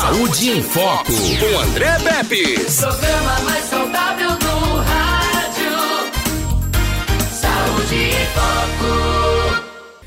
Saúde 0.00 0.50
em 0.50 0.62
Foco, 0.62 1.12
com 1.12 1.58
André 1.58 1.98
Pepe. 1.98 2.54
Programa 2.76 3.40
mais 3.40 3.64
saudável 3.64 4.30
do 4.38 4.76
rádio. 4.76 5.72
Saúde 7.32 7.94
em 7.96 8.26
Foco. 8.36 9.64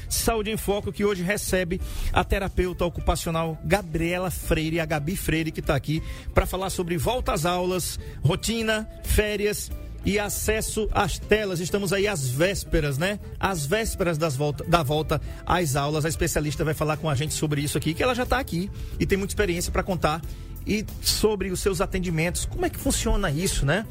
Saúde 0.08 0.52
em 0.52 0.56
Foco, 0.56 0.94
que 0.94 1.04
hoje 1.04 1.24
recebe 1.24 1.82
a 2.14 2.24
terapeuta 2.24 2.86
ocupacional 2.86 3.58
Gabriela 3.66 4.32
Freire, 4.32 4.80
a 4.80 4.86
Gabi 4.86 5.18
Freire, 5.18 5.52
que 5.52 5.60
está 5.60 5.76
aqui 5.76 6.02
para 6.34 6.46
falar 6.46 6.70
sobre 6.70 6.98
volta 6.98 7.34
às 7.34 7.46
aulas, 7.46 8.00
rotina, 8.24 8.88
férias 9.04 9.70
e 10.06 10.20
acesso 10.20 10.90
às 10.92 11.20
telas. 11.20 11.60
Estamos 11.60 11.94
aí 11.94 12.08
às 12.08 12.28
vésperas, 12.28 12.98
né? 12.98 13.20
Às 13.40 13.66
vésperas 13.66 14.18
das 14.18 14.36
volta, 14.36 14.64
da 14.64 14.84
volta 14.84 15.22
às 15.46 15.76
aulas. 15.76 16.06
A 16.06 16.10
especialista 16.10 16.64
vai 16.64 16.74
falar 16.74 16.98
com 16.98 17.10
a 17.10 17.16
gente 17.16 17.34
sobre 17.34 17.62
isso 17.62 17.78
aqui, 17.78 17.94
que 17.94 18.04
ela 18.04 18.16
já 18.16 18.24
está 18.24 18.40
aqui 18.40 18.70
e 19.00 19.06
tem 19.06 19.18
muita 19.18 19.32
experiência 19.32 19.72
para 19.72 19.84
contar. 19.84 20.22
E 20.66 20.86
sobre 21.02 21.50
os 21.50 21.60
seus 21.60 21.82
atendimentos, 21.82 22.46
como 22.46 22.66
é 22.66 22.70
que 22.70 22.78
funciona 22.78 23.32
isso, 23.32 23.66
né? 23.66 23.84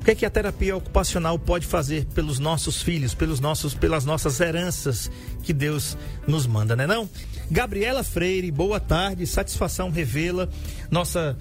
O 0.00 0.04
que 0.04 0.10
é 0.10 0.14
que 0.14 0.24
a 0.24 0.30
terapia 0.30 0.74
ocupacional 0.74 1.38
pode 1.38 1.66
fazer 1.66 2.06
pelos 2.14 2.38
nossos 2.38 2.80
filhos, 2.80 3.12
pelos 3.12 3.40
nossos, 3.40 3.74
pelas 3.74 4.06
nossas 4.06 4.40
heranças 4.40 5.10
que 5.42 5.52
Deus 5.52 5.98
nos 6.26 6.46
manda, 6.46 6.74
né 6.74 6.86
não? 6.86 7.08
Gabriela 7.50 8.02
Freire, 8.02 8.50
boa 8.50 8.80
tarde, 8.80 9.26
satisfação 9.26 9.90
revela 9.90 10.48
nossa 10.90 11.36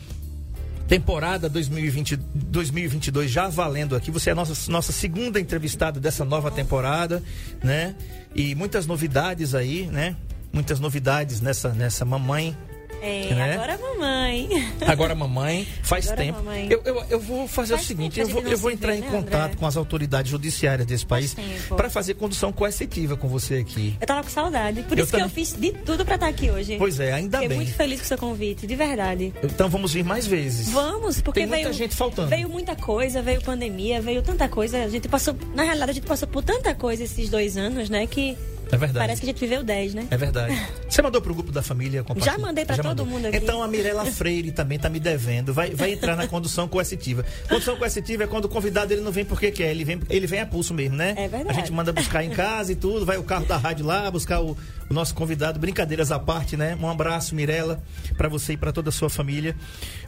temporada 0.88 1.50
2020, 1.50 2.16
2022 2.16 3.32
já 3.32 3.48
valendo 3.48 3.96
aqui. 3.96 4.12
Você 4.12 4.30
é 4.30 4.34
a 4.34 4.36
nossa, 4.36 4.72
nossa 4.72 4.92
segunda 4.92 5.40
entrevistada 5.40 6.00
dessa 6.00 6.26
nova 6.26 6.52
temporada, 6.52 7.22
né? 7.64 7.96
E 8.36 8.56
muitas 8.56 8.86
novidades 8.86 9.56
aí, 9.56 9.88
né? 9.88 10.16
Muitas 10.52 10.80
novidades 10.80 11.42
nessa, 11.42 11.70
nessa 11.70 12.06
mamãe 12.06 12.56
é, 13.03 13.34
né? 13.35 13.53
agora 13.53 13.77
mamãe. 13.77 14.49
Agora 14.88 15.16
mamãe, 15.16 15.67
faz 15.81 16.05
Agora 16.07 16.21
tempo. 16.23 16.38
mamãe. 16.39 16.67
Eu, 16.70 16.81
eu, 16.85 17.03
eu 17.09 17.20
vou 17.20 17.48
fazer 17.48 17.73
Faz 17.75 17.83
o 17.83 17.88
seguinte, 17.88 18.19
eu 18.19 18.28
que 18.28 18.33
vou, 18.33 18.41
eu 18.44 18.58
vou 18.58 18.72
entrar 18.72 18.91
vê, 18.94 18.97
em 18.97 19.02
né, 19.02 19.08
contato 19.09 19.44
André? 19.45 19.55
com 19.58 19.66
as 19.66 19.78
autoridades 19.78 20.30
judiciárias 20.31 20.86
desse 20.88 21.05
país 21.05 21.36
para 21.75 21.89
fazer 21.89 22.13
condução 22.16 22.52
coercitiva 22.52 23.16
com 23.17 23.28
você 23.28 23.55
aqui. 23.55 23.95
Eu 24.00 24.08
tava 24.08 24.23
com 24.23 24.30
saudade. 24.30 24.83
Por 24.83 24.97
Eu 24.97 25.03
isso 25.03 25.11
que 25.13 25.19
também. 25.19 25.25
eu 25.25 25.30
fiz 25.30 25.53
de 25.53 25.72
tudo 25.72 26.05
pra 26.05 26.16
estar 26.16 26.28
aqui 26.28 26.50
hoje. 26.52 26.75
Pois 26.78 27.00
é, 27.00 27.13
ainda 27.13 27.38
Fiquei 27.38 27.50
bem. 27.50 27.58
muito 27.58 27.73
feliz 27.73 28.00
com 28.00 28.05
o 28.05 28.08
seu 28.08 28.17
convite, 28.17 28.66
de 28.67 28.75
verdade. 28.75 29.33
Então 29.44 29.69
vamos 29.69 29.94
vir 29.94 30.03
mais 30.03 30.25
vezes. 30.28 30.69
Vamos, 30.69 31.22
porque 31.22 31.41
Tem 31.41 31.47
muita 31.47 31.63
veio, 31.63 31.73
gente 31.73 31.95
faltando. 31.95 32.30
veio 32.30 32.50
muita 32.50 32.75
coisa, 32.75 33.22
veio 33.22 33.41
pandemia, 33.41 34.02
veio 34.02 34.22
tanta 34.22 34.47
coisa. 34.47 34.83
A 34.83 34.88
gente 34.89 35.08
passou, 35.08 35.35
na 35.56 35.63
realidade, 35.63 35.91
a 35.91 35.94
gente 35.95 36.08
passou 36.08 36.28
por 36.28 36.44
tanta 36.44 36.73
coisa 36.75 37.03
esses 37.03 37.30
dois 37.30 37.58
anos, 37.58 37.89
né? 37.89 38.06
Que 38.08 38.38
É 38.73 38.77
verdade. 38.77 39.05
parece 39.05 39.21
que 39.21 39.27
a 39.27 39.31
gente 39.31 39.39
viveu 39.39 39.63
dez, 39.63 39.93
né? 39.93 40.07
É 40.09 40.17
verdade. 40.17 40.53
Você 40.89 41.02
mandou 41.02 41.21
pro 41.21 41.33
grupo 41.33 41.52
da 41.52 41.61
família 41.61 42.03
compartilhar? 42.03 42.33
Já 42.33 42.39
mandei 42.39 42.66
pra 42.66 42.75
todo 42.77 42.85
mandou. 42.88 43.05
mundo 43.05 43.25
aqui. 43.27 43.38
Então 43.38 43.61
a 43.61 43.67
Mirella 43.67 44.05
Freire 44.11 44.52
também 44.52 44.79
tá 44.79 44.89
me 44.89 44.99
devendo. 44.99 45.53
Vai, 45.53 45.71
vai 45.71 45.93
entrar 45.93 46.16
na 46.16 46.27
condução 46.27 46.67
coercitiva. 46.67 47.25
Condução 47.47 47.75
coercitiva 47.77 48.23
é 48.23 48.27
quando 48.27 48.45
o 48.45 48.49
convidado 48.49 48.94
ele 48.94 49.01
não 49.01 49.11
vem 49.11 49.25
porque 49.25 49.51
quer, 49.51 49.71
ele 49.71 49.83
vem, 49.83 49.99
ele 50.09 50.27
vem 50.27 50.39
a 50.39 50.45
pulso 50.45 50.73
mesmo, 50.73 50.95
né? 50.95 51.13
É 51.17 51.27
verdade. 51.27 51.49
A 51.49 51.53
gente 51.53 51.71
manda 51.71 51.91
buscar 51.91 52.23
em 52.23 52.29
casa 52.29 52.71
e 52.71 52.75
tudo, 52.75 53.05
vai 53.05 53.17
o 53.17 53.23
carro 53.23 53.45
da 53.45 53.57
rádio 53.57 53.85
lá 53.85 54.09
buscar 54.09 54.41
o, 54.41 54.57
o 54.89 54.94
nosso 54.94 55.14
convidado. 55.16 55.59
Brincadeiras 55.59 56.12
à 56.12 56.20
parte, 56.20 56.56
né? 56.58 56.78
Um 56.80 56.89
abraço, 56.89 57.34
Mirella, 57.36 57.81
para 58.17 58.28
você 58.30 58.53
e 58.53 58.58
para 58.58 58.72
toda 58.72 58.90
a 58.90 58.92
sua 58.92 59.09
família. 59.09 59.56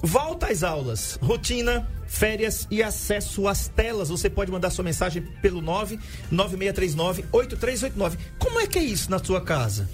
Volta 0.02 0.48
às 0.48 0.64
aulas, 0.64 1.18
rotina, 1.22 1.88
férias 2.08 2.68
e 2.70 2.82
acesso 2.84 3.48
às 3.48 3.68
telas. 3.68 4.10
Você 4.10 4.30
pode 4.30 4.52
mandar 4.52 4.70
sua 4.70 4.84
mensagem 4.84 5.22
pelo 5.42 5.62
99639 5.62 7.26
8389. 7.32 8.18
Como 8.40 8.60
é 8.60 8.68
que 8.68 8.80
é 8.80 8.84
isso 8.84 9.10
na 9.10 9.20
sua 9.24 9.42
casa? 9.42 9.90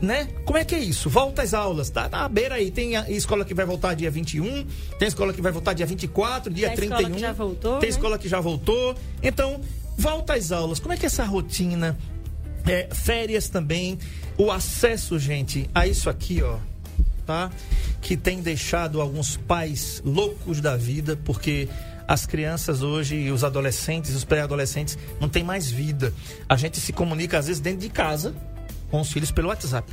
né? 0.00 0.26
Como 0.44 0.58
é 0.58 0.64
que 0.64 0.74
é 0.74 0.80
isso? 0.80 1.08
Volta 1.08 1.42
às 1.42 1.54
aulas, 1.54 1.88
tá 1.88 2.08
na 2.08 2.28
beira 2.28 2.56
aí. 2.56 2.72
Tem 2.72 2.96
a 2.96 3.08
escola 3.08 3.44
que 3.44 3.54
vai 3.54 3.64
voltar 3.64 3.94
dia 3.94 4.10
21, 4.10 4.66
tem 4.98 5.06
escola 5.06 5.32
que 5.32 5.40
vai 5.40 5.52
voltar 5.52 5.74
dia 5.74 5.86
24, 5.86 6.52
dia 6.52 6.66
Tem 6.70 6.72
a 6.72 6.76
31. 6.76 6.96
escola 6.98 7.14
que 7.14 7.20
já 7.20 7.32
voltou, 7.32 7.78
Tem 7.78 7.88
né? 7.88 7.94
escola 7.96 8.18
que 8.18 8.28
já 8.28 8.40
voltou. 8.40 8.96
Então, 9.22 9.60
volta 9.96 10.34
às 10.34 10.50
aulas. 10.50 10.80
Como 10.80 10.92
é 10.92 10.96
que 10.96 11.04
é 11.04 11.06
essa 11.06 11.24
rotina? 11.24 11.96
É, 12.66 12.88
férias 12.94 13.48
também. 13.48 13.98
O 14.38 14.50
acesso, 14.50 15.18
gente, 15.18 15.68
a 15.74 15.86
isso 15.86 16.08
aqui, 16.08 16.42
ó, 16.42 16.58
tá? 17.26 17.50
Que 18.00 18.16
tem 18.16 18.40
deixado 18.40 19.00
alguns 19.00 19.36
pais 19.36 20.00
loucos 20.04 20.60
da 20.60 20.76
vida, 20.76 21.18
porque 21.24 21.68
as 22.08 22.26
crianças 22.26 22.82
hoje, 22.82 23.30
os 23.30 23.44
adolescentes, 23.44 24.14
os 24.14 24.24
pré-adolescentes, 24.24 24.98
não 25.20 25.28
tem 25.28 25.42
mais 25.42 25.70
vida. 25.70 26.12
A 26.48 26.56
gente 26.56 26.80
se 26.80 26.92
comunica, 26.92 27.38
às 27.38 27.46
vezes, 27.46 27.60
dentro 27.60 27.80
de 27.80 27.88
casa 27.88 28.34
com 28.90 29.00
os 29.00 29.10
filhos 29.12 29.30
pelo 29.30 29.48
WhatsApp. 29.48 29.90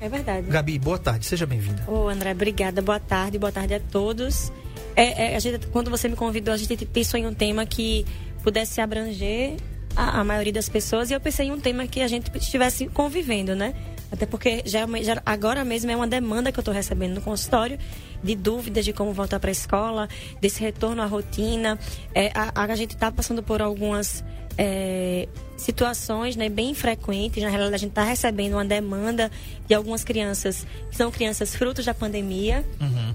É 0.00 0.08
verdade. 0.08 0.48
Gabi, 0.48 0.78
boa 0.78 0.98
tarde, 0.98 1.24
seja 1.24 1.46
bem-vinda. 1.46 1.84
Ô, 1.86 2.08
André, 2.08 2.32
obrigada. 2.32 2.82
Boa 2.82 2.98
tarde, 2.98 3.38
boa 3.38 3.52
tarde 3.52 3.74
a 3.74 3.80
todos. 3.80 4.52
É, 4.96 5.32
é, 5.32 5.36
a 5.36 5.38
gente, 5.38 5.66
quando 5.68 5.90
você 5.90 6.08
me 6.08 6.16
convidou, 6.16 6.52
a 6.52 6.56
gente 6.56 6.84
pensou 6.84 7.18
em 7.18 7.26
um 7.26 7.32
tema 7.32 7.64
que 7.64 8.04
pudesse 8.42 8.80
abranger 8.80 9.56
a, 9.96 10.20
a 10.20 10.24
maioria 10.24 10.52
das 10.52 10.68
pessoas 10.68 11.10
e 11.10 11.14
eu 11.14 11.20
pensei 11.20 11.46
em 11.46 11.52
um 11.52 11.60
tema 11.60 11.86
que 11.86 12.00
a 12.00 12.08
gente 12.08 12.30
estivesse 12.36 12.86
convivendo, 12.88 13.54
né? 13.54 13.74
Até 14.10 14.26
porque 14.26 14.62
já, 14.66 14.80
é 14.80 15.02
já- 15.02 15.22
agora 15.24 15.64
mesmo 15.64 15.90
é 15.90 15.96
uma 15.96 16.06
demanda 16.06 16.52
que 16.52 16.58
eu 16.58 16.62
estou 16.62 16.74
recebendo 16.74 17.14
no 17.14 17.20
consultório 17.22 17.78
de 18.22 18.34
dúvidas 18.34 18.84
de 18.84 18.92
como 18.92 19.12
voltar 19.12 19.40
para 19.40 19.50
a 19.50 19.52
escola, 19.52 20.08
desse 20.40 20.60
retorno 20.60 21.00
à 21.02 21.06
rotina. 21.06 21.78
É, 22.14 22.30
a, 22.34 22.52
a 22.62 22.76
gente 22.76 22.94
está 22.94 23.10
passando 23.10 23.42
por 23.42 23.62
algumas 23.62 24.22
é, 24.58 25.28
situações 25.56 26.36
né, 26.36 26.48
bem 26.48 26.74
frequentes. 26.74 27.42
Na 27.42 27.48
realidade, 27.48 27.74
a 27.74 27.78
gente 27.78 27.90
está 27.90 28.04
recebendo 28.04 28.54
uma 28.54 28.64
demanda 28.64 29.30
de 29.66 29.74
algumas 29.74 30.04
crianças 30.04 30.66
que 30.90 30.96
são 30.96 31.10
crianças 31.10 31.54
frutos 31.54 31.84
da 31.84 31.94
pandemia. 31.94 32.64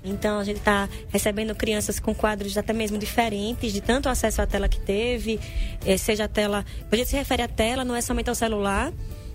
Então, 0.03 0.40
a 0.40 0.44
gente 0.44 0.58
está 0.58 0.88
recebendo 1.09 1.53
crianças 1.53 2.00
com 2.00 2.14
quadros 2.16 2.58
até 2.58 2.74
mesmo 2.74 2.97
diferentes, 2.97 3.74
de 3.74 3.81
tanto 3.81 4.09
acesso 4.09 4.42
à 4.42 4.47
tela 4.47 4.68
que 4.68 4.80
teve, 4.80 5.40
eh, 5.86 5.97
seja 5.97 6.26
a 6.26 6.28
tela. 6.28 6.66
Quando 6.81 6.94
a 6.94 6.97
gente 6.97 7.09
se 7.09 7.18
refere 7.18 7.44
à 7.44 7.47
tela, 7.47 7.84
não 7.84 7.96
é 7.96 8.02
somente 8.02 8.30
ao 8.30 8.36
celular, 8.36 8.94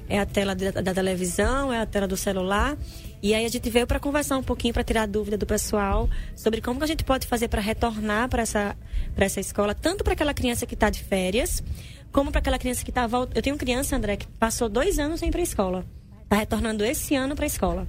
é 0.08 0.18
a 0.18 0.26
tela 0.26 0.54
da, 0.54 0.70
da 0.82 0.94
televisão, 0.94 1.72
é 1.72 1.80
a 1.80 1.86
tela 1.86 2.08
do 2.08 2.16
celular. 2.16 2.76
E 3.22 3.34
aí 3.34 3.46
a 3.46 3.48
gente 3.48 3.70
veio 3.70 3.86
para 3.86 4.00
conversar 4.00 4.36
um 4.36 4.42
pouquinho, 4.42 4.74
para 4.74 4.82
tirar 4.82 5.06
dúvida 5.06 5.38
do 5.38 5.46
pessoal 5.46 6.10
sobre 6.34 6.60
como 6.60 6.78
que 6.78 6.84
a 6.84 6.88
gente 6.88 7.04
pode 7.04 7.26
fazer 7.26 7.46
para 7.46 7.60
retornar 7.60 8.28
para 8.28 8.42
essa, 8.42 8.76
pra 9.14 9.24
essa 9.24 9.38
escola, 9.38 9.74
tanto 9.74 10.02
para 10.02 10.14
aquela 10.14 10.34
criança 10.34 10.66
que 10.66 10.74
está 10.74 10.90
de 10.90 11.02
férias, 11.04 11.62
como 12.10 12.32
para 12.32 12.40
aquela 12.40 12.58
criança 12.58 12.84
que 12.84 12.90
está 12.90 13.06
voltando. 13.06 13.36
Eu 13.36 13.42
tenho 13.42 13.56
criança, 13.56 13.94
André, 13.96 14.16
que 14.16 14.26
passou 14.26 14.68
dois 14.68 14.98
anos 14.98 15.20
sem 15.20 15.28
ir 15.28 15.32
para 15.32 15.40
a 15.40 15.44
escola. 15.44 15.86
Está 16.24 16.40
retornando 16.40 16.82
esse 16.82 17.14
ano 17.14 17.36
para 17.36 17.44
a 17.44 17.46
escola. 17.46 17.86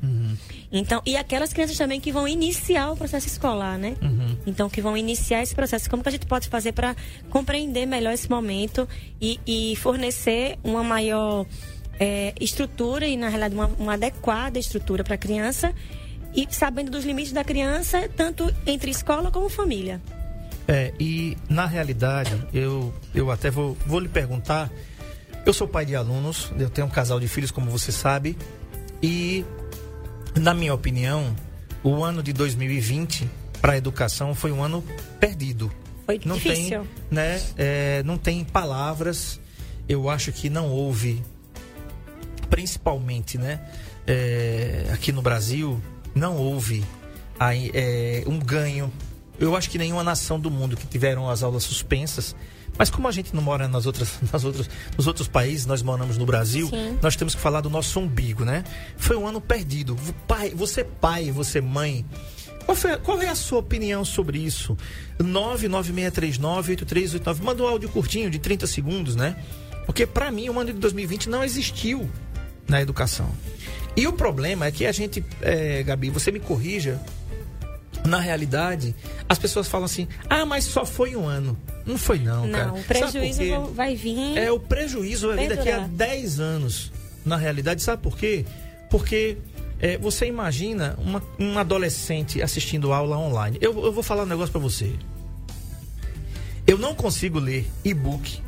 Então, 0.69 1.01
e 1.05 1.16
aquelas 1.16 1.53
crianças 1.53 1.77
também 1.77 2.01
que 2.01 2.11
vão 2.11 2.27
iniciar 2.27 2.91
o 2.91 2.97
processo 2.97 3.25
escolar, 3.25 3.77
né? 3.77 3.95
Então, 4.45 4.69
que 4.69 4.81
vão 4.81 4.97
iniciar 4.97 5.41
esse 5.41 5.55
processo. 5.55 5.89
Como 5.89 6.03
que 6.03 6.09
a 6.09 6.11
gente 6.11 6.25
pode 6.25 6.49
fazer 6.49 6.73
para 6.73 6.93
compreender 7.29 7.85
melhor 7.85 8.11
esse 8.13 8.29
momento 8.29 8.88
e, 9.22 9.39
e 9.47 9.77
fornecer 9.77 10.59
uma 10.61 10.83
maior 10.83 11.45
é, 11.99 12.33
estrutura 12.39 13.07
e, 13.07 13.17
na 13.17 13.29
realidade, 13.29 13.55
uma, 13.55 13.67
uma 13.79 13.93
adequada 13.93 14.59
estrutura 14.59 15.03
para 15.03 15.15
a 15.15 15.17
criança 15.17 15.73
e 16.35 16.47
sabendo 16.49 16.91
dos 16.91 17.05
limites 17.05 17.31
da 17.31 17.43
criança, 17.43 18.09
tanto 18.15 18.53
entre 18.65 18.89
escola 18.91 19.31
como 19.31 19.49
família. 19.49 20.01
É, 20.67 20.93
e 20.99 21.37
na 21.49 21.65
realidade, 21.65 22.31
eu, 22.53 22.93
eu 23.13 23.29
até 23.29 23.51
vou, 23.51 23.77
vou 23.85 23.99
lhe 23.99 24.07
perguntar. 24.07 24.71
Eu 25.45 25.53
sou 25.53 25.67
pai 25.67 25.85
de 25.85 25.95
alunos, 25.95 26.51
eu 26.57 26.69
tenho 26.69 26.87
um 26.87 26.89
casal 26.89 27.19
de 27.19 27.27
filhos, 27.27 27.51
como 27.51 27.69
você 27.69 27.91
sabe, 27.91 28.37
e, 29.01 29.43
na 30.39 30.53
minha 30.53 30.73
opinião, 30.73 31.35
o 31.83 32.01
ano 32.01 32.23
de 32.23 32.31
2020 32.31 33.29
para 33.61 33.73
a 33.73 33.77
educação 33.77 34.33
foi 34.33 34.51
um 34.51 34.63
ano 34.63 34.83
perdido. 35.19 35.69
Foi 36.05 36.19
não 36.25 36.35
difícil. 36.35 36.81
tem, 36.81 36.89
né? 37.11 37.41
é, 37.57 38.03
não 38.03 38.17
tem 38.17 38.43
palavras. 38.43 39.39
Eu 39.87 40.09
acho 40.09 40.31
que 40.31 40.49
não 40.49 40.69
houve, 40.69 41.21
principalmente, 42.53 43.38
né? 43.38 43.59
é, 44.08 44.86
aqui 44.91 45.12
no 45.12 45.22
Brasil, 45.22 45.80
não 46.14 46.38
houve 46.38 46.84
aí, 47.40 47.72
é, 47.74 48.23
um 48.28 48.38
ganho. 48.40 48.94
Eu 49.40 49.55
acho 49.55 49.70
que 49.70 49.78
nenhuma 49.78 50.03
nação 50.03 50.38
do 50.40 50.52
mundo 50.52 50.78
que 50.78 50.85
tiveram 50.85 51.29
as 51.29 51.41
aulas 51.44 51.64
suspensas. 51.64 52.35
Mas 52.78 52.90
como 52.90 53.08
a 53.08 53.11
gente 53.11 53.35
não 53.35 53.44
mora 53.44 53.67
nas 53.67 53.85
outras, 53.85 54.17
nas 54.32 54.44
outras, 54.44 54.70
nos 54.97 55.08
outros 55.08 55.28
países, 55.28 55.66
nós 55.66 55.82
moramos 55.82 56.17
no 56.17 56.26
Brasil, 56.26 56.67
Sim. 56.67 56.97
nós 57.02 57.16
temos 57.16 57.34
que 57.35 57.41
falar 57.41 57.61
do 57.61 57.70
nosso 57.70 58.00
umbigo, 58.00 58.44
né? 58.44 58.64
Foi 58.97 59.16
um 59.16 59.28
ano 59.28 59.40
perdido. 59.40 59.96
Pai, 60.28 60.49
você 60.49 60.84
pai, 60.84 61.32
você 61.32 61.61
mãe, 61.61 62.06
qual, 62.66 62.76
foi, 62.76 62.97
qual 62.97 63.22
é 63.22 63.29
a 63.29 63.35
sua 63.35 63.59
opinião 63.59 64.03
sobre 64.03 64.40
isso? 64.40 64.76
996398389. 65.20 67.44
Manda 67.44 67.64
um 67.64 67.67
áudio 67.67 67.90
curtinho 67.90 68.28
de 68.29 68.40
30 68.40 68.66
segundos, 68.66 69.16
né? 69.16 69.35
Porque 69.85 70.08
para 70.08 70.32
mim 70.32 70.49
o 70.49 70.59
ano 70.59 70.73
de 70.73 70.79
2020 70.79 71.29
não 71.29 71.44
existiu 71.44 72.09
na 72.67 72.81
educação. 72.81 73.29
E 73.95 74.07
o 74.07 74.13
problema 74.13 74.65
é 74.65 74.71
que 74.71 74.85
a 74.85 74.91
gente, 74.91 75.23
é, 75.41 75.83
Gabi, 75.83 76.09
você 76.09 76.31
me 76.31 76.39
corrija, 76.39 76.99
na 78.05 78.19
realidade, 78.19 78.95
as 79.29 79.37
pessoas 79.37 79.67
falam 79.67 79.85
assim: 79.85 80.07
ah, 80.29 80.45
mas 80.45 80.65
só 80.65 80.85
foi 80.85 81.15
um 81.15 81.27
ano. 81.27 81.57
Não 81.85 81.97
foi, 81.97 82.19
não, 82.19 82.49
cara. 82.49 82.67
Não, 82.67 82.73
o 82.75 82.83
Sabe 82.83 82.87
prejuízo 83.11 83.65
vai 83.73 83.95
vir. 83.95 84.37
É, 84.37 84.51
o 84.51 84.59
prejuízo 84.59 85.27
vai 85.27 85.37
vir 85.37 85.55
daqui 85.55 85.69
a 85.69 85.79
Perdurar. 85.79 85.89
10 85.89 86.39
anos. 86.39 86.91
Na 87.25 87.37
realidade, 87.37 87.81
sabe 87.81 88.01
por 88.01 88.17
quê? 88.17 88.45
Porque 88.89 89.37
É, 89.79 89.97
você 89.97 90.25
imagina 90.25 90.95
uma, 90.97 91.21
um 91.37 91.59
adolescente 91.59 92.41
assistindo 92.41 92.93
aula 92.93 93.17
online. 93.17 93.57
Eu, 93.59 93.77
eu 93.83 93.91
vou 93.91 94.01
falar 94.01 94.23
um 94.23 94.25
negócio 94.25 94.51
para 94.51 94.61
você. 94.61 94.93
Eu 96.65 96.77
não 96.77 96.95
consigo 96.95 97.37
ler 97.37 97.69
e-book. 97.83 98.41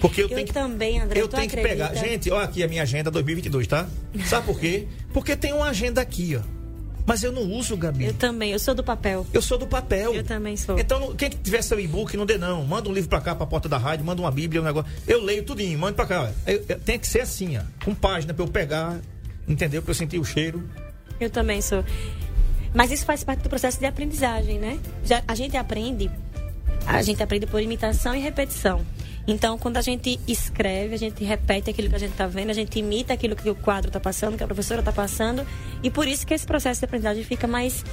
Porque 0.00 0.22
eu, 0.22 0.28
Eu 0.28 0.34
tenho 0.34 0.46
que, 0.46 0.52
também, 0.52 1.00
André, 1.00 1.20
Eu 1.20 1.28
tenho 1.28 1.48
que 1.48 1.56
pegar. 1.56 1.86
acredita? 1.86 2.08
Gente, 2.08 2.30
olha 2.30 2.44
aqui 2.44 2.62
a 2.62 2.68
minha 2.68 2.82
agenda 2.82 3.10
2022, 3.10 3.66
tá? 3.66 3.86
Sabe 4.24 4.46
por 4.46 4.58
quê? 4.58 4.86
Porque 5.12 5.36
tem 5.36 5.52
uma 5.52 5.68
agenda 5.68 6.00
aqui, 6.00 6.36
ó. 6.36 6.60
Mas 7.06 7.22
eu 7.24 7.32
não 7.32 7.42
uso, 7.50 7.76
Gabi. 7.76 8.04
Eu 8.04 8.14
também, 8.14 8.52
eu 8.52 8.58
sou 8.58 8.74
do 8.74 8.84
papel. 8.84 9.26
Eu 9.32 9.42
sou 9.42 9.58
do 9.58 9.66
papel. 9.66 10.14
Eu 10.14 10.22
também 10.22 10.56
sou. 10.56 10.78
Então, 10.78 11.14
quem 11.16 11.28
que 11.30 11.36
tiver 11.38 11.60
seu 11.62 11.80
e-book, 11.80 12.16
não 12.16 12.24
dê 12.24 12.38
não. 12.38 12.64
Manda 12.64 12.88
um 12.88 12.92
livro 12.92 13.08
pra 13.10 13.20
cá, 13.20 13.34
pra 13.34 13.46
porta 13.46 13.68
da 13.68 13.78
rádio, 13.78 14.04
manda 14.04 14.20
uma 14.22 14.30
bíblia, 14.30 14.60
um 14.60 14.64
negócio. 14.64 14.90
Eu 15.08 15.20
leio 15.22 15.42
tudinho, 15.42 15.76
manda 15.78 15.94
pra 15.94 16.06
cá. 16.06 16.30
Eu- 16.46 16.64
eu- 16.68 16.78
tem 16.78 16.98
que 16.98 17.06
ser 17.06 17.20
assim, 17.22 17.56
ó. 17.58 17.62
Com 17.84 17.94
página 17.94 18.32
pra 18.32 18.44
eu 18.44 18.48
pegar, 18.48 19.00
entendeu? 19.48 19.82
Pra 19.82 19.90
eu 19.90 19.94
sentir 19.94 20.18
o 20.20 20.24
cheiro. 20.24 20.62
Eu 21.18 21.30
também 21.30 21.60
sou. 21.60 21.84
Mas 22.72 22.92
isso 22.92 23.04
faz 23.04 23.24
parte 23.24 23.42
do 23.42 23.48
processo 23.48 23.80
de 23.80 23.86
aprendizagem, 23.86 24.58
né? 24.60 24.78
Já, 25.04 25.22
a 25.26 25.34
gente 25.34 25.56
aprende, 25.56 26.08
a 26.86 27.02
gente 27.02 27.20
aprende 27.22 27.46
por 27.46 27.60
imitação 27.60 28.14
e 28.14 28.20
repetição. 28.20 28.84
Então, 29.26 29.58
quando 29.58 29.76
a 29.76 29.82
gente 29.82 30.18
escreve, 30.26 30.94
a 30.94 30.98
gente 30.98 31.22
repete 31.22 31.70
aquilo 31.70 31.88
que 31.88 31.96
a 31.96 31.98
gente 31.98 32.12
está 32.12 32.26
vendo, 32.26 32.50
a 32.50 32.54
gente 32.54 32.78
imita 32.78 33.12
aquilo 33.12 33.36
que 33.36 33.48
o 33.48 33.54
quadro 33.54 33.88
está 33.88 34.00
passando, 34.00 34.36
que 34.36 34.42
a 34.42 34.46
professora 34.46 34.80
está 34.80 34.92
passando, 34.92 35.46
e 35.82 35.90
por 35.90 36.08
isso 36.08 36.26
que 36.26 36.34
esse 36.34 36.46
processo 36.46 36.80
de 36.80 36.86
aprendizagem 36.86 37.22
fica 37.22 37.46
mais 37.46 37.84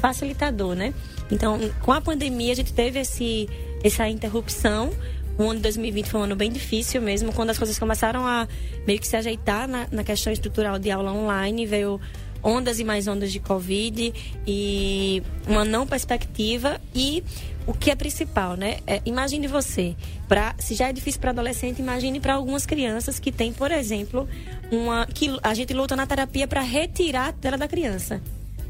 facilitador, 0.00 0.74
né? 0.74 0.94
Então, 1.30 1.58
com 1.82 1.92
a 1.92 2.00
pandemia, 2.00 2.52
a 2.52 2.56
gente 2.56 2.72
teve 2.72 3.00
esse, 3.00 3.48
essa 3.82 4.08
interrupção. 4.08 4.90
O 5.38 5.42
ano 5.42 5.56
de 5.56 5.62
2020 5.62 6.06
foi 6.08 6.20
um 6.20 6.24
ano 6.24 6.36
bem 6.36 6.50
difícil 6.50 7.02
mesmo, 7.02 7.32
quando 7.32 7.50
as 7.50 7.58
coisas 7.58 7.78
começaram 7.78 8.26
a 8.26 8.48
meio 8.86 8.98
que 8.98 9.06
se 9.06 9.16
ajeitar 9.16 9.68
na, 9.68 9.86
na 9.90 10.04
questão 10.04 10.32
estrutural 10.32 10.78
de 10.78 10.90
aula 10.90 11.12
online, 11.12 11.66
veio 11.66 12.00
ondas 12.42 12.78
e 12.78 12.84
mais 12.84 13.08
ondas 13.08 13.32
de 13.32 13.40
Covid 13.40 14.14
e 14.46 15.22
uma 15.48 15.64
não 15.64 15.86
perspectiva 15.86 16.80
e 16.94 17.22
o 17.66 17.74
que 17.74 17.90
é 17.90 17.96
principal, 17.96 18.56
né? 18.56 18.78
É, 18.86 19.00
imagine 19.04 19.46
você, 19.46 19.96
pra, 20.28 20.54
se 20.58 20.74
já 20.74 20.88
é 20.88 20.92
difícil 20.92 21.20
para 21.20 21.30
adolescente, 21.30 21.80
imagine 21.80 22.20
para 22.20 22.34
algumas 22.34 22.64
crianças 22.64 23.18
que 23.18 23.32
tem, 23.32 23.52
por 23.52 23.72
exemplo, 23.72 24.28
uma 24.70 25.06
que 25.06 25.36
a 25.42 25.52
gente 25.52 25.74
luta 25.74 25.96
na 25.96 26.06
terapia 26.06 26.46
para 26.46 26.60
retirar 26.60 27.28
a 27.28 27.32
tela 27.32 27.58
da 27.58 27.66
criança. 27.66 28.22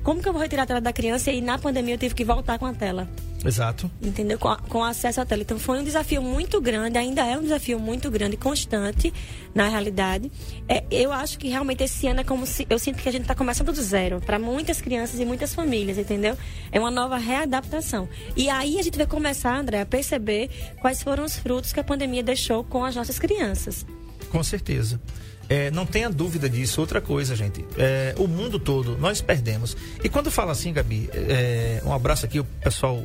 Como 0.03 0.23
que 0.23 0.29
eu 0.29 0.33
vou 0.33 0.41
retirar 0.41 0.63
a 0.63 0.67
tela 0.67 0.81
da 0.81 0.93
criança 0.93 1.31
e 1.33 1.41
na 1.41 1.59
pandemia 1.59 1.95
eu 1.95 1.99
tive 1.99 2.15
que 2.15 2.25
voltar 2.25 2.59
com 2.59 2.67
a 2.67 2.73
tela? 2.73 3.09
Exato. 3.47 3.91
entendeu? 4.03 4.39
Com, 4.39 4.55
com 4.69 4.85
acesso 4.85 5.21
à 5.21 5.27
tela. 5.27 5.43
Então 5.43 5.59
foi 5.59 5.79
um 5.79 5.85
desafio 5.85 6.23
muito 6.23 6.61
grande, 6.61 6.99
ainda 6.99 7.25
é 7.25 7.37
um 7.37 7.43
desafio 7.43 7.79
muito 7.79 8.11
grande, 8.11 8.37
constante, 8.37 9.13
na 9.55 9.69
realidade. 9.69 10.31
É, 10.69 10.85
eu 10.91 11.13
acho 11.13 11.39
que 11.39 11.49
realmente 11.49 11.85
esse 11.85 12.07
ano 12.07 12.21
é 12.21 12.25
como 12.25 12.47
se. 12.47 12.67
Eu 12.69 12.79
sinto 12.79 13.03
que 13.03 13.09
a 13.09 13.13
gente 13.13 13.23
está 13.23 13.35
começando 13.35 13.73
do 13.73 13.83
zero, 13.83 14.21
para 14.21 14.39
muitas 14.39 14.81
crianças 14.81 15.21
e 15.21 15.25
muitas 15.25 15.55
famílias, 15.55 15.99
entendeu? 15.99 16.37
É 16.73 16.79
uma 16.79 16.91
nova 16.91 17.17
readaptação. 17.17 18.09
E 18.37 18.49
aí 18.49 18.79
a 18.79 18.83
gente 18.83 18.97
vai 18.97 19.07
começar, 19.07 19.57
André, 19.57 19.81
a 19.81 19.87
perceber 19.87 20.51
quais 20.81 21.03
foram 21.03 21.25
os 21.25 21.37
frutos 21.37 21.73
que 21.73 21.81
a 21.81 21.85
pandemia 21.85 22.23
deixou 22.23 22.65
com 22.65 22.85
as 22.85 22.95
nossas 22.95 23.19
crianças. 23.19 23.87
Com 24.31 24.43
certeza. 24.43 25.01
É, 25.49 25.71
não 25.71 25.87
tenha 25.87 26.11
dúvida 26.11 26.49
disso. 26.49 26.81
Outra 26.81 27.01
coisa, 27.01 27.37
gente. 27.37 27.65
é, 27.79 28.15
o 28.19 28.27
mundo 28.27 28.59
todo, 28.59 28.97
nós 28.99 29.21
perdemos. 29.21 29.77
E 30.03 30.09
quando 30.09 30.31
fala 30.31 30.53
assim, 30.53 30.73
Gabi, 30.73 31.09
é, 31.13 31.81
um 31.85 31.93
abraço 31.93 32.27
aqui, 32.27 32.41
o 32.41 32.45
pessoal. 32.45 33.01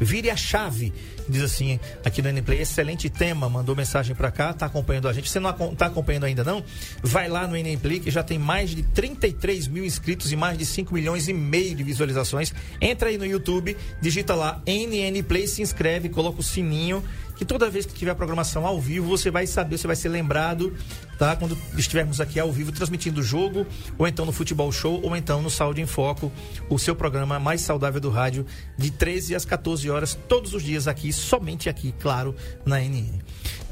Vire 0.00 0.30
a 0.30 0.36
chave, 0.36 0.92
diz 1.28 1.42
assim, 1.42 1.78
aqui 2.04 2.22
no 2.22 2.28
NPlay. 2.28 2.62
Excelente 2.62 3.10
tema, 3.10 3.48
mandou 3.48 3.76
mensagem 3.76 4.16
pra 4.16 4.30
cá, 4.30 4.52
tá 4.52 4.66
acompanhando 4.66 5.08
a 5.08 5.12
gente. 5.12 5.30
Você 5.30 5.38
não 5.38 5.52
tá 5.74 5.86
acompanhando 5.86 6.24
ainda 6.24 6.42
não? 6.42 6.64
Vai 7.02 7.28
lá 7.28 7.46
no 7.46 7.56
NPlay, 7.56 8.00
que 8.00 8.10
já 8.10 8.22
tem 8.22 8.38
mais 8.38 8.70
de 8.70 8.82
33 8.82 9.68
mil 9.68 9.84
inscritos 9.84 10.32
e 10.32 10.36
mais 10.36 10.56
de 10.56 10.64
5 10.64 10.94
milhões 10.94 11.28
e 11.28 11.32
meio 11.32 11.74
de 11.74 11.82
visualizações. 11.82 12.52
Entra 12.80 13.10
aí 13.10 13.18
no 13.18 13.26
YouTube, 13.26 13.76
digita 14.00 14.34
lá 14.34 14.62
NN 14.66 15.22
Play, 15.22 15.46
se 15.46 15.60
inscreve, 15.62 16.08
coloca 16.08 16.40
o 16.40 16.42
sininho 16.42 17.04
que 17.40 17.44
toda 17.46 17.70
vez 17.70 17.86
que 17.86 17.94
tiver 17.94 18.14
programação 18.14 18.66
ao 18.66 18.78
vivo, 18.78 19.08
você 19.08 19.30
vai 19.30 19.46
saber, 19.46 19.78
você 19.78 19.86
vai 19.86 19.96
ser 19.96 20.10
lembrado, 20.10 20.76
tá? 21.18 21.34
Quando 21.34 21.56
estivermos 21.74 22.20
aqui 22.20 22.38
ao 22.38 22.52
vivo 22.52 22.70
transmitindo 22.70 23.22
o 23.22 23.22
jogo, 23.22 23.66
ou 23.96 24.06
então 24.06 24.26
no 24.26 24.30
Futebol 24.30 24.70
Show, 24.70 25.00
ou 25.02 25.16
então 25.16 25.40
no 25.40 25.48
Saúde 25.48 25.80
em 25.80 25.86
Foco, 25.86 26.30
o 26.68 26.78
seu 26.78 26.94
programa 26.94 27.40
mais 27.40 27.62
saudável 27.62 27.98
do 27.98 28.10
rádio, 28.10 28.44
de 28.76 28.90
13 28.90 29.34
às 29.34 29.46
14 29.46 29.88
horas, 29.88 30.18
todos 30.28 30.52
os 30.52 30.62
dias 30.62 30.86
aqui, 30.86 31.14
somente 31.14 31.70
aqui, 31.70 31.94
claro, 31.98 32.36
na 32.62 32.78
NN. 32.78 33.22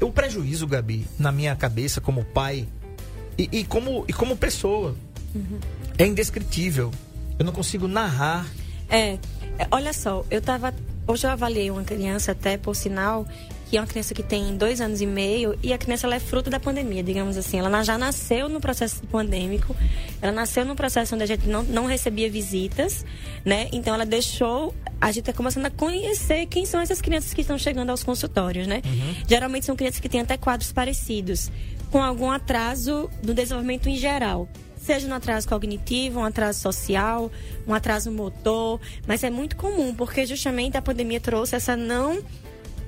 O 0.01 0.11
prejuízo, 0.11 0.65
Gabi, 0.65 1.05
na 1.19 1.31
minha 1.31 1.55
cabeça 1.55 2.01
como 2.01 2.25
pai 2.25 2.67
e, 3.37 3.47
e 3.51 3.63
como, 3.63 4.03
e 4.07 4.13
como 4.13 4.35
pessoa, 4.35 4.95
é 5.95 6.07
indescritível. 6.07 6.89
Eu 7.37 7.45
não 7.45 7.53
consigo 7.53 7.87
narrar. 7.87 8.47
É, 8.89 9.19
é, 9.59 9.67
olha 9.69 9.93
só, 9.93 10.25
eu 10.31 10.41
tava. 10.41 10.73
Hoje 11.05 11.27
eu 11.27 11.29
avaliei 11.29 11.69
uma 11.69 11.83
criança, 11.83 12.31
até 12.31 12.57
por 12.57 12.75
sinal, 12.75 13.27
que 13.69 13.77
é 13.77 13.81
uma 13.81 13.85
criança 13.85 14.15
que 14.15 14.23
tem 14.23 14.57
dois 14.57 14.81
anos 14.81 14.99
e 14.99 15.05
meio, 15.05 15.57
e 15.61 15.71
a 15.71 15.77
criança 15.77 16.07
ela 16.07 16.15
é 16.15 16.19
fruto 16.19 16.49
da 16.49 16.59
pandemia, 16.59 17.03
digamos 17.03 17.37
assim. 17.37 17.59
Ela 17.59 17.83
já 17.83 17.99
nasceu 17.99 18.49
no 18.49 18.59
processo 18.59 19.01
pandêmico, 19.03 19.75
ela 20.19 20.31
nasceu 20.31 20.65
num 20.65 20.75
processo 20.75 21.13
onde 21.13 21.23
a 21.23 21.27
gente 21.27 21.47
não, 21.47 21.61
não 21.61 21.85
recebia 21.85 22.29
visitas, 22.31 23.05
né? 23.45 23.69
Então 23.71 23.93
ela 23.93 24.07
deixou. 24.07 24.73
A 24.99 25.11
gente 25.11 25.25
tá 25.25 25.33
começando 25.33 25.67
a 25.67 25.69
conhecer 25.69 26.47
quem 26.47 26.65
são 26.65 26.81
essas 26.81 26.99
crianças 26.99 27.31
que 27.31 27.41
estão 27.41 27.59
chegando 27.59 27.91
aos 27.91 28.03
consultórios, 28.03 28.65
né? 28.65 28.81
Geralmente 29.27 29.67
são 29.67 29.75
crianças 29.75 29.99
que 29.99 30.09
têm 30.09 30.21
até 30.21 30.35
quadros 30.35 30.71
parecidos, 30.71 31.51
com 31.91 32.01
algum 32.01 32.31
atraso 32.31 33.07
do 33.21 33.35
desenvolvimento 33.35 33.87
em 33.87 33.97
geral 33.97 34.49
seja 34.81 35.07
um 35.07 35.13
atraso 35.13 35.47
cognitivo, 35.47 36.21
um 36.21 36.23
atraso 36.23 36.61
social, 36.61 37.29
um 37.67 37.75
atraso 37.75 38.11
motor, 38.11 38.79
mas 39.05 39.23
é 39.23 39.29
muito 39.29 39.55
comum 39.55 39.93
porque 39.93 40.25
justamente 40.25 40.77
a 40.77 40.81
pandemia 40.81 41.19
trouxe 41.19 41.55
essa 41.55 41.75
não 41.75 42.23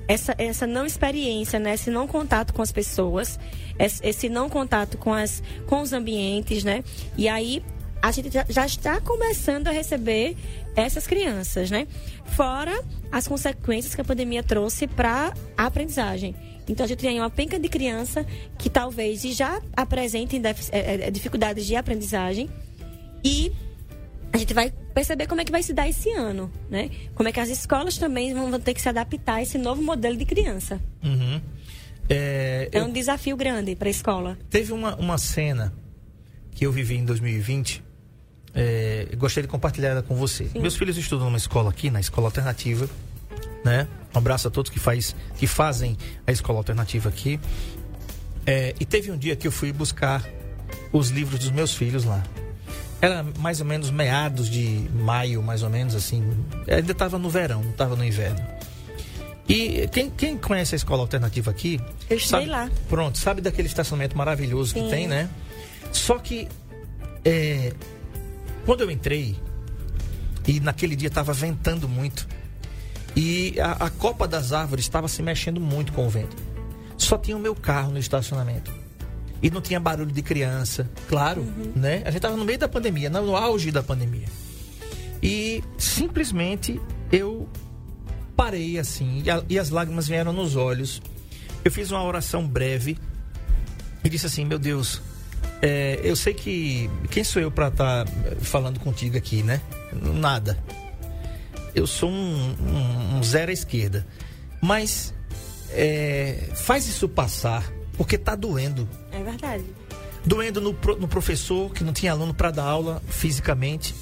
essa, 0.08 0.34
essa 0.38 0.66
não 0.66 0.84
experiência, 0.84 1.58
né? 1.58 1.74
Esse 1.74 1.90
não 1.90 2.06
contato 2.06 2.52
com 2.52 2.62
as 2.62 2.72
pessoas, 2.72 3.38
esse, 3.78 4.28
não 4.28 4.48
contato 4.48 4.98
com, 4.98 5.12
as, 5.12 5.42
com 5.66 5.80
os 5.80 5.92
ambientes, 5.92 6.64
né? 6.64 6.82
E 7.16 7.28
aí 7.28 7.62
a 8.00 8.10
gente 8.10 8.30
já, 8.48 8.66
está 8.66 9.00
começando 9.00 9.68
a 9.68 9.70
receber 9.70 10.36
essas 10.74 11.06
crianças, 11.06 11.70
né? 11.70 11.86
Fora 12.24 12.82
as 13.10 13.28
consequências 13.28 13.94
que 13.94 14.00
a 14.00 14.04
pandemia 14.04 14.42
trouxe 14.42 14.86
para 14.86 15.32
a 15.56 15.66
aprendizagem. 15.66 16.34
Então 16.68 16.84
a 16.84 16.88
gente 16.88 16.98
tem 16.98 17.18
uma 17.18 17.30
penca 17.30 17.58
de 17.58 17.68
criança 17.68 18.26
que 18.58 18.70
talvez 18.70 19.20
já 19.22 19.60
apresentem 19.76 20.40
eh, 20.44 21.06
eh, 21.06 21.10
dificuldades 21.10 21.66
de 21.66 21.76
aprendizagem 21.76 22.48
e 23.24 23.52
a 24.32 24.38
gente 24.38 24.54
vai 24.54 24.70
perceber 24.94 25.26
como 25.26 25.40
é 25.40 25.44
que 25.44 25.52
vai 25.52 25.62
se 25.62 25.72
dar 25.74 25.88
esse 25.88 26.10
ano, 26.12 26.50
né? 26.70 26.90
Como 27.14 27.28
é 27.28 27.32
que 27.32 27.40
as 27.40 27.48
escolas 27.48 27.98
também 27.98 28.32
vão 28.32 28.58
ter 28.58 28.72
que 28.74 28.80
se 28.80 28.88
adaptar 28.88 29.34
a 29.34 29.42
esse 29.42 29.58
novo 29.58 29.82
modelo 29.82 30.16
de 30.16 30.24
criança. 30.24 30.80
Uhum. 31.02 31.40
É, 32.08 32.68
É 32.72 32.78
eu- 32.80 32.84
um 32.84 32.92
desafio 32.92 33.36
grande 33.36 33.76
para 33.76 33.88
a 33.88 33.90
escola. 33.90 34.38
Teve 34.50 34.72
uma, 34.72 34.96
uma 34.96 35.18
cena 35.18 35.72
que 36.52 36.64
eu 36.66 36.72
vivi 36.72 36.96
em 36.96 37.04
2020. 37.04 37.82
É, 38.54 39.08
eu 39.10 39.16
gostaria 39.18 39.46
de 39.46 39.50
compartilhar 39.50 39.88
ela 39.90 40.02
com 40.02 40.14
você. 40.14 40.48
Meus 40.54 40.76
filhos 40.76 40.96
estudam 40.98 41.26
numa 41.26 41.38
escola 41.38 41.70
aqui, 41.70 41.90
na 41.90 42.00
escola 42.00 42.26
alternativa, 42.28 42.88
né? 43.64 43.86
Um 44.14 44.18
abraço 44.18 44.48
a 44.48 44.50
todos 44.50 44.70
que, 44.70 44.78
faz, 44.78 45.14
que 45.38 45.46
fazem 45.46 45.96
a 46.26 46.32
escola 46.32 46.58
alternativa 46.58 47.08
aqui. 47.08 47.40
É, 48.44 48.74
e 48.80 48.84
teve 48.84 49.10
um 49.10 49.16
dia 49.16 49.36
que 49.36 49.46
eu 49.46 49.52
fui 49.52 49.72
buscar 49.72 50.28
os 50.92 51.08
livros 51.10 51.38
dos 51.38 51.50
meus 51.50 51.74
filhos 51.74 52.04
lá. 52.04 52.22
Era 53.02 53.24
mais 53.40 53.58
ou 53.60 53.66
menos 53.66 53.90
meados 53.90 54.48
de 54.48 54.88
maio, 54.94 55.42
mais 55.42 55.64
ou 55.64 55.68
menos 55.68 55.94
assim. 55.96 56.22
Ainda 56.68 56.92
estava 56.92 57.18
no 57.18 57.28
verão, 57.28 57.60
não 57.60 57.72
estava 57.72 57.96
no 57.96 58.04
inverno. 58.04 58.40
E 59.48 59.88
quem, 59.88 60.08
quem 60.08 60.38
conhece 60.38 60.74
a 60.74 60.76
escola 60.76 61.02
alternativa 61.02 61.50
aqui. 61.50 61.80
Eu 62.08 62.16
estudei 62.16 62.46
sabe- 62.46 62.50
lá. 62.50 62.70
Pronto, 62.88 63.18
sabe 63.18 63.40
daquele 63.40 63.66
estacionamento 63.66 64.16
maravilhoso 64.16 64.72
que 64.72 64.80
Sim. 64.80 64.88
tem, 64.88 65.08
né? 65.08 65.28
Só 65.90 66.16
que 66.16 66.46
é, 67.24 67.72
quando 68.64 68.82
eu 68.82 68.90
entrei, 68.90 69.36
e 70.46 70.60
naquele 70.60 70.94
dia 70.94 71.08
estava 71.08 71.32
ventando 71.32 71.88
muito, 71.88 72.26
e 73.16 73.60
a, 73.60 73.72
a 73.72 73.90
copa 73.90 74.28
das 74.28 74.52
árvores 74.52 74.84
estava 74.84 75.08
se 75.08 75.22
mexendo 75.24 75.60
muito 75.60 75.92
com 75.92 76.06
o 76.06 76.08
vento. 76.08 76.36
Só 76.96 77.18
tinha 77.18 77.36
o 77.36 77.40
meu 77.40 77.54
carro 77.56 77.90
no 77.90 77.98
estacionamento. 77.98 78.72
E 79.42 79.50
não 79.50 79.60
tinha 79.60 79.80
barulho 79.80 80.12
de 80.12 80.22
criança, 80.22 80.88
claro, 81.08 81.44
né? 81.74 81.96
A 82.04 82.10
gente 82.10 82.16
estava 82.18 82.36
no 82.36 82.44
meio 82.44 82.58
da 82.58 82.68
pandemia, 82.68 83.10
no 83.10 83.36
auge 83.36 83.70
da 83.72 83.82
pandemia. 83.82 84.26
E 85.22 85.62
simplesmente 85.76 86.80
eu 87.10 87.48
parei 88.36 88.78
assim, 88.78 89.22
e, 89.24 89.30
a- 89.30 89.42
e 89.48 89.58
as 89.58 89.70
lágrimas 89.70 90.06
vieram 90.06 90.32
nos 90.32 90.54
olhos. 90.56 91.02
Eu 91.64 91.70
fiz 91.72 91.90
uma 91.90 92.02
oração 92.04 92.46
breve 92.46 92.96
e 94.04 94.08
disse 94.08 94.26
assim: 94.26 94.44
Meu 94.44 94.58
Deus, 94.58 95.00
é, 95.60 96.00
eu 96.02 96.14
sei 96.16 96.34
que. 96.34 96.88
Quem 97.10 97.22
sou 97.24 97.42
eu 97.42 97.50
para 97.50 97.68
estar 97.68 98.06
falando 98.40 98.78
contigo 98.80 99.16
aqui, 99.16 99.42
né? 99.42 99.60
Nada. 100.14 100.58
Eu 101.74 101.86
sou 101.86 102.10
um, 102.10 102.54
um- 102.60 103.18
um 103.18 103.22
zero 103.22 103.50
à 103.50 103.54
esquerda. 103.54 104.06
Mas 104.60 105.12
é, 105.70 106.50
faz 106.54 106.86
isso 106.86 107.08
passar, 107.08 107.70
porque 107.96 108.16
tá 108.18 108.34
doendo. 108.34 108.88
É 109.10 109.22
verdade. 109.22 109.64
doendo 110.24 110.60
no, 110.60 110.76
no 110.98 111.08
professor 111.08 111.72
que 111.72 111.84
não 111.84 111.92
tinha 111.92 112.12
aluno 112.12 112.32
para 112.34 112.50
dar 112.50 112.64
aula 112.64 113.02
fisicamente, 113.08 113.94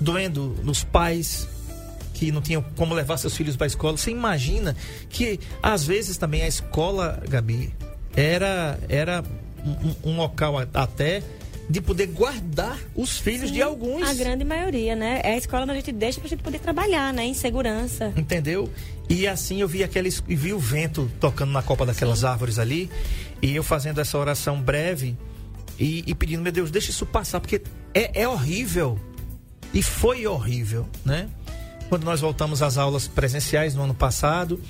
doendo 0.00 0.56
nos 0.62 0.84
pais 0.84 1.48
que 2.14 2.30
não 2.30 2.40
tinham 2.40 2.64
como 2.76 2.94
levar 2.94 3.16
seus 3.16 3.36
filhos 3.36 3.56
para 3.56 3.66
a 3.66 3.68
escola. 3.68 3.96
Você 3.96 4.10
imagina 4.10 4.76
que 5.10 5.40
às 5.62 5.84
vezes 5.84 6.16
também 6.16 6.42
a 6.42 6.48
escola, 6.48 7.22
Gabi, 7.28 7.74
era 8.16 8.78
era 8.88 9.22
um, 9.64 10.10
um 10.10 10.16
local 10.16 10.54
até 10.72 11.22
de 11.68 11.80
poder 11.80 12.06
guardar 12.08 12.78
os 12.94 13.18
filhos 13.18 13.50
de 13.50 13.62
alguns. 13.62 14.08
A 14.08 14.14
grande 14.14 14.44
maioria, 14.44 14.94
né? 14.94 15.20
É 15.24 15.32
a 15.32 15.36
escola 15.36 15.62
onde 15.62 15.72
a 15.72 15.74
gente 15.76 15.92
deixa 15.92 16.20
pra 16.20 16.28
gente 16.28 16.42
poder 16.42 16.58
trabalhar, 16.58 17.12
né? 17.12 17.24
Em 17.24 17.34
segurança. 17.34 18.12
Entendeu? 18.16 18.70
E 19.08 19.26
assim 19.26 19.60
eu 19.60 19.68
vi 19.68 19.82
aqueles. 19.82 20.22
e 20.28 20.36
vi 20.36 20.52
o 20.52 20.58
vento 20.58 21.10
tocando 21.20 21.52
na 21.52 21.62
copa 21.62 21.86
daquelas 21.86 22.24
árvores 22.24 22.58
ali. 22.58 22.90
E 23.40 23.54
eu 23.54 23.62
fazendo 23.62 24.00
essa 24.00 24.16
oração 24.18 24.60
breve 24.60 25.16
e, 25.78 26.04
e 26.06 26.14
pedindo, 26.14 26.42
meu 26.42 26.52
Deus, 26.52 26.70
deixa 26.70 26.90
isso 26.90 27.06
passar, 27.06 27.40
porque 27.40 27.62
é, 27.92 28.22
é 28.22 28.28
horrível. 28.28 28.98
E 29.72 29.82
foi 29.82 30.26
horrível, 30.26 30.86
né? 31.04 31.28
Quando 31.88 32.04
nós 32.04 32.20
voltamos 32.20 32.62
às 32.62 32.78
aulas 32.78 33.06
presenciais 33.06 33.74
no 33.74 33.82
ano 33.82 33.94
passado, 33.94 34.60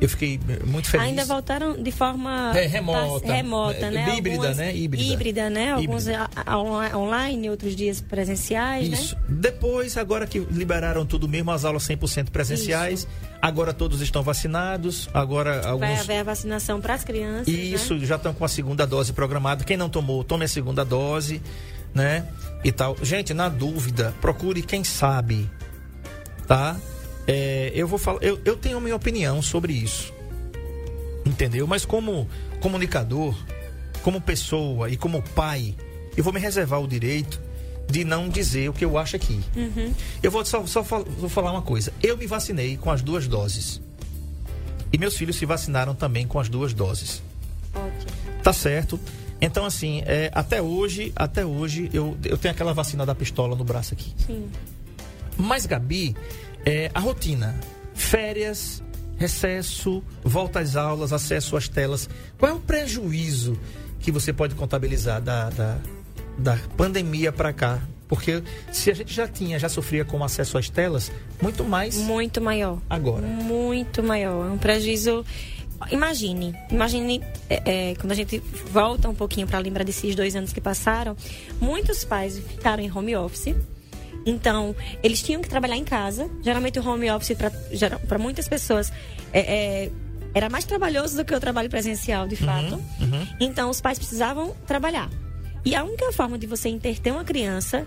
eu 0.00 0.08
fiquei 0.08 0.40
muito 0.66 0.88
feliz. 0.88 1.06
Ainda 1.06 1.24
voltaram 1.24 1.80
de 1.82 1.92
forma 1.92 2.52
É, 2.56 2.66
remota. 2.66 3.20
par- 3.26 3.34
remota, 3.36 3.86
É, 3.86 3.90
né? 3.90 4.16
híbrida, 4.16 4.36
Algumas- 4.36 4.56
né? 4.56 4.74
Híbrida. 4.76 5.12
Híbrida, 5.12 5.50
né? 5.50 5.72
Alguns 5.72 6.06
Híbrida. 6.06 6.28
online, 6.96 7.50
outros 7.50 7.76
dias 7.76 8.00
presenciais, 8.00 8.88
Isso. 8.88 9.14
né? 9.16 9.22
Depois, 9.28 9.96
agora 9.96 10.26
que 10.26 10.38
liberaram 10.38 11.04
tudo 11.04 11.28
mesmo, 11.28 11.50
as 11.50 11.64
aulas 11.64 11.82
100% 11.82 12.30
presenciais, 12.30 13.06
agora 13.42 13.72
todos 13.72 14.00
estão 14.00 14.22
vacinados, 14.22 15.08
agora 15.12 15.60
Vai 15.60 15.70
alguns 15.70 16.00
haver 16.00 16.18
a 16.18 16.22
vacinação 16.24 16.80
para 16.80 16.94
as 16.94 17.04
crianças. 17.04 17.48
Isso, 17.48 17.94
Né? 17.94 18.06
já 18.06 18.16
estão 18.16 18.32
com 18.32 18.44
a 18.44 18.48
segunda 18.48 18.86
dose 18.86 19.12
programada. 19.12 19.64
Quem 19.64 19.76
não 19.76 19.88
tomou, 19.88 20.24
tome 20.24 20.44
a 20.44 20.48
segunda 20.48 20.84
dose, 20.84 21.42
né? 21.94 22.26
E 22.64 22.72
tal. 22.72 22.96
Gente, 23.02 23.34
na 23.34 23.48
dúvida, 23.48 24.14
procure 24.20 24.62
quem 24.62 24.82
sabe, 24.84 25.48
tá? 26.46 26.76
É, 27.26 27.70
eu 27.74 27.86
vou 27.86 27.98
falar, 27.98 28.22
eu, 28.22 28.40
eu 28.44 28.56
tenho 28.56 28.78
a 28.78 28.80
minha 28.80 28.96
opinião 28.96 29.40
sobre 29.42 29.72
isso, 29.72 30.12
entendeu? 31.24 31.66
Mas 31.66 31.84
como 31.84 32.28
comunicador, 32.60 33.34
como 34.02 34.20
pessoa 34.20 34.90
e 34.90 34.96
como 34.96 35.22
pai, 35.22 35.74
eu 36.16 36.24
vou 36.24 36.32
me 36.32 36.40
reservar 36.40 36.80
o 36.80 36.88
direito 36.88 37.40
de 37.88 38.04
não 38.04 38.28
dizer 38.28 38.68
o 38.70 38.72
que 38.72 38.84
eu 38.84 38.96
acho 38.98 39.16
aqui. 39.16 39.40
Eu 40.22 40.30
vou 40.30 40.44
só, 40.44 40.64
só 40.66 40.82
fal- 40.84 41.04
vou 41.04 41.28
falar 41.28 41.50
uma 41.52 41.62
coisa. 41.62 41.92
Eu 42.02 42.16
me 42.16 42.26
vacinei 42.26 42.76
com 42.76 42.90
as 42.90 43.02
duas 43.02 43.26
doses. 43.26 43.80
E 44.92 44.98
meus 44.98 45.16
filhos 45.16 45.36
se 45.36 45.44
vacinaram 45.46 45.94
também 45.94 46.26
com 46.26 46.38
as 46.40 46.48
duas 46.48 46.72
doses. 46.72 47.22
Ótimo. 47.74 48.10
Tá 48.42 48.52
certo. 48.52 48.98
Então, 49.40 49.64
assim, 49.64 50.02
é, 50.04 50.30
até 50.34 50.60
hoje, 50.60 51.12
até 51.16 51.44
hoje, 51.44 51.88
eu, 51.92 52.16
eu 52.24 52.36
tenho 52.36 52.52
aquela 52.52 52.72
vacina 52.74 53.06
da 53.06 53.14
pistola 53.14 53.56
no 53.56 53.64
braço 53.64 53.94
aqui. 53.94 54.12
Sim. 54.26 54.48
Mas, 55.36 55.64
Gabi, 55.66 56.14
é, 56.64 56.90
a 56.94 57.00
rotina, 57.00 57.58
férias, 57.94 58.82
recesso, 59.16 60.02
volta 60.24 60.60
às 60.60 60.76
aulas, 60.76 61.12
acesso 61.12 61.56
às 61.56 61.68
telas. 61.68 62.08
Qual 62.38 62.50
é 62.50 62.54
o 62.54 62.60
prejuízo 62.60 63.58
que 63.98 64.10
você 64.10 64.32
pode 64.32 64.54
contabilizar 64.54 65.20
da, 65.20 65.50
da, 65.50 65.78
da 66.38 66.58
pandemia 66.76 67.30
para 67.30 67.52
cá? 67.52 67.80
Porque 68.08 68.42
se 68.72 68.90
a 68.90 68.94
gente 68.94 69.14
já 69.14 69.28
tinha, 69.28 69.58
já 69.58 69.68
sofria 69.68 70.04
com 70.04 70.22
acesso 70.24 70.58
às 70.58 70.68
telas, 70.68 71.12
muito 71.40 71.62
mais 71.62 71.96
Muito 71.96 72.40
maior. 72.40 72.78
agora. 72.90 73.24
Muito 73.24 74.02
maior. 74.02 74.48
É 74.48 74.50
um 74.50 74.58
prejuízo. 74.58 75.24
Imagine, 75.90 76.54
imagine 76.70 77.22
é, 77.48 77.90
é, 77.90 77.94
quando 77.94 78.12
a 78.12 78.14
gente 78.14 78.38
volta 78.70 79.08
um 79.08 79.14
pouquinho 79.14 79.46
para 79.46 79.58
lembrar 79.58 79.82
desses 79.84 80.14
dois 80.14 80.36
anos 80.36 80.52
que 80.52 80.60
passaram, 80.60 81.16
muitos 81.58 82.04
pais 82.04 82.38
ficaram 82.38 82.82
em 82.82 82.90
home 82.92 83.16
office. 83.16 83.54
Então, 84.26 84.74
eles 85.02 85.22
tinham 85.22 85.40
que 85.40 85.48
trabalhar 85.48 85.76
em 85.76 85.84
casa. 85.84 86.30
Geralmente 86.42 86.78
o 86.78 86.86
home 86.86 87.10
office 87.10 87.36
para 88.06 88.18
muitas 88.18 88.48
pessoas 88.48 88.92
é, 89.32 89.40
é, 89.40 89.90
era 90.34 90.48
mais 90.48 90.64
trabalhoso 90.64 91.16
do 91.16 91.24
que 91.24 91.34
o 91.34 91.40
trabalho 91.40 91.68
presencial, 91.68 92.28
de 92.28 92.36
fato. 92.36 92.80
Então, 93.38 93.70
os 93.70 93.80
pais 93.80 93.98
precisavam 93.98 94.54
trabalhar. 94.66 95.10
E 95.64 95.74
a 95.74 95.84
única 95.84 96.12
forma 96.12 96.38
de 96.38 96.46
você 96.46 96.68
interter 96.68 97.12
uma 97.12 97.24
criança 97.24 97.86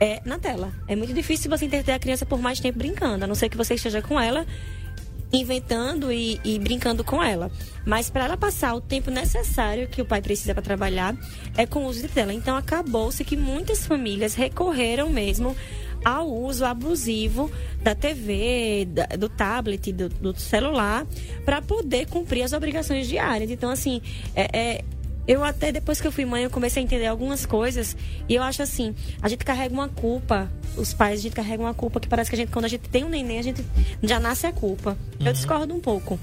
é 0.00 0.20
na 0.24 0.38
tela. 0.38 0.72
É 0.88 0.96
muito 0.96 1.14
difícil 1.14 1.50
você 1.50 1.64
interter 1.64 1.92
a 1.92 1.98
criança 1.98 2.26
por 2.26 2.40
mais 2.40 2.58
tempo 2.58 2.78
brincando, 2.78 3.24
a 3.24 3.26
não 3.26 3.34
ser 3.34 3.48
que 3.48 3.56
você 3.56 3.74
esteja 3.74 4.02
com 4.02 4.20
ela 4.20 4.46
inventando 5.32 6.12
e, 6.12 6.40
e 6.44 6.58
brincando 6.58 7.02
com 7.02 7.22
ela. 7.22 7.50
Mas 7.86 8.10
para 8.10 8.24
ela 8.26 8.36
passar 8.36 8.74
o 8.74 8.80
tempo 8.80 9.10
necessário 9.10 9.88
que 9.88 10.02
o 10.02 10.04
pai 10.04 10.20
precisa 10.20 10.52
para 10.54 10.62
trabalhar 10.62 11.16
é 11.56 11.66
com 11.66 11.84
o 11.84 11.88
uso 11.88 12.02
de 12.02 12.08
tela. 12.08 12.32
Então 12.34 12.56
acabou-se 12.56 13.24
que 13.24 13.36
muitas 13.36 13.86
famílias 13.86 14.34
recorreram 14.34 15.08
mesmo 15.08 15.56
ao 16.04 16.28
uso 16.28 16.64
abusivo 16.64 17.50
da 17.80 17.94
TV, 17.94 18.86
da- 18.90 19.06
do 19.16 19.28
tablet, 19.28 19.92
do, 19.92 20.08
do 20.08 20.38
celular, 20.38 21.06
para 21.44 21.62
poder 21.62 22.06
cumprir 22.08 22.42
as 22.42 22.52
obrigações 22.52 23.06
diárias. 23.08 23.50
Então, 23.50 23.70
assim, 23.70 24.02
é- 24.34 24.50
é, 24.52 24.84
eu 25.26 25.44
até 25.44 25.70
depois 25.70 26.00
que 26.00 26.06
eu 26.06 26.12
fui 26.12 26.24
mãe, 26.24 26.44
eu 26.44 26.50
comecei 26.50 26.82
a 26.82 26.84
entender 26.84 27.06
algumas 27.06 27.46
coisas. 27.46 27.96
E 28.28 28.34
eu 28.34 28.42
acho 28.42 28.62
assim, 28.62 28.94
a 29.20 29.28
gente 29.28 29.44
carrega 29.44 29.72
uma 29.72 29.88
culpa, 29.88 30.50
os 30.76 30.92
pais, 30.92 31.20
a 31.20 31.22
gente 31.22 31.34
carrega 31.34 31.62
uma 31.62 31.74
culpa 31.74 32.00
que 32.00 32.08
parece 32.08 32.30
que 32.30 32.36
a 32.36 32.38
gente, 32.38 32.50
quando 32.50 32.64
a 32.64 32.68
gente 32.68 32.88
tem 32.88 33.04
um 33.04 33.08
neném, 33.08 33.38
a 33.38 33.42
gente 33.42 33.64
já 34.02 34.18
nasce 34.18 34.46
a 34.46 34.52
culpa. 34.52 34.96
Eu 35.20 35.32
discordo 35.32 35.74
um 35.74 35.80
pouco 35.80 36.18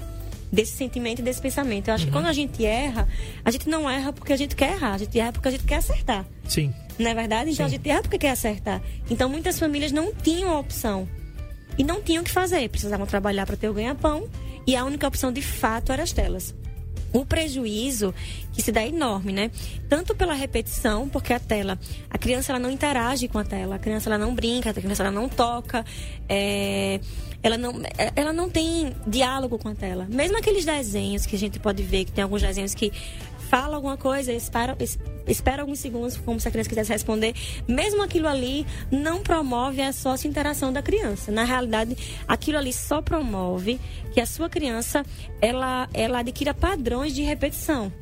desse 0.52 0.72
sentimento 0.72 1.20
e 1.20 1.22
desse 1.22 1.40
pensamento. 1.40 1.88
Eu 1.88 1.94
acho 1.94 2.06
que 2.06 2.12
quando 2.12 2.26
a 2.26 2.32
gente 2.32 2.64
erra, 2.64 3.08
a 3.44 3.50
gente 3.50 3.68
não 3.68 3.88
erra 3.88 4.12
porque 4.12 4.32
a 4.32 4.36
gente 4.36 4.56
quer 4.56 4.72
errar, 4.72 4.94
a 4.94 4.98
gente 4.98 5.18
erra 5.18 5.32
porque 5.32 5.48
a 5.48 5.50
gente 5.50 5.64
quer 5.64 5.76
acertar. 5.76 6.26
Sim. 6.46 6.72
Não 6.98 7.10
é 7.10 7.14
verdade? 7.14 7.50
Então 7.50 7.66
Sim. 7.66 7.74
a 7.74 7.76
gente 7.76 7.88
erra 7.88 8.02
porque 8.02 8.18
quer 8.18 8.30
acertar. 8.30 8.82
Então 9.10 9.28
muitas 9.28 9.58
famílias 9.58 9.92
não 9.92 10.12
tinham 10.12 10.50
a 10.50 10.58
opção. 10.58 11.08
E 11.78 11.84
não 11.84 12.02
tinham 12.02 12.22
o 12.22 12.24
que 12.24 12.30
fazer. 12.30 12.68
Precisavam 12.68 13.06
trabalhar 13.06 13.46
para 13.46 13.56
ter 13.56 13.68
o 13.68 13.72
ganha-pão. 13.72 14.28
E 14.66 14.76
a 14.76 14.84
única 14.84 15.06
opção 15.06 15.32
de 15.32 15.40
fato 15.40 15.92
era 15.92 16.02
as 16.02 16.12
telas. 16.12 16.54
O 17.12 17.24
prejuízo 17.24 18.14
que 18.52 18.62
se 18.62 18.70
dá 18.70 18.82
é 18.82 18.88
enorme, 18.88 19.32
né? 19.32 19.50
Tanto 19.88 20.14
pela 20.14 20.34
repetição, 20.34 21.08
porque 21.08 21.32
a 21.32 21.40
tela, 21.40 21.78
a 22.08 22.18
criança 22.18 22.52
ela 22.52 22.58
não 22.58 22.70
interage 22.70 23.26
com 23.28 23.38
a 23.38 23.44
tela, 23.44 23.76
a 23.76 23.78
criança 23.78 24.08
ela 24.08 24.18
não 24.18 24.34
brinca, 24.34 24.70
a 24.70 24.74
criança 24.74 25.02
ela 25.02 25.10
não 25.10 25.28
toca, 25.28 25.84
é, 26.28 27.00
ela, 27.42 27.56
não, 27.56 27.72
é, 27.98 28.12
ela 28.14 28.32
não 28.32 28.48
tem 28.48 28.94
diálogo 29.06 29.58
com 29.58 29.68
a 29.68 29.74
tela. 29.74 30.06
Mesmo 30.10 30.36
aqueles 30.36 30.64
desenhos 30.64 31.26
que 31.26 31.36
a 31.36 31.38
gente 31.38 31.58
pode 31.58 31.82
ver, 31.82 32.04
que 32.04 32.12
tem 32.12 32.22
alguns 32.22 32.42
desenhos 32.42 32.74
que 32.74 32.92
fala 33.50 33.74
alguma 33.76 33.96
coisa, 33.96 34.32
espera, 34.32 34.76
es- 34.78 34.96
espera 35.26 35.62
alguns 35.62 35.80
segundos, 35.80 36.16
como 36.16 36.38
se 36.38 36.46
a 36.46 36.50
criança 36.52 36.68
quisesse 36.70 36.92
responder. 36.92 37.34
Mesmo 37.66 38.00
aquilo 38.02 38.28
ali 38.28 38.64
não 38.92 39.22
promove 39.22 39.82
a 39.82 39.92
sócia 39.92 40.28
interação 40.28 40.72
da 40.72 40.80
criança. 40.80 41.32
Na 41.32 41.42
realidade, 41.42 41.96
aquilo 42.28 42.58
ali 42.58 42.72
só 42.72 43.02
promove 43.02 43.80
que 44.14 44.20
a 44.20 44.26
sua 44.26 44.48
criança 44.48 45.04
ela, 45.40 45.88
ela 45.92 46.20
adquira 46.20 46.54
padrões 46.54 47.12
de 47.12 47.22
repetição. 47.22 47.92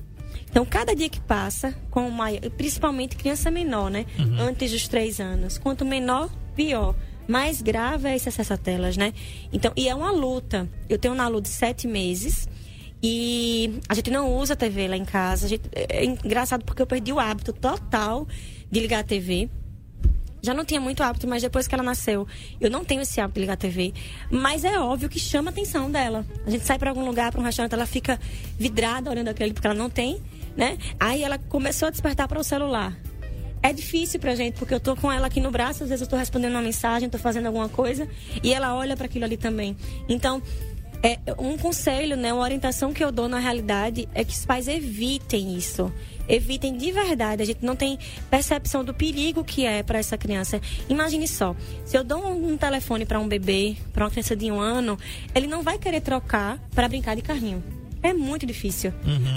Então, 0.50 0.64
cada 0.66 0.94
dia 0.94 1.08
que 1.08 1.20
passa, 1.20 1.74
com 1.90 2.08
maior, 2.10 2.40
principalmente 2.56 3.16
criança 3.16 3.50
menor, 3.50 3.90
né? 3.90 4.04
Antes 4.38 4.70
dos 4.72 4.86
três 4.88 5.18
anos. 5.20 5.56
Quanto 5.58 5.84
menor, 5.84 6.30
pior. 6.54 6.94
Mais 7.26 7.60
grave 7.60 8.08
é 8.08 8.16
esse 8.16 8.28
acesso 8.30 8.54
a 8.54 8.56
telas, 8.56 8.96
né? 8.96 9.12
Então, 9.52 9.72
e 9.76 9.88
é 9.88 9.94
uma 9.94 10.10
luta. 10.10 10.66
Eu 10.88 10.98
tenho 10.98 11.12
um 11.12 11.16
Nalu 11.16 11.40
de 11.42 11.48
sete 11.50 11.86
meses. 11.86 12.48
E 13.02 13.78
a 13.88 13.94
gente 13.94 14.10
não 14.10 14.36
usa 14.36 14.56
TV 14.56 14.88
lá 14.88 14.96
em 14.96 15.04
casa. 15.04 15.46
Gente- 15.48 15.68
é 15.72 16.04
engraçado 16.04 16.64
porque 16.64 16.82
eu 16.82 16.86
perdi 16.86 17.12
o 17.12 17.20
hábito 17.20 17.52
total 17.52 18.26
de 18.70 18.80
ligar 18.80 19.00
a 19.00 19.04
TV. 19.04 19.48
Já 20.40 20.54
não 20.54 20.64
tinha 20.64 20.80
muito 20.80 21.02
hábito, 21.02 21.26
mas 21.26 21.42
depois 21.42 21.66
que 21.66 21.74
ela 21.74 21.82
nasceu, 21.82 22.26
eu 22.60 22.70
não 22.70 22.84
tenho 22.84 23.00
esse 23.02 23.20
hábito 23.20 23.34
de 23.34 23.40
ligar 23.40 23.54
a 23.54 23.56
TV. 23.56 23.92
Mas 24.30 24.64
é 24.64 24.78
óbvio 24.78 25.08
que 25.08 25.18
chama 25.18 25.50
a 25.50 25.52
atenção 25.52 25.90
dela. 25.90 26.24
A 26.46 26.50
gente 26.50 26.64
sai 26.64 26.78
para 26.78 26.90
algum 26.90 27.04
lugar, 27.04 27.32
para 27.32 27.40
um 27.40 27.44
restaurante, 27.44 27.72
ela 27.72 27.86
fica 27.86 28.18
vidrada 28.56 29.10
olhando 29.10 29.28
ali 29.28 29.52
porque 29.52 29.66
ela 29.66 29.76
não 29.76 29.90
tem, 29.90 30.22
né? 30.56 30.78
Aí 30.98 31.22
ela 31.22 31.38
começou 31.38 31.88
a 31.88 31.90
despertar 31.90 32.28
para 32.28 32.38
o 32.38 32.44
celular. 32.44 32.96
É 33.60 33.72
difícil 33.72 34.20
pra 34.20 34.36
gente, 34.36 34.56
porque 34.56 34.72
eu 34.72 34.78
tô 34.78 34.94
com 34.94 35.10
ela 35.10 35.26
aqui 35.26 35.40
no 35.40 35.50
braço, 35.50 35.82
às 35.82 35.88
vezes 35.88 36.02
eu 36.02 36.08
tô 36.08 36.16
respondendo 36.16 36.52
uma 36.52 36.62
mensagem, 36.62 37.08
tô 37.10 37.18
fazendo 37.18 37.46
alguma 37.46 37.68
coisa, 37.68 38.08
e 38.40 38.54
ela 38.54 38.76
olha 38.76 38.96
para 38.96 39.06
aquilo 39.06 39.24
ali 39.24 39.36
também. 39.36 39.76
Então, 40.08 40.40
é 41.02 41.18
um 41.38 41.56
conselho, 41.56 42.16
né, 42.16 42.32
uma 42.32 42.42
orientação 42.42 42.92
que 42.92 43.02
eu 43.02 43.12
dou 43.12 43.28
na 43.28 43.38
realidade 43.38 44.08
é 44.14 44.24
que 44.24 44.32
os 44.32 44.44
pais 44.44 44.66
evitem 44.68 45.56
isso. 45.56 45.92
Evitem 46.28 46.76
de 46.76 46.92
verdade. 46.92 47.42
A 47.42 47.46
gente 47.46 47.64
não 47.64 47.74
tem 47.74 47.98
percepção 48.30 48.84
do 48.84 48.92
perigo 48.92 49.42
que 49.42 49.64
é 49.64 49.82
para 49.82 49.98
essa 49.98 50.18
criança. 50.18 50.60
Imagine 50.88 51.26
só, 51.26 51.56
se 51.84 51.96
eu 51.96 52.04
dou 52.04 52.26
um, 52.26 52.56
telefone 52.56 53.06
para 53.06 53.18
um 53.18 53.26
bebê, 53.26 53.76
para 53.92 54.04
uma 54.04 54.10
criança 54.10 54.36
de 54.36 54.50
um 54.50 54.60
ano, 54.60 54.98
ele 55.34 55.46
não 55.46 55.62
vai 55.62 55.78
querer 55.78 56.00
trocar 56.00 56.58
para 56.74 56.88
brincar 56.88 57.16
de 57.16 57.22
carrinho. 57.22 57.62
É 58.02 58.12
muito 58.12 58.46
difícil. 58.46 58.92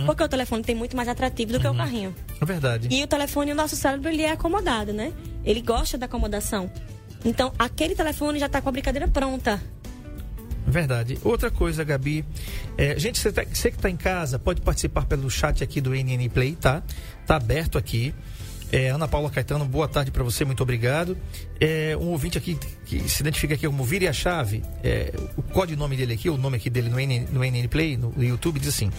Porque 0.06 0.22
o 0.22 0.28
telefone 0.28 0.64
tem 0.64 0.76
muito 0.76 0.96
mais 0.96 1.08
atrativo 1.08 1.54
do 1.54 1.60
que 1.60 1.68
o 1.68 1.76
carrinho. 1.76 2.14
É 2.40 2.46
verdade. 2.46 2.88
E 2.92 3.04
o 3.04 3.08
telefone, 3.08 3.52
o 3.52 3.56
nosso 3.56 3.76
cérebro, 3.76 4.10
ele 4.10 4.22
é 4.22 4.32
acomodado, 4.32 4.94
né? 4.94 5.14
Ele 5.44 5.62
gosta 5.62 5.98
da 5.98 6.06
acomodação. 6.06 6.70
Então, 7.24 7.54
aquele 7.58 7.96
telefone 7.96 8.40
já 8.40 8.50
tá 8.50 8.62
com 8.62 8.70
a 8.70 8.72
brincadeira 8.72 9.08
pronta. 9.08 9.62
Verdade. 10.72 11.20
Outra 11.24 11.52
coisa, 11.52 11.84
Gabi. 11.84 12.24
É, 12.78 12.98
gente, 12.98 13.20
você, 13.20 13.32
tá- 13.32 13.44
você 13.44 13.70
que 13.70 13.78
está 13.78 13.90
em 13.90 13.98
casa, 13.98 14.40
pode 14.40 14.62
participar 14.62 15.06
pelo 15.06 15.30
chat 15.30 15.64
aqui 15.64 15.82
do 15.82 15.94
NN 15.94 16.30
Play, 16.30 16.56
tá? 16.56 16.82
Tá 17.28 17.36
aberto 17.36 17.78
aqui. 17.78 18.14
É, 18.72 18.90
Ana 18.90 19.06
Paula 19.06 19.30
Caetano, 19.30 19.66
boa 19.66 19.86
tarde 19.86 20.12
para 20.12 20.24
você, 20.24 20.46
muito 20.46 20.64
obrigado. 20.64 21.18
É, 21.60 21.98
um 22.00 22.08
ouvinte 22.08 22.38
aqui 22.38 22.58
que 22.86 23.08
se 23.10 23.22
identifica 23.22 23.54
aqui 23.54 23.68
como 23.68 23.84
Vire 23.84 24.08
a 24.08 24.14
Chave, 24.14 24.64
é, 24.82 25.12
o 25.36 25.42
codinome 25.42 25.98
dele 25.98 26.14
aqui, 26.14 26.30
o 26.30 26.38
nome 26.38 26.56
aqui 26.56 26.70
dele 26.70 26.90
no 26.90 26.96
NN, 26.98 27.28
no 27.34 27.44
NN 27.44 27.68
Play, 27.68 27.98
no 27.98 28.14
YouTube, 28.24 28.62
diz 28.62 28.70
assim: 28.70 28.90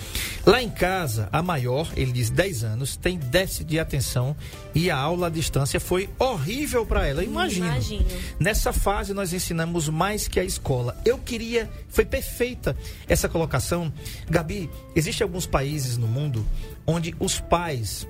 Lá 0.45 0.63
em 0.63 0.69
casa, 0.69 1.27
a 1.33 1.43
maior, 1.43 1.91
ele 1.97 2.13
diz 2.13 2.29
10 2.29 2.65
anos, 2.65 2.97
tem 2.97 3.19
déficit 3.19 3.65
de 3.65 3.81
atenção 3.81 4.37
e 4.75 4.91
a 4.91 4.97
aula 4.97 5.29
à 5.29 5.31
distância 5.31 5.81
foi 5.81 6.11
horrível 6.19 6.85
para 6.85 7.07
ela. 7.07 7.25
Imagino. 7.25 7.67
Imagino. 7.67 8.05
Nessa 8.39 8.75
fase 8.75 9.15
nós 9.15 9.33
ensinamos 9.33 9.89
mais 9.89 10.29
que 10.29 10.39
a 10.39 10.45
escola. 10.45 11.01
Eu 11.03 11.17
queria, 11.17 11.71
foi 11.89 12.05
perfeita 12.05 12.77
essa 13.09 13.27
colocação. 13.27 13.91
Gabi, 14.29 14.69
existem 14.95 15.25
alguns 15.25 15.47
países 15.47 15.97
no 15.97 16.07
mundo 16.07 16.47
onde 16.87 17.15
os 17.19 17.41
pais 17.41 18.07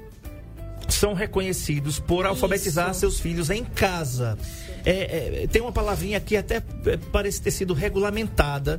são 0.92 1.14
reconhecidos 1.14 1.98
por 1.98 2.26
alfabetizar 2.26 2.90
Isso. 2.90 3.00
seus 3.00 3.20
filhos 3.20 3.50
em 3.50 3.64
casa. 3.64 4.38
É, 4.84 5.42
é, 5.44 5.46
tem 5.46 5.62
uma 5.62 5.72
palavrinha 5.72 6.18
que 6.20 6.36
até 6.36 6.56
é, 6.86 6.96
parece 7.12 7.40
ter 7.40 7.50
sido 7.52 7.72
regulamentada 7.74 8.78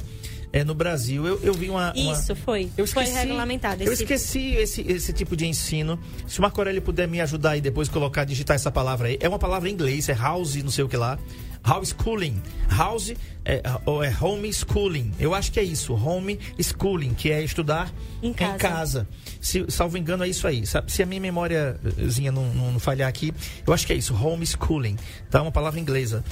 é, 0.52 0.64
no 0.64 0.76
Brasil. 0.76 1.26
Eu, 1.26 1.40
eu 1.42 1.54
vi 1.54 1.70
uma, 1.70 1.94
uma- 1.94 2.14
Isso, 2.14 2.36
foi. 2.36 2.70
eu 2.78 2.86
foi 2.86 3.04
esqueci, 3.04 3.20
regulamentado. 3.26 3.84
Eu 3.84 3.92
esse- 3.92 4.04
esqueci 4.04 4.52
esse, 4.56 4.82
esse 4.82 5.14
tipo 5.14 5.36
de 5.36 5.48
ensino. 5.48 5.98
Se 6.28 6.40
o 6.40 6.42
Marco 6.42 6.60
Aurélio 6.60 6.82
puder 6.82 7.08
me 7.08 7.20
ajudar 7.22 7.52
aí 7.52 7.62
depois, 7.62 7.90
colocar, 7.90 8.24
digitar 8.26 8.56
essa 8.56 8.70
palavra 8.72 9.08
aí. 9.08 9.18
É 9.20 9.28
uma 9.28 9.40
palavra 9.40 9.70
em 9.70 9.74
inglês, 9.74 10.10
é 10.10 10.14
house, 10.14 10.56
não 10.58 10.70
sei 10.72 10.84
o 10.84 10.90
que 10.90 10.98
lá. 10.98 11.18
House 11.64 11.90
schooling. 11.90 12.42
House 12.70 13.14
é, 13.46 13.62
ou 13.86 14.04
é 14.04 14.16
home 14.20 14.52
schooling. 14.54 15.12
Eu 15.20 15.34
acho 15.34 15.52
que 15.52 15.60
é 15.60 15.64
isso, 15.64 15.94
home 15.94 16.40
schooling, 16.62 17.14
que 17.14 17.32
é 17.32 17.42
estudar 17.42 17.94
Em 18.22 18.34
casa. 18.34 18.58
casa. 18.58 19.08
Se, 19.40 19.66
salvo 19.70 19.98
engano, 19.98 20.24
é 20.24 20.28
isso 20.28 20.48
aí. 20.48 20.66
Sabe? 20.66 20.92
Se 20.92 21.02
a 21.02 21.06
minha 21.06 21.22
memóriazinha 21.22 22.32
não, 22.32 22.46
não, 22.54 22.72
não 22.74 22.80
falhar 22.80 23.08
aqui, 23.08 23.34
eu 23.66 23.74
acho 23.74 23.88
que 23.88 23.94
é 23.94 23.96
isso, 23.96 24.14
home 24.14 24.46
schooling. 24.46 24.98
Tá? 25.30 25.42
Uma 25.42 25.52
palavra 25.52 25.80
inglesa. 25.80 26.24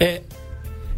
É, 0.00 0.22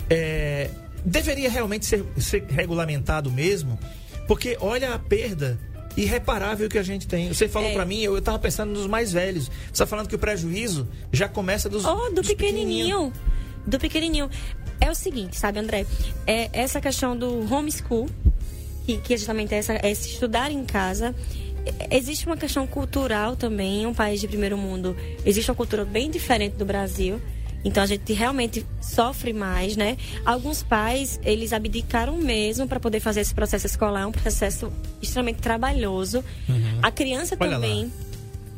é, 0.08 0.70
deveria 1.04 1.50
realmente 1.50 1.86
ser, 1.86 2.04
ser 2.16 2.44
regulamentado 2.48 3.30
mesmo, 3.30 3.78
porque 4.26 4.56
olha 4.60 4.94
a 4.94 4.98
perda 4.98 5.58
irreparável 5.96 6.68
que 6.68 6.78
a 6.78 6.82
gente 6.82 7.06
tem. 7.06 7.28
Você 7.32 7.48
falou 7.48 7.68
É. 7.70 7.72
pra 7.74 7.84
mim, 7.84 8.00
eu, 8.00 8.14
eu 8.14 8.22
tava 8.22 8.38
pensando 8.38 8.72
nos 8.72 8.86
mais 8.86 9.12
velhos. 9.12 9.50
Você 9.72 9.82
tá 9.82 9.86
falando 9.86 10.08
que 10.08 10.14
o 10.14 10.18
prejuízo 10.18 10.88
já 11.12 11.28
começa 11.28 11.68
dos, 11.68 11.84
Oh, 11.84 12.08
do 12.10 12.16
dos 12.16 12.26
pequenininho. 12.28 13.12
Do 13.66 13.78
pequenininho. 13.78 14.28
É 14.80 14.90
o 14.90 14.94
seguinte, 14.94 15.36
sabe, 15.38 15.58
André? 15.58 15.86
É 16.26 16.50
essa 16.52 16.80
questão 16.80 17.16
do 17.16 17.52
homeschool, 17.52 18.08
que, 18.84 18.98
que 18.98 19.14
é 19.14 19.16
justamente 19.16 19.54
essa, 19.54 19.74
é 19.74 19.90
esse 19.90 20.08
estudar 20.10 20.50
em 20.50 20.64
casa. 20.64 21.14
É, 21.88 21.96
Existe 21.96 22.26
uma 22.26 22.36
questão 22.36 22.66
cultural 22.66 23.36
também, 23.36 23.86
um 23.86 23.94
país 23.94 24.20
de 24.20 24.28
primeiro 24.28 24.58
mundo. 24.58 24.96
Existe 25.24 25.50
uma 25.50 25.54
cultura 25.56 25.84
bem 25.84 26.10
diferente 26.10 26.56
do 26.56 26.64
Brasil. 26.64 27.20
Então 27.64 27.82
a 27.82 27.86
gente 27.86 28.12
realmente 28.12 28.64
sofre 28.80 29.32
mais, 29.32 29.76
né? 29.76 29.96
Alguns 30.24 30.62
pais, 30.62 31.18
eles 31.24 31.52
abdicaram 31.52 32.16
mesmo 32.16 32.68
para 32.68 32.78
poder 32.78 33.00
fazer 33.00 33.20
esse 33.20 33.34
processo 33.34 33.66
escolar, 33.66 34.02
é 34.02 34.06
um 34.06 34.12
processo 34.12 34.72
extremamente 35.00 35.40
trabalhoso. 35.40 36.22
A 36.82 36.90
criança 36.90 37.34
Uhum. 37.34 37.38
Olha 37.82 37.84
lá. 37.84 37.90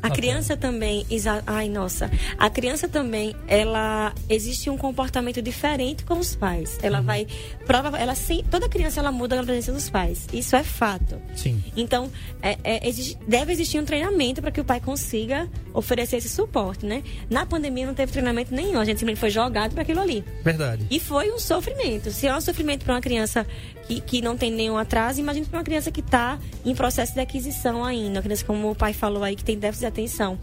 A 0.01 0.09
criança 0.09 0.55
também, 0.55 1.05
ai 1.45 1.69
nossa, 1.69 2.09
a 2.37 2.49
criança 2.49 2.87
também, 2.87 3.35
ela 3.47 4.13
existe 4.29 4.69
um 4.69 4.77
comportamento 4.77 5.41
diferente 5.41 6.03
com 6.05 6.19
os 6.19 6.35
pais. 6.35 6.73
Uhum. 6.73 6.79
Ela 6.83 7.01
vai, 7.01 7.27
prova, 7.65 7.97
ela 7.97 8.15
sim, 8.15 8.43
toda 8.49 8.69
criança 8.69 8.99
ela 8.99 9.11
muda 9.11 9.35
na 9.35 9.43
presença 9.43 9.71
dos 9.71 9.89
pais. 9.89 10.27
Isso 10.31 10.55
é 10.55 10.63
fato. 10.63 11.21
Sim. 11.35 11.63
Então, 11.75 12.11
é- 12.41 12.57
é, 12.63 12.87
existe- 12.87 13.17
deve 13.27 13.51
existir 13.51 13.79
um 13.79 13.85
treinamento 13.85 14.41
para 14.41 14.51
que 14.51 14.61
o 14.61 14.65
pai 14.65 14.79
consiga 14.79 15.47
oferecer 15.73 16.17
esse 16.17 16.29
suporte, 16.29 16.85
né? 16.85 17.03
Na 17.29 17.45
pandemia 17.45 17.85
não 17.85 17.93
teve 17.93 18.11
treinamento 18.11 18.53
nenhum, 18.53 18.79
a 18.79 18.85
gente 18.85 18.99
simplesmente 18.99 19.19
foi 19.19 19.29
jogado 19.29 19.73
para 19.73 19.81
aquilo 19.83 20.01
ali. 20.01 20.23
Verdade. 20.43 20.85
E 20.89 20.99
foi 20.99 21.31
um 21.31 21.39
sofrimento. 21.39 22.11
Se 22.11 22.27
é 22.27 22.35
um 22.35 22.41
sofrimento 22.41 22.83
para 22.85 22.93
uma 22.95 23.01
criança 23.01 23.45
que, 23.87 24.01
que 24.01 24.21
não 24.21 24.37
tem 24.37 24.51
nenhum 24.51 24.77
atraso, 24.77 25.19
imagine 25.19 25.45
para 25.45 25.59
uma 25.59 25.63
criança 25.63 25.91
que 25.91 26.01
está 26.01 26.37
em 26.65 26.75
processo 26.75 27.13
de 27.13 27.19
aquisição 27.19 27.83
ainda. 27.83 28.19
Uma 28.19 28.21
criança, 28.23 28.45
como 28.45 28.69
o 28.69 28.75
pai 28.75 28.93
falou 28.93 29.23
aí, 29.23 29.35
que 29.35 29.43
tem 29.43 29.57
déficit 29.57 29.81
de 29.81 29.87
atenção. 29.87 30.37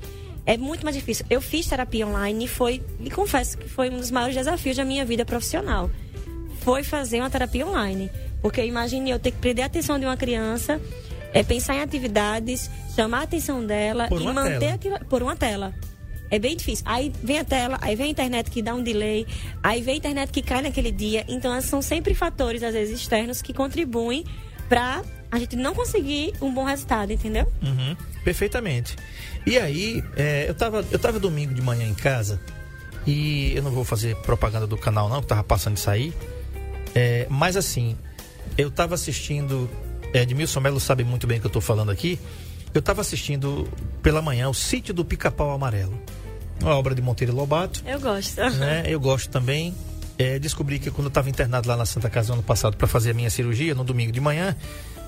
É 0.46 0.56
muito 0.56 0.84
mais 0.84 0.96
difícil. 0.96 1.24
Eu 1.30 1.40
fiz 1.40 1.66
terapia 1.66 2.06
online 2.06 2.44
e 2.44 2.48
foi, 2.48 2.82
e 3.00 3.10
confesso 3.10 3.56
que 3.56 3.68
foi 3.68 3.90
um 3.90 3.98
dos 3.98 4.10
maiores 4.10 4.34
desafios 4.34 4.76
da 4.76 4.84
minha 4.84 5.04
vida 5.04 5.24
profissional. 5.24 5.90
Foi 6.60 6.82
fazer 6.82 7.20
uma 7.20 7.30
terapia 7.30 7.66
online. 7.66 8.10
Porque 8.42 8.62
imagine 8.64 9.10
eu 9.10 9.18
ter 9.18 9.30
que 9.30 9.38
prender 9.38 9.62
a 9.62 9.66
atenção 9.66 9.98
de 9.98 10.04
uma 10.04 10.16
criança, 10.16 10.80
é, 11.32 11.42
pensar 11.42 11.76
em 11.76 11.80
atividades, 11.80 12.70
chamar 12.94 13.20
a 13.20 13.22
atenção 13.22 13.64
dela 13.64 14.06
Por 14.08 14.20
e 14.20 14.26
manter 14.26 14.58
tela. 14.58 14.74
aquilo 14.74 14.98
por 15.06 15.22
uma 15.22 15.34
tela. 15.34 15.74
É 16.30 16.38
bem 16.38 16.56
difícil. 16.56 16.84
Aí 16.88 17.12
vem 17.22 17.38
a 17.38 17.44
tela, 17.44 17.78
aí 17.80 17.94
vem 17.94 18.06
a 18.06 18.10
internet 18.10 18.50
que 18.50 18.62
dá 18.62 18.74
um 18.74 18.82
delay, 18.82 19.26
aí 19.62 19.82
vem 19.82 19.94
a 19.94 19.98
internet 19.98 20.30
que 20.30 20.42
cai 20.42 20.62
naquele 20.62 20.90
dia. 20.90 21.24
Então, 21.28 21.58
são 21.60 21.80
sempre 21.80 22.14
fatores, 22.14 22.62
às 22.62 22.74
vezes, 22.74 23.00
externos 23.00 23.40
que 23.42 23.52
contribuem 23.52 24.24
para 24.68 25.02
a 25.30 25.38
gente 25.38 25.56
não 25.56 25.74
conseguir 25.74 26.32
um 26.40 26.52
bom 26.52 26.64
resultado, 26.64 27.12
entendeu? 27.12 27.50
Uhum, 27.62 27.96
perfeitamente. 28.24 28.96
E 29.46 29.58
aí, 29.58 30.02
é, 30.16 30.46
eu, 30.48 30.54
tava, 30.54 30.84
eu 30.90 30.98
tava 30.98 31.18
domingo 31.18 31.52
de 31.52 31.60
manhã 31.60 31.86
em 31.86 31.94
casa 31.94 32.40
e 33.06 33.52
eu 33.54 33.62
não 33.62 33.70
vou 33.70 33.84
fazer 33.84 34.16
propaganda 34.16 34.66
do 34.66 34.76
canal 34.76 35.08
não, 35.08 35.20
que 35.20 35.26
tava 35.26 35.44
passando 35.44 35.76
isso 35.76 35.90
aí. 35.90 36.12
É, 36.94 37.26
mas 37.28 37.56
assim, 37.56 37.96
eu 38.56 38.70
tava 38.70 38.94
assistindo, 38.94 39.68
é, 40.12 40.22
Edmilson 40.22 40.60
Melo 40.60 40.80
sabe 40.80 41.04
muito 41.04 41.26
bem 41.26 41.38
o 41.38 41.40
que 41.40 41.46
eu 41.46 41.50
tô 41.50 41.60
falando 41.60 41.90
aqui. 41.90 42.18
Eu 42.74 42.82
tava 42.82 43.00
assistindo 43.00 43.68
pela 44.02 44.20
manhã 44.20 44.48
o 44.48 44.54
Sítio 44.54 44.92
do 44.92 45.04
Pica-Pau 45.04 45.52
Amarelo. 45.52 45.98
Uma 46.60 46.76
obra 46.76 46.94
de 46.94 47.00
Monteiro 47.02 47.34
Lobato 47.34 47.82
Eu 47.86 48.00
gosto. 48.00 48.40
né? 48.58 48.84
Eu 48.86 48.98
gosto 48.98 49.30
também. 49.30 49.74
É, 50.18 50.38
descobri 50.38 50.78
que 50.78 50.90
quando 50.90 51.06
eu 51.06 51.08
estava 51.08 51.28
internado 51.28 51.68
lá 51.68 51.76
na 51.76 51.86
Santa 51.86 52.08
Casa 52.10 52.28
no 52.28 52.34
ano 52.34 52.42
passado 52.42 52.76
para 52.76 52.86
fazer 52.86 53.10
a 53.10 53.14
minha 53.14 53.30
cirurgia, 53.30 53.74
no 53.74 53.82
domingo 53.82 54.12
de 54.12 54.20
manhã, 54.20 54.56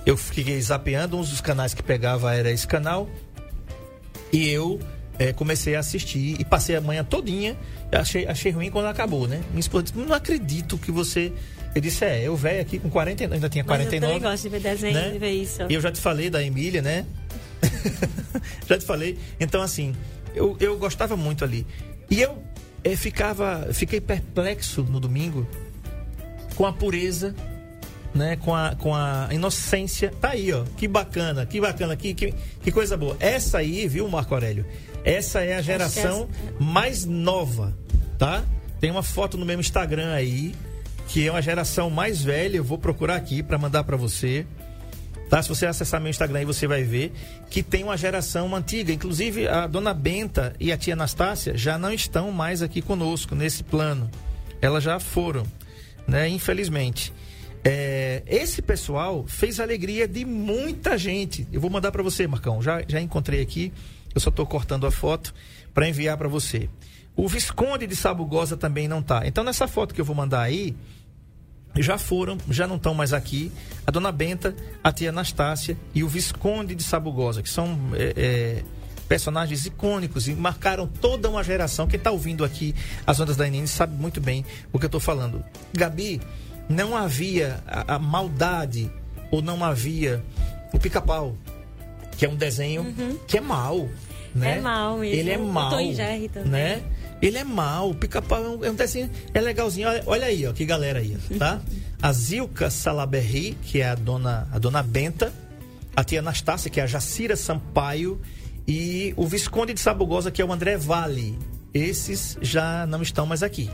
eu 0.05 0.17
fiquei 0.17 0.61
zapeando, 0.61 1.17
um 1.17 1.21
dos 1.21 1.41
canais 1.41 1.75
que 1.75 1.83
pegava 1.83 2.35
era 2.35 2.51
esse 2.51 2.67
canal. 2.67 3.09
E 4.33 4.49
eu 4.49 4.81
é, 5.19 5.33
comecei 5.33 5.77
a 5.77 5.81
assistir 5.81 6.37
e 6.41 6.45
passei 6.45 6.77
a 6.77 6.81
manhã 6.81 7.05
todinha. 7.05 7.57
Achei, 7.93 8.27
achei 8.27 8.51
ruim 8.53 8.71
quando 8.71 8.87
acabou, 8.87 9.27
né? 9.29 9.41
Minha 9.51 9.61
esposa 9.61 9.85
disse, 9.85 9.99
não 9.99 10.13
acredito 10.15 10.77
que 10.79 10.91
você. 10.91 11.33
Eu 11.75 11.81
disse, 11.81 12.05
é, 12.05 12.23
eu 12.27 12.37
velho 12.37 12.61
aqui 12.61 12.79
com 12.79 12.89
49, 12.91 13.35
ainda 13.35 13.49
tinha 13.49 13.65
Mas 13.65 13.81
eu 13.81 13.87
49. 13.87 14.15
também 14.15 14.31
gosto 14.31 14.43
de 14.43 14.49
ver 14.49 14.61
desenho, 14.61 14.95
né? 14.95 15.11
de 15.11 15.19
ver 15.19 15.31
isso. 15.31 15.63
E 15.69 15.75
eu 15.75 15.81
já 15.81 15.93
te 15.93 16.01
falei 16.01 16.31
da 16.31 16.43
Emília, 16.43 16.83
né? 16.83 17.05
já 18.67 18.79
te 18.79 18.85
falei. 18.85 19.19
Então, 19.39 19.63
assim, 19.63 19.95
eu, 20.35 20.57
eu 20.61 20.79
gostava 20.79 21.17
muito 21.17 21.45
ali. 21.45 21.67
E 22.11 22.21
eu 22.21 22.43
eh, 22.85 22.97
ficava, 22.97 23.69
fiquei 23.73 24.01
perplexo 24.01 24.83
no 24.83 25.01
domingo 25.01 25.47
com 26.55 26.67
a 26.67 26.73
pureza, 26.73 27.35
né? 28.15 28.37
Com 28.37 28.55
a, 28.55 28.75
com 28.77 28.95
a 28.95 29.29
inocência. 29.31 30.13
Tá 30.21 30.31
aí, 30.31 30.53
ó. 30.53 30.65
Que 30.77 30.89
bacana, 30.89 31.45
que 31.47 31.61
bacana, 31.61 31.97
que, 31.97 32.15
que, 32.15 32.35
que 32.63 32.73
coisa 32.73 32.97
boa. 32.97 33.17
Essa 33.21 33.59
aí, 33.59 33.87
viu, 33.89 34.09
Marco 34.09 34.35
Aurélio? 34.35 34.65
Essa 35.05 35.43
é 35.43 35.55
a 35.55 35.63
geração 35.63 36.29
mais 36.59 37.05
nova, 37.05 37.77
tá? 38.19 38.45
Tem 38.81 38.91
uma 38.91 39.03
foto 39.03 39.37
no 39.37 39.47
meu 39.47 39.59
Instagram 39.61 40.13
aí, 40.13 40.55
que 41.09 41.27
é 41.27 41.31
uma 41.31 41.41
geração 41.43 41.89
mais 41.91 42.23
velha. 42.23 42.57
Eu 42.57 42.65
vou 42.65 42.79
procurar 42.79 43.17
aqui 43.17 43.43
para 43.43 43.57
mandar 43.59 43.85
para 43.85 43.97
você. 43.97 44.45
Tá? 45.29 45.43
Se 45.43 45.49
você 45.49 45.67
acessar 45.67 46.01
meu 46.01 46.11
Instagram 46.11 46.41
aí, 46.41 46.45
você 46.45 46.67
vai 46.67 46.85
ver 46.85 47.13
que 47.51 47.63
tem 47.63 47.83
uma 47.83 47.97
geração 47.97 48.55
antiga. 48.55 48.93
Inclusive, 48.93 49.49
a 49.49 49.67
dona 49.67 49.93
Benta 49.93 50.55
e 50.61 50.71
a 50.71 50.77
tia 50.77 50.95
Anastácia 50.95 51.57
já 51.57 51.77
não 51.77 51.93
estão 51.93 52.31
mais 52.31 52.63
aqui 52.63 52.81
conosco 52.81 53.35
nesse 53.35 53.65
plano. 53.65 54.11
Elas 54.61 54.85
já 54.85 55.01
foram, 55.01 55.45
né? 56.07 56.29
Infelizmente. 56.29 57.13
É, 57.65 58.23
esse 58.29 58.63
pessoal 58.63 59.25
fez 59.27 59.59
a 59.59 59.65
alegria 59.65 60.07
de 60.07 60.25
muita 60.25 60.97
gente. 60.97 61.49
Eu 61.53 61.61
vou 61.61 61.69
mandar 61.69 61.91
para 61.91 62.03
você, 62.03 62.25
Marcão. 62.27 62.63
Já, 62.63 62.83
já 62.87 63.01
encontrei 63.01 63.43
aqui. 63.43 63.73
Eu 64.15 64.21
só 64.21 64.31
estou 64.31 64.47
cortando 64.47 64.87
a 64.87 64.91
foto 64.93 65.35
para 65.75 65.89
enviar 65.89 66.17
para 66.17 66.29
você. 66.29 66.71
O 67.17 67.27
Visconde 67.27 67.87
de 67.87 67.97
Sabugosa 67.97 68.57
também 68.57 68.87
não 68.87 69.03
tá. 69.03 69.27
Então, 69.27 69.43
nessa 69.43 69.67
foto 69.67 69.93
que 69.95 70.01
eu 70.01 70.05
vou 70.05 70.15
mandar 70.15 70.43
aí, 70.43 70.77
já 71.79 71.99
foram, 71.99 72.39
já 72.51 72.67
não 72.67 72.77
estão 72.77 72.95
mais 72.95 73.13
aqui. 73.13 73.53
A 73.87 73.91
dona 73.91 74.11
Benta, 74.11 74.55
a 74.83 74.93
tia 74.93 75.11
Anastácia 75.11 75.77
e 75.95 76.03
o 76.03 76.09
Visconde 76.09 76.75
de 76.75 76.83
Sabugosa, 76.83 77.43
que 77.43 77.51
são 77.51 77.79
é, 77.95 78.13
é, 78.17 78.63
personagens 79.09 79.67
icônicos 79.67 80.29
e 80.29 80.35
marcaram 80.35 80.87
toda 80.87 81.29
uma 81.29 81.43
geração. 81.43 81.87
Quem 81.87 81.99
está 81.99 82.11
ouvindo 82.11 82.45
aqui 82.45 82.75
as 83.07 83.21
ondas 83.21 83.37
da 83.37 83.49
NN 83.49 83.67
sabe 83.67 83.95
muito 83.95 84.21
bem 84.21 84.45
o 84.73 84.79
que 84.79 84.85
eu 84.85 84.89
estou 84.89 85.01
falando. 85.01 85.45
Gabi, 85.73 86.21
não 86.69 86.97
havia 86.97 87.61
a, 87.67 87.95
a 87.95 87.99
maldade 87.99 88.91
ou 89.31 89.43
não 89.43 89.65
havia 89.65 90.23
o 90.73 90.79
pica-pau, 90.79 91.37
que 92.17 92.25
é 92.25 92.29
um 92.29 92.37
desenho 92.37 92.95
que 93.27 93.39
é 93.39 93.41
mau. 93.41 93.89
Né? 94.35 94.59
É 94.59 94.61
mau 94.61 94.99
mesmo. 94.99 95.15
Ele 95.19 95.31
é 95.31 95.39
O 95.39 95.47
mau. 95.47 95.71
Tom 95.71 95.81
e 95.81 95.95
Jerry 95.95 96.29
também. 96.29 96.51
Né? 96.51 96.83
Ele 97.21 97.39
é 97.39 97.45
mau. 97.45 97.91
O 97.91 97.95
pica-pau 97.95 98.45
é 98.45 98.49
um, 98.49 98.65
é 98.65 98.73
desenho. 98.73 99.11
É 99.33 99.41
legalzinho. 99.41 99.89
Olha, 99.89 100.03
olha 100.07 100.27
aí, 100.27 100.47
ó, 100.47 100.53
que 100.53 100.65
galera 100.65 100.99
aí, 100.99 101.17
tá? 101.39 101.61
a 102.01 102.13
Zilka 102.13 102.71
Salaberry, 102.71 103.57
que 103.63 103.81
é 103.81 103.89
a 103.89 103.95
dona, 103.95 104.49
a 104.53 104.59
dona 104.59 104.83
Benta, 104.83 105.33
a 105.95 106.05
tia 106.05 106.21
Anastácia, 106.21 106.71
que 106.71 106.81
é 106.81 106.83
a 106.83 106.87
Jacira 106.87 107.37
Sampaio, 107.37 108.21
e 108.69 109.15
o 109.17 109.27
Visconde 109.27 109.73
de 109.73 109.81
Sabugosa, 109.81 110.31
que 110.31 110.43
é 110.43 110.45
o 110.45 110.53
André 110.53 110.77
Vale. 110.77 111.39
Esses 111.73 112.37
já 112.41 112.87
não 112.87 113.03
estão 113.03 113.27
mais 113.27 113.43
aqui. 113.43 113.71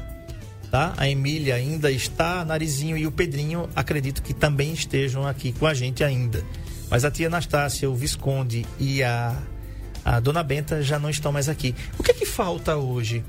Tá? 0.71 0.95
A 0.97 1.09
Emília 1.09 1.55
ainda 1.55 1.91
está, 1.91 2.45
Narizinho 2.45 2.97
e 2.97 3.07
o 3.07 3.13
Pedrinho 3.13 3.69
acredito 3.77 4.23
que 4.23 4.33
também 4.33 4.73
estejam 4.73 5.27
aqui 5.27 5.53
com 5.53 5.67
a 5.67 5.75
gente 5.75 6.03
ainda. 6.03 6.43
Mas 6.89 7.05
a 7.05 7.11
tia 7.11 7.27
Anastácia, 7.27 7.91
o 7.91 7.95
Visconde 7.95 8.67
e 8.79 9.03
a, 9.03 9.37
a 10.05 10.21
Dona 10.21 10.43
Benta 10.43 10.83
já 10.83 10.99
não 10.99 11.11
estão 11.11 11.33
mais 11.33 11.49
aqui. 11.49 11.75
O 11.99 12.03
que 12.03 12.11
é 12.11 12.15
que 12.15 12.27
falta 12.27 12.77
hoje 12.77 13.25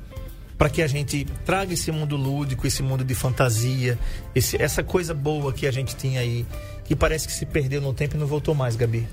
para 0.57 0.69
que 0.69 0.81
a 0.81 0.87
gente 0.87 1.25
traga 1.45 1.73
esse 1.73 1.91
mundo 1.91 2.15
lúdico, 2.15 2.65
esse 2.65 2.81
mundo 2.81 3.03
de 3.03 3.13
fantasia, 3.13 3.97
esse, 4.33 4.61
essa 4.61 4.83
coisa 4.83 5.13
boa 5.13 5.51
que 5.51 5.67
a 5.67 5.71
gente 5.71 5.95
tinha 5.95 6.21
aí, 6.21 6.45
que 6.85 6.95
parece 6.95 7.27
que 7.27 7.33
se 7.33 7.45
perdeu 7.45 7.81
no 7.81 7.93
tempo 7.93 8.15
e 8.15 8.19
não 8.19 8.27
voltou 8.27 8.55
mais, 8.55 8.75
Gabi? 8.75 9.07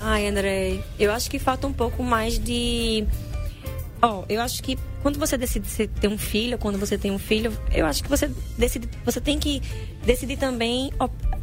Ai, 0.00 0.26
André, 0.26 0.80
eu 0.98 1.12
acho 1.12 1.30
que 1.30 1.38
falta 1.38 1.66
um 1.66 1.72
pouco 1.72 2.02
mais 2.02 2.38
de. 2.38 3.06
Ó, 4.00 4.20
oh, 4.20 4.24
eu 4.28 4.40
acho 4.40 4.62
que 4.62 4.78
quando 5.02 5.18
você 5.18 5.36
decide 5.36 5.88
ter 5.88 6.08
um 6.08 6.16
filho, 6.16 6.56
quando 6.56 6.78
você 6.78 6.96
tem 6.96 7.10
um 7.10 7.18
filho, 7.18 7.52
eu 7.72 7.84
acho 7.84 8.02
que 8.02 8.08
você 8.08 8.30
decide, 8.56 8.88
você 9.04 9.20
tem 9.20 9.38
que 9.38 9.60
decidir 10.04 10.36
também 10.36 10.92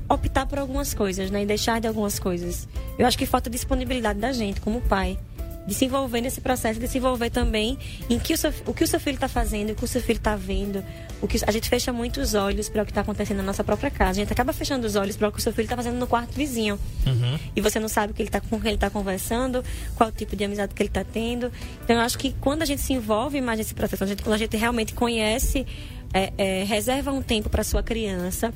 optar 0.07 0.45
por 0.45 0.57
algumas 0.57 0.93
coisas, 0.93 1.29
né? 1.29 1.43
E 1.43 1.45
deixar 1.45 1.81
de 1.81 1.87
algumas 1.87 2.17
coisas. 2.17 2.67
Eu 2.97 3.05
acho 3.05 3.17
que 3.17 3.25
falta 3.25 3.49
disponibilidade 3.49 4.19
da 4.19 4.31
gente, 4.31 4.61
como 4.61 4.79
pai 4.81 5.17
de 5.65 5.73
se 5.73 5.85
envolver 5.85 6.21
nesse 6.21 6.41
processo, 6.41 6.79
de 6.79 6.87
se 6.87 6.97
envolver 6.97 7.29
também 7.29 7.77
em 8.09 8.19
que 8.19 8.33
o, 8.33 8.37
seu, 8.37 8.53
o 8.65 8.73
que 8.73 8.83
o 8.83 8.87
seu 8.87 8.99
filho 8.99 9.15
está 9.15 9.27
fazendo, 9.27 9.71
o 9.71 9.75
que 9.75 9.83
o 9.83 9.87
seu 9.87 10.01
filho 10.01 10.17
está 10.17 10.35
vendo. 10.35 10.83
O 11.21 11.27
que, 11.27 11.39
a 11.45 11.51
gente 11.51 11.69
fecha 11.69 11.91
muito 11.91 12.19
os 12.19 12.33
olhos 12.33 12.69
para 12.69 12.83
o 12.83 12.85
que 12.85 12.91
está 12.91 13.01
acontecendo 13.01 13.37
na 13.37 13.43
nossa 13.43 13.63
própria 13.63 13.89
casa. 13.89 14.11
A 14.11 14.13
gente 14.13 14.31
acaba 14.31 14.53
fechando 14.53 14.85
os 14.85 14.95
olhos 14.95 15.15
para 15.15 15.29
o 15.29 15.31
que 15.31 15.39
o 15.39 15.41
seu 15.41 15.51
filho 15.53 15.65
está 15.65 15.75
fazendo 15.75 15.97
no 15.97 16.05
quarto 16.05 16.33
vizinho. 16.33 16.79
Uhum. 17.05 17.39
E 17.55 17.61
você 17.61 17.79
não 17.79 17.87
sabe 17.87 18.13
que 18.13 18.21
ele 18.21 18.29
tá, 18.29 18.41
com 18.41 18.59
quem 18.59 18.69
ele 18.69 18.75
está 18.75 18.89
conversando, 18.89 19.63
qual 19.95 20.11
tipo 20.11 20.35
de 20.35 20.43
amizade 20.43 20.73
que 20.73 20.81
ele 20.83 20.89
está 20.89 21.03
tendo. 21.03 21.51
Então, 21.83 21.95
eu 21.95 22.01
acho 22.01 22.17
que 22.17 22.35
quando 22.39 22.61
a 22.61 22.65
gente 22.65 22.81
se 22.81 22.93
envolve 22.93 23.41
mais 23.41 23.57
nesse 23.57 23.73
processo, 23.73 24.03
a 24.03 24.07
gente, 24.07 24.21
quando 24.21 24.35
a 24.35 24.37
gente 24.37 24.55
realmente 24.55 24.93
conhece, 24.93 25.65
é, 26.13 26.31
é, 26.37 26.63
reserva 26.63 27.11
um 27.11 27.21
tempo 27.21 27.49
para 27.49 27.63
sua 27.63 27.81
criança. 27.81 28.53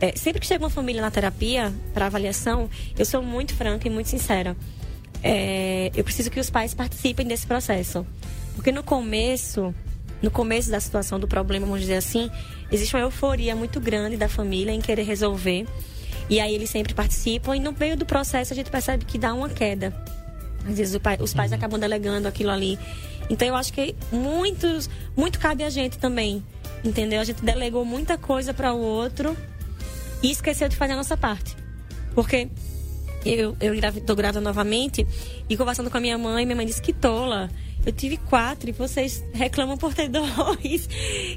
É, 0.00 0.12
sempre 0.16 0.40
que 0.40 0.46
chega 0.46 0.62
uma 0.62 0.70
família 0.70 1.02
na 1.02 1.10
terapia 1.10 1.74
para 1.92 2.06
avaliação, 2.06 2.70
eu 2.96 3.04
sou 3.04 3.20
muito 3.20 3.54
franca 3.54 3.88
e 3.88 3.90
muito 3.90 4.08
sincera 4.08 4.56
é, 5.22 5.90
eu 5.94 6.04
preciso 6.04 6.30
que 6.30 6.40
os 6.40 6.50
pais 6.50 6.74
participem 6.74 7.26
desse 7.26 7.46
processo. 7.46 8.06
Porque 8.54 8.72
no 8.72 8.82
começo, 8.82 9.74
no 10.22 10.30
começo 10.30 10.70
da 10.70 10.80
situação, 10.80 11.18
do 11.18 11.28
problema, 11.28 11.66
vamos 11.66 11.80
dizer 11.80 11.96
assim, 11.96 12.30
existe 12.70 12.94
uma 12.94 13.02
euforia 13.02 13.54
muito 13.54 13.80
grande 13.80 14.16
da 14.16 14.28
família 14.28 14.72
em 14.72 14.80
querer 14.80 15.02
resolver. 15.02 15.66
E 16.28 16.40
aí 16.40 16.54
eles 16.54 16.68
sempre 16.68 16.92
participam 16.92 17.56
e 17.56 17.60
no 17.60 17.72
meio 17.72 17.96
do 17.96 18.04
processo 18.04 18.52
a 18.52 18.56
gente 18.56 18.70
percebe 18.70 19.04
que 19.04 19.18
dá 19.18 19.32
uma 19.32 19.48
queda. 19.48 19.94
Às 20.68 20.76
vezes 20.76 20.98
pai, 20.98 21.16
os 21.20 21.32
pais 21.32 21.50
uhum. 21.50 21.56
acabam 21.56 21.80
delegando 21.80 22.28
aquilo 22.28 22.50
ali. 22.50 22.78
Então 23.30 23.46
eu 23.46 23.54
acho 23.56 23.72
que 23.72 23.94
muitos, 24.12 24.90
muito 25.16 25.38
cabe 25.38 25.62
a 25.62 25.70
gente 25.70 25.98
também, 25.98 26.44
entendeu? 26.84 27.20
A 27.20 27.24
gente 27.24 27.42
delegou 27.42 27.84
muita 27.84 28.18
coisa 28.18 28.52
para 28.52 28.72
o 28.72 28.78
outro 28.78 29.36
e 30.22 30.30
esqueceu 30.30 30.68
de 30.68 30.76
fazer 30.76 30.92
a 30.92 30.96
nossa 30.96 31.16
parte. 31.16 31.56
Porque 32.14 32.48
eu, 33.24 33.56
eu 33.60 34.00
tô 34.04 34.14
grávida 34.14 34.40
novamente 34.40 35.06
e 35.48 35.56
conversando 35.56 35.90
com 35.90 35.96
a 35.96 36.00
minha 36.00 36.18
mãe, 36.18 36.44
minha 36.44 36.56
mãe 36.56 36.66
disse 36.66 36.82
que 36.82 36.92
tola. 36.92 37.50
Eu 37.86 37.92
tive 37.92 38.16
quatro 38.16 38.68
e 38.68 38.72
vocês 38.72 39.24
reclamam 39.32 39.76
por 39.76 39.94
ter 39.94 40.08
dois. 40.10 40.88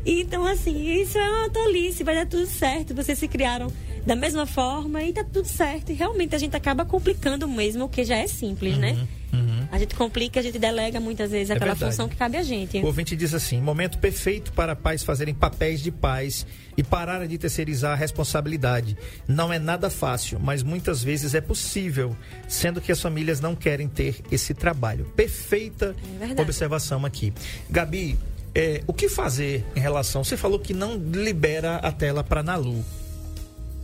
Então, 0.06 0.46
assim, 0.46 1.02
isso 1.02 1.18
é 1.18 1.30
uma 1.30 1.50
tolice, 1.50 2.04
vai 2.04 2.16
dar 2.16 2.26
tudo 2.26 2.46
certo. 2.46 2.94
Vocês 2.94 3.18
se 3.18 3.28
criaram 3.28 3.72
da 4.06 4.16
mesma 4.16 4.46
forma 4.46 5.02
e 5.04 5.14
tá 5.14 5.24
tudo 5.24 5.48
certo. 5.48 5.92
E 5.92 5.96
realmente 5.96 6.36
a 6.36 6.40
gente 6.40 6.56
acaba 6.56 6.84
complicando 6.84 7.48
mesmo 7.48 7.86
o 7.86 7.90
que 7.90 8.04
já 8.04 8.18
é 8.18 8.28
simples, 8.28 8.78
né? 8.78 8.92
uhum. 8.92 8.98
né? 8.98 9.08
Uhum. 9.34 9.51
A 9.82 9.84
gente 9.84 9.96
complica, 9.96 10.40
a 10.40 10.44
gente 10.44 10.60
delega 10.60 11.00
muitas 11.00 11.32
vezes 11.32 11.50
é 11.50 11.54
aquela 11.54 11.74
verdade. 11.74 11.92
função 11.92 12.08
que 12.08 12.16
cabe 12.16 12.38
a 12.38 12.44
gente. 12.44 12.78
O 12.78 12.86
ouvinte 12.86 13.16
diz 13.16 13.34
assim: 13.34 13.60
momento 13.60 13.98
perfeito 13.98 14.54
para 14.54 14.76
pais 14.76 15.02
fazerem 15.02 15.34
papéis 15.34 15.82
de 15.82 15.92
pais 15.92 16.46
e 16.78 16.84
pararem 16.84 17.28
de 17.28 17.36
terceirizar 17.40 17.94
a 17.94 17.96
responsabilidade. 17.96 18.96
Não 19.28 19.52
é 19.52 19.58
nada 19.58 19.90
fácil, 19.90 20.40
mas 20.40 20.62
muitas 20.62 21.04
vezes 21.04 21.34
é 21.34 21.42
possível, 21.42 22.16
sendo 22.48 22.80
que 22.80 22.92
as 22.92 23.02
famílias 23.02 23.42
não 23.42 23.56
querem 23.56 23.88
ter 23.88 24.18
esse 24.32 24.54
trabalho. 24.54 25.06
Perfeita 25.16 25.96
é 26.38 26.40
observação 26.40 27.04
aqui. 27.04 27.34
Gabi, 27.68 28.20
é, 28.54 28.84
o 28.86 28.94
que 28.94 29.10
fazer 29.10 29.66
em 29.76 29.80
relação? 29.80 30.24
Você 30.24 30.38
falou 30.38 30.60
que 30.60 30.76
não 30.76 30.96
libera 30.96 31.78
a 31.78 31.92
tela 31.92 32.24
para 32.24 32.44
Nalu 32.44 32.86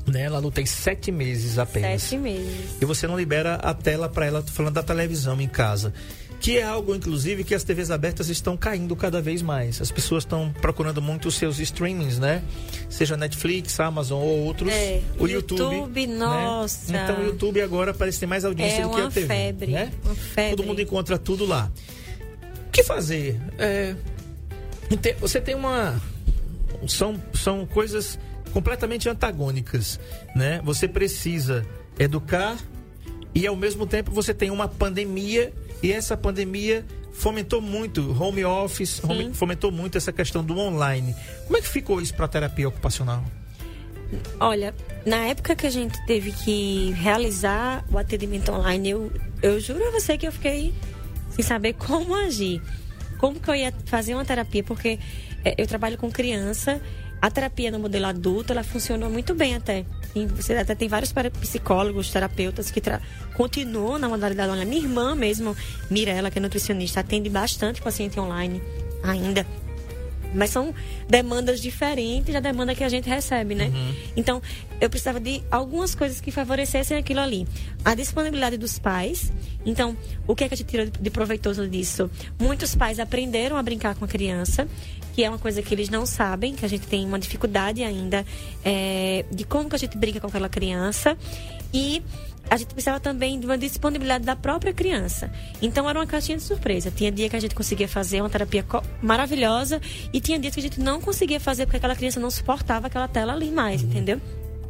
né? 0.07 0.23
Ela 0.23 0.41
não 0.41 0.49
tem 0.49 0.65
sete 0.65 1.11
meses 1.11 1.59
apenas. 1.59 2.03
Sete 2.03 2.17
meses. 2.17 2.77
E 2.81 2.85
você 2.85 3.05
não 3.07 3.17
libera 3.17 3.55
a 3.55 3.73
tela 3.73 4.07
para 4.07 4.25
ela, 4.25 4.41
falando 4.41 4.75
da 4.75 4.83
televisão 4.83 5.39
em 5.41 5.47
casa. 5.47 5.93
Que 6.39 6.59
é 6.59 6.63
algo, 6.63 6.95
inclusive, 6.95 7.43
que 7.43 7.55
as 7.55 7.63
TVs 7.63 7.89
abertas 7.89 8.29
estão 8.29 8.55
caindo 8.55 8.95
cada 8.95 9.19
vez 9.19 9.41
mais. 9.41 9.81
As 9.81 9.91
pessoas 9.91 10.23
estão 10.23 10.53
procurando 10.61 11.01
muito 11.01 11.27
os 11.27 11.35
seus 11.35 11.59
streamings, 11.59 12.19
né? 12.19 12.43
Seja 12.89 13.17
Netflix, 13.17 13.79
Amazon 13.79 14.21
ou 14.21 14.45
outros. 14.45 14.71
É, 14.71 15.01
o 15.17 15.27
YouTube. 15.27 15.75
YouTube, 15.75 16.07
né? 16.07 16.15
nossa. 16.15 16.95
Então 16.95 17.21
o 17.21 17.25
YouTube 17.25 17.59
agora 17.59 17.91
parece 17.91 18.19
ter 18.19 18.27
mais 18.27 18.45
audiência 18.45 18.81
é 18.81 18.83
do 18.83 18.89
que 18.91 19.01
a 19.01 19.09
TV. 19.09 19.27
Febre, 19.27 19.71
né? 19.71 19.91
Uma 20.05 20.15
febre. 20.15 20.55
Todo 20.55 20.65
mundo 20.65 20.79
encontra 20.79 21.17
tudo 21.17 21.43
lá. 21.43 21.71
O 22.67 22.71
que 22.71 22.83
fazer? 22.83 23.41
É, 23.57 23.95
você 25.19 25.41
tem 25.41 25.55
uma. 25.55 25.99
São, 26.87 27.19
são 27.33 27.65
coisas 27.65 28.19
completamente 28.57 29.07
antagônicas, 29.07 29.99
né? 30.35 30.59
Você 30.63 30.87
precisa 30.87 31.63
educar 31.99 32.57
e 33.35 33.45
ao 33.45 33.55
mesmo 33.55 33.85
tempo 33.85 34.09
você 34.09 34.33
tem 34.33 34.49
uma 34.49 34.67
pandemia 34.67 35.53
e 35.83 35.91
essa 35.91 36.17
pandemia 36.17 36.83
fomentou 37.13 37.61
muito 37.61 38.19
home 38.19 38.43
office, 38.43 38.99
home, 39.03 39.31
fomentou 39.31 39.71
muito 39.71 39.95
essa 39.95 40.11
questão 40.11 40.43
do 40.43 40.57
online. 40.57 41.15
Como 41.45 41.55
é 41.55 41.61
que 41.61 41.67
ficou 41.67 42.01
isso 42.01 42.15
para 42.15 42.25
a 42.25 42.27
terapia 42.27 42.67
ocupacional? 42.67 43.23
Olha, 44.39 44.73
na 45.05 45.17
época 45.27 45.55
que 45.55 45.67
a 45.67 45.71
gente 45.71 46.03
teve 46.07 46.31
que 46.31 46.89
realizar 46.93 47.85
o 47.91 47.97
atendimento 47.99 48.51
online, 48.51 48.89
eu, 48.89 49.11
eu 49.43 49.59
juro 49.59 49.87
a 49.87 49.91
você 49.91 50.17
que 50.17 50.25
eu 50.27 50.31
fiquei 50.31 50.73
sem 51.29 51.45
saber 51.45 51.73
como 51.73 52.15
agir. 52.15 52.59
Como 53.19 53.39
que 53.39 53.51
eu 53.51 53.53
ia 53.53 53.71
fazer 53.85 54.15
uma 54.15 54.25
terapia, 54.25 54.63
porque 54.63 54.97
é, 55.45 55.53
eu 55.59 55.67
trabalho 55.67 55.95
com 55.95 56.09
criança 56.09 56.81
a 57.21 57.32
terapia 57.32 57.71
no 57.71 57.80
modelo 57.80 58.06
adulto, 58.06 58.53
ela 58.53 58.63
funcionou 58.63 59.10
muito 59.10 59.34
bem 59.34 59.56
até. 59.56 59.86
E 60.15 60.25
você 60.25 60.53
até 60.53 60.75
tem 60.75 60.88
vários 60.88 61.13
psicólogos, 61.41 62.12
terapeutas 62.12 62.71
que 62.71 62.82
continuam 63.34 63.97
na 63.97 64.08
modalidade 64.08 64.51
online. 64.51 64.69
Minha 64.69 64.82
irmã 64.84 65.15
mesmo, 65.15 65.56
Mirella, 65.89 66.30
que 66.30 66.39
é 66.39 66.41
nutricionista, 66.41 66.99
atende 66.99 67.30
bastante 67.30 67.82
paciente 67.82 68.19
online 68.19 68.62
ainda. 69.03 69.45
Mas 70.33 70.49
são 70.49 70.73
demandas 71.07 71.61
diferentes 71.61 72.33
da 72.33 72.39
demanda 72.39 72.75
que 72.75 72.83
a 72.83 72.89
gente 72.89 73.09
recebe, 73.09 73.55
né? 73.55 73.65
Uhum. 73.67 73.95
Então, 74.15 74.41
eu 74.79 74.89
precisava 74.89 75.19
de 75.19 75.41
algumas 75.49 75.95
coisas 75.95 76.21
que 76.21 76.31
favorecessem 76.31 76.97
aquilo 76.97 77.19
ali. 77.19 77.47
A 77.83 77.95
disponibilidade 77.95 78.57
dos 78.57 78.77
pais. 78.77 79.31
Então, 79.65 79.97
o 80.27 80.35
que 80.35 80.43
é 80.43 80.47
que 80.47 80.53
a 80.53 80.57
gente 80.57 80.67
tira 80.67 80.85
de 80.87 81.09
proveitoso 81.09 81.67
disso? 81.67 82.09
Muitos 82.39 82.75
pais 82.75 82.99
aprenderam 82.99 83.57
a 83.57 83.63
brincar 83.63 83.95
com 83.95 84.05
a 84.05 84.07
criança, 84.07 84.67
que 85.13 85.23
é 85.23 85.29
uma 85.29 85.39
coisa 85.39 85.61
que 85.61 85.73
eles 85.73 85.89
não 85.89 86.05
sabem, 86.05 86.53
que 86.53 86.63
a 86.63 86.69
gente 86.69 86.85
tem 86.85 87.05
uma 87.05 87.17
dificuldade 87.17 87.83
ainda 87.83 88.25
é, 88.63 89.25
de 89.31 89.43
como 89.43 89.67
que 89.67 89.75
a 89.75 89.79
gente 89.79 89.97
brinca 89.97 90.19
com 90.19 90.27
aquela 90.27 90.49
criança. 90.49 91.17
E 91.73 92.03
a 92.49 92.57
gente 92.57 92.73
precisava 92.73 92.99
também 92.99 93.39
de 93.39 93.45
uma 93.45 93.57
disponibilidade 93.57 94.25
da 94.25 94.36
própria 94.36 94.73
criança. 94.73 95.31
Então 95.62 95.89
era 95.89 95.99
uma 95.99 96.07
caixinha 96.07 96.38
de 96.38 96.43
surpresa. 96.43 96.91
Tinha 96.91 97.12
dia 97.12 97.29
que 97.29 97.36
a 97.36 97.39
gente 97.39 97.55
conseguia 97.55 97.88
fazer 97.88 98.21
uma 98.21 98.29
terapia 98.29 98.65
maravilhosa 99.01 99.81
e 100.13 100.21
tinha 100.21 100.39
dias 100.39 100.53
que 100.53 100.60
a 100.60 100.63
gente 100.63 100.79
não 100.79 101.01
conseguia 101.01 101.39
fazer 101.39 101.65
porque 101.65 101.77
aquela 101.77 101.95
criança 101.95 102.19
não 102.19 102.31
suportava 102.31 102.88
aquela 102.88 103.07
tela 103.07 103.33
ali 103.33 103.51
mais, 103.51 103.81
uhum. 103.81 103.89
entendeu? 103.89 104.21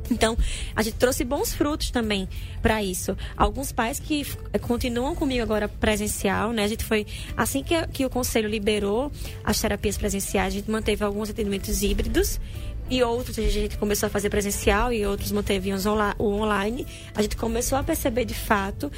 Então, 0.10 0.38
a 0.76 0.82
gente 0.82 0.96
trouxe 0.96 1.24
bons 1.24 1.54
frutos 1.54 1.92
também 1.92 2.28
para 2.62 2.82
isso. 2.82 3.18
Alguns 3.36 3.72
pais 3.72 4.00
que 4.00 4.26
continuam 4.62 5.16
comigo 5.16 5.44
agora 5.44 5.68
presencial, 5.68 6.52
né? 6.52 6.64
A 6.64 6.68
gente 6.68 6.84
foi, 6.84 7.06
assim 7.36 7.64
que, 7.64 7.76
que 7.88 8.06
o 8.06 8.10
conselho 8.10 8.48
liberou 8.48 9.12
as 9.44 9.60
terapias 9.60 9.98
presenciais, 9.98 10.54
a 10.54 10.58
gente 10.58 10.72
manteve 10.72 11.04
alguns 11.04 11.30
atendimentos 11.30 11.82
híbridos 11.82 12.40
e 12.90 13.04
outros 13.04 13.38
a 13.38 13.42
gente 13.42 13.78
começou 13.78 14.08
a 14.08 14.10
fazer 14.10 14.30
presencial 14.30 14.92
e 14.94 15.06
outros 15.06 15.32
manteve 15.32 15.72
o 15.74 16.26
online, 16.26 16.86
a 17.14 17.22
gente 17.22 17.36
começou 17.36 17.78
a 17.78 17.84
perceber 17.84 18.26
de 18.26 18.34
fato 18.34 18.92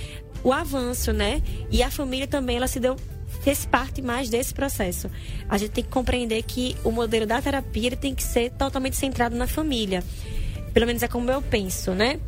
o 0.43 0.53
avanço, 0.53 1.11
né? 1.11 1.41
E 1.71 1.83
a 1.83 1.91
família 1.91 2.27
também 2.27 2.57
ela 2.57 2.67
se 2.67 2.79
deu 2.79 2.95
fez 3.41 3.65
parte 3.65 4.01
mais 4.01 4.29
desse 4.29 4.53
processo. 4.53 5.09
A 5.47 5.57
gente 5.57 5.71
tem 5.71 5.83
que 5.83 5.89
compreender 5.89 6.43
que 6.43 6.75
o 6.83 6.91
modelo 6.91 7.25
da 7.25 7.41
terapia 7.41 7.95
tem 7.95 8.13
que 8.13 8.23
ser 8.23 8.51
totalmente 8.51 8.95
centrado 8.95 9.35
na 9.35 9.47
família. 9.47 10.03
Pelo 10.73 10.85
menos 10.85 11.01
é 11.01 11.07
como 11.07 11.31
eu 11.31 11.41
penso, 11.41 11.91
né? 11.91 12.19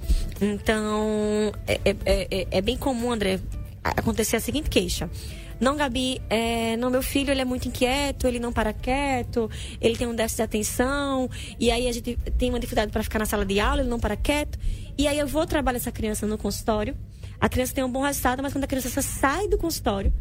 Então, 0.41 1.51
é, 1.67 1.79
é, 1.85 1.95
é, 2.05 2.47
é 2.49 2.61
bem 2.61 2.77
comum, 2.77 3.11
André, 3.11 3.39
acontecer 3.83 4.37
a 4.37 4.39
seguinte 4.39 4.69
queixa. 4.69 5.09
Não, 5.61 5.77
Gabi, 5.77 6.19
é, 6.27 6.75
não, 6.75 6.89
meu 6.89 7.03
filho 7.03 7.29
ele 7.29 7.39
é 7.39 7.45
muito 7.45 7.67
inquieto, 7.67 8.25
ele 8.25 8.39
não 8.39 8.51
para 8.51 8.73
quieto, 8.73 9.47
ele 9.79 9.95
tem 9.95 10.07
um 10.07 10.15
déficit 10.15 10.37
de 10.37 10.41
atenção, 10.41 11.29
e 11.59 11.69
aí 11.69 11.87
a 11.87 11.91
gente 11.91 12.17
tem 12.35 12.49
uma 12.49 12.59
dificuldade 12.59 12.91
para 12.91 13.03
ficar 13.03 13.19
na 13.19 13.25
sala 13.27 13.45
de 13.45 13.59
aula, 13.59 13.81
ele 13.81 13.89
não 13.89 13.99
para 13.99 14.15
quieto. 14.15 14.57
E 14.97 15.07
aí 15.07 15.19
eu 15.19 15.27
vou 15.27 15.45
trabalhar 15.45 15.77
essa 15.77 15.91
criança 15.91 16.25
no 16.25 16.35
consultório. 16.35 16.97
A 17.39 17.47
criança 17.47 17.75
tem 17.75 17.83
um 17.83 17.91
bom 17.91 18.01
resultado, 18.01 18.41
mas 18.41 18.53
quando 18.53 18.63
a 18.63 18.67
criança 18.67 19.01
sai 19.03 19.47
do 19.47 19.57
consultório, 19.57 20.11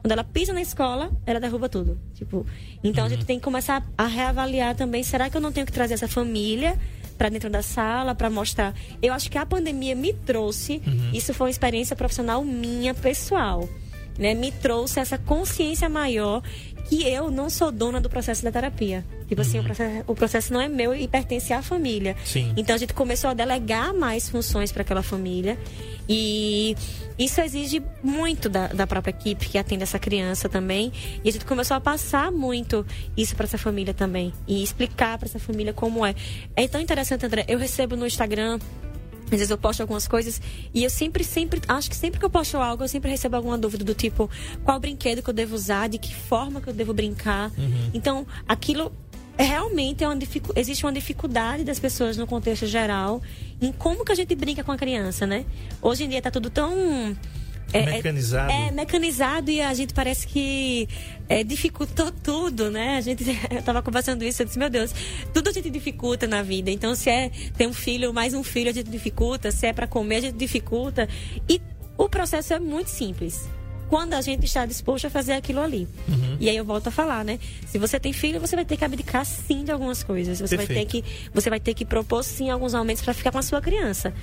quando 0.00 0.10
ela 0.10 0.24
pisa 0.24 0.52
na 0.52 0.60
escola, 0.60 1.12
ela 1.24 1.38
derruba 1.38 1.68
tudo. 1.68 1.96
Tipo, 2.14 2.44
então 2.82 3.04
uhum. 3.04 3.06
a 3.06 3.10
gente 3.14 3.24
tem 3.24 3.38
que 3.38 3.44
começar 3.44 3.86
a 3.96 4.06
reavaliar 4.06 4.74
também. 4.74 5.04
Será 5.04 5.30
que 5.30 5.36
eu 5.36 5.40
não 5.40 5.52
tenho 5.52 5.64
que 5.64 5.72
trazer 5.72 5.94
essa 5.94 6.08
família 6.08 6.76
para 7.16 7.28
dentro 7.28 7.48
da 7.48 7.62
sala 7.62 8.16
para 8.16 8.28
mostrar? 8.28 8.74
Eu 9.00 9.12
acho 9.12 9.30
que 9.30 9.38
a 9.38 9.46
pandemia 9.46 9.94
me 9.94 10.12
trouxe. 10.12 10.82
Uhum. 10.84 11.10
Isso 11.14 11.32
foi 11.32 11.46
uma 11.46 11.50
experiência 11.52 11.94
profissional 11.94 12.44
minha 12.44 12.92
pessoal. 12.94 13.68
Né, 14.18 14.34
me 14.34 14.52
trouxe 14.52 15.00
essa 15.00 15.16
consciência 15.16 15.88
maior 15.88 16.42
que 16.88 17.08
eu 17.08 17.30
não 17.30 17.48
sou 17.48 17.72
dona 17.72 18.00
do 18.00 18.10
processo 18.10 18.44
da 18.44 18.52
terapia. 18.52 19.04
Tipo 19.26 19.40
assim, 19.40 19.58
uhum. 19.58 19.62
o, 19.62 19.66
processo, 19.66 20.04
o 20.08 20.14
processo 20.14 20.52
não 20.52 20.60
é 20.60 20.68
meu 20.68 20.94
e 20.94 21.08
pertence 21.08 21.52
à 21.52 21.62
família. 21.62 22.14
Sim. 22.22 22.52
Então 22.54 22.74
a 22.74 22.78
gente 22.78 22.92
começou 22.92 23.30
a 23.30 23.34
delegar 23.34 23.94
mais 23.94 24.28
funções 24.28 24.70
para 24.70 24.82
aquela 24.82 25.02
família. 25.02 25.58
E 26.06 26.76
isso 27.18 27.40
exige 27.40 27.82
muito 28.02 28.48
da, 28.48 28.66
da 28.66 28.86
própria 28.86 29.10
equipe 29.10 29.48
que 29.48 29.56
atende 29.56 29.84
essa 29.84 29.98
criança 29.98 30.48
também. 30.48 30.92
E 31.24 31.28
a 31.30 31.32
gente 31.32 31.46
começou 31.46 31.76
a 31.76 31.80
passar 31.80 32.30
muito 32.30 32.84
isso 33.16 33.34
para 33.34 33.44
essa 33.44 33.56
família 33.56 33.94
também. 33.94 34.32
E 34.46 34.62
explicar 34.62 35.16
para 35.16 35.28
essa 35.28 35.38
família 35.38 35.72
como 35.72 36.04
é. 36.04 36.14
É 36.54 36.68
tão 36.68 36.80
interessante, 36.80 37.24
André. 37.24 37.46
Eu 37.48 37.58
recebo 37.58 37.96
no 37.96 38.06
Instagram 38.06 38.58
às 39.36 39.40
vezes 39.40 39.50
eu 39.50 39.58
posto 39.58 39.80
algumas 39.80 40.06
coisas 40.06 40.40
e 40.74 40.84
eu 40.84 40.90
sempre, 40.90 41.24
sempre, 41.24 41.60
acho 41.68 41.88
que 41.88 41.96
sempre 41.96 42.18
que 42.18 42.24
eu 42.24 42.30
posto 42.30 42.56
algo, 42.56 42.84
eu 42.84 42.88
sempre 42.88 43.10
recebo 43.10 43.36
alguma 43.36 43.58
dúvida 43.58 43.84
do 43.84 43.94
tipo, 43.94 44.30
qual 44.64 44.78
brinquedo 44.78 45.22
que 45.22 45.30
eu 45.30 45.34
devo 45.34 45.54
usar, 45.54 45.88
de 45.88 45.98
que 45.98 46.14
forma 46.14 46.60
que 46.60 46.68
eu 46.68 46.74
devo 46.74 46.92
brincar. 46.92 47.50
Uhum. 47.56 47.90
Então, 47.94 48.26
aquilo 48.46 48.92
realmente 49.36 50.04
é 50.04 50.08
uma 50.08 50.18
existe 50.56 50.84
uma 50.84 50.92
dificuldade 50.92 51.64
das 51.64 51.78
pessoas 51.78 52.16
no 52.16 52.26
contexto 52.26 52.66
geral 52.66 53.22
em 53.60 53.72
como 53.72 54.04
que 54.04 54.12
a 54.12 54.14
gente 54.14 54.34
brinca 54.34 54.62
com 54.62 54.72
a 54.72 54.76
criança, 54.76 55.26
né? 55.26 55.44
Hoje 55.80 56.04
em 56.04 56.08
dia 56.08 56.18
está 56.18 56.30
tudo 56.30 56.50
tão 56.50 57.16
é, 57.72 57.78
é, 57.78 57.86
mecanizado. 57.86 58.52
É, 58.52 58.68
é, 58.68 58.70
mecanizado 58.70 59.50
e 59.50 59.60
a 59.60 59.72
gente 59.74 59.94
parece 59.94 60.26
que 60.26 60.88
é, 61.28 61.42
dificultou 61.42 62.10
tudo, 62.10 62.70
né? 62.70 62.96
A 62.96 63.00
gente 63.00 63.24
eu 63.50 63.62
tava 63.62 63.82
conversando 63.82 64.22
isso, 64.24 64.42
eu 64.42 64.46
disse, 64.46 64.58
meu 64.58 64.70
Deus, 64.70 64.94
tudo 65.32 65.50
a 65.50 65.52
gente 65.52 65.70
dificulta 65.70 66.26
na 66.26 66.42
vida. 66.42 66.70
Então, 66.70 66.94
se 66.94 67.10
é 67.10 67.30
ter 67.56 67.66
um 67.66 67.72
filho, 67.72 68.12
mais 68.12 68.34
um 68.34 68.42
filho, 68.42 68.70
a 68.70 68.72
gente 68.72 68.90
dificulta, 68.90 69.50
se 69.50 69.66
é 69.66 69.72
para 69.72 69.86
comer, 69.86 70.16
a 70.16 70.20
gente 70.20 70.36
dificulta. 70.36 71.08
E 71.48 71.60
o 71.96 72.08
processo 72.08 72.52
é 72.54 72.58
muito 72.58 72.88
simples 72.88 73.48
quando 73.92 74.14
a 74.14 74.22
gente 74.22 74.46
está 74.46 74.64
disposto 74.64 75.06
a 75.06 75.10
fazer 75.10 75.34
aquilo 75.34 75.60
ali. 75.60 75.86
Uhum. 76.08 76.38
E 76.40 76.48
aí 76.48 76.56
eu 76.56 76.64
volto 76.64 76.86
a 76.86 76.90
falar, 76.90 77.22
né? 77.26 77.38
Se 77.66 77.76
você 77.76 78.00
tem 78.00 78.10
filho, 78.10 78.40
você 78.40 78.56
vai 78.56 78.64
ter 78.64 78.78
que 78.78 78.84
abdicar 78.86 79.22
sim 79.26 79.64
de 79.64 79.70
algumas 79.70 80.02
coisas. 80.02 80.40
Você 80.40 80.56
vai 80.56 80.66
ter 80.66 80.86
que 80.86 81.04
você 81.34 81.50
vai 81.50 81.60
ter 81.60 81.74
que 81.74 81.84
propor 81.84 82.24
sim 82.24 82.48
alguns 82.48 82.74
aumentos 82.74 83.02
para 83.02 83.12
ficar 83.12 83.30
com 83.30 83.36
a 83.36 83.42
sua 83.42 83.60
criança. 83.60 84.14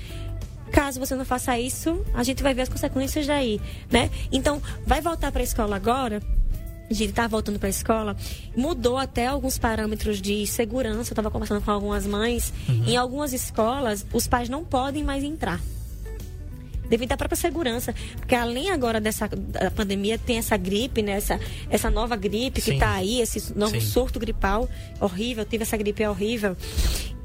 Caso 0.71 0.99
você 0.99 1.15
não 1.15 1.25
faça 1.25 1.58
isso, 1.60 2.03
a 2.13 2.23
gente 2.23 2.43
vai 2.43 2.53
ver 2.53 2.63
as 2.63 2.69
consequências 2.69 3.25
daí, 3.25 3.60
né? 3.89 4.10
Então, 4.32 4.62
vai 4.86 5.01
voltar 5.01 5.32
para 5.32 5.41
a 5.41 5.43
escola 5.43 5.75
agora, 5.75 6.21
a 6.89 6.93
gente 6.93 7.12
está 7.12 7.27
voltando 7.27 7.60
para 7.60 7.67
a 7.67 7.69
escola, 7.69 8.17
mudou 8.55 8.97
até 8.97 9.27
alguns 9.27 9.60
parâmetros 9.60 10.19
de 10.19 10.47
segurança. 10.47 11.12
Eu 11.12 11.13
estava 11.13 11.29
conversando 11.29 11.62
com 11.62 11.69
algumas 11.69 12.08
mães. 12.08 12.51
Uhum. 12.67 12.84
Em 12.88 12.97
algumas 12.97 13.32
escolas, 13.32 14.05
os 14.12 14.25
pais 14.27 14.49
não 14.49 14.65
podem 14.65 15.03
mais 15.03 15.23
entrar 15.23 15.60
devido 16.89 17.12
à 17.12 17.17
própria 17.17 17.38
segurança. 17.38 17.93
Porque 18.17 18.34
além 18.34 18.71
agora 18.71 18.99
dessa 18.99 19.27
da 19.27 19.69
pandemia, 19.69 20.17
tem 20.17 20.39
essa 20.39 20.58
gripe, 20.58 21.01
né? 21.01 21.12
Essa, 21.12 21.39
essa 21.69 21.89
nova 21.89 22.15
gripe 22.15 22.62
que 22.62 22.71
está 22.71 22.93
aí, 22.93 23.21
esse 23.21 23.55
novo 23.55 23.79
Sim. 23.79 23.82
surto 23.82 24.19
gripal 24.19 24.67
horrível, 24.99 25.45
tive 25.45 25.63
essa 25.63 25.77
gripe 25.77 26.05
horrível. 26.05 26.58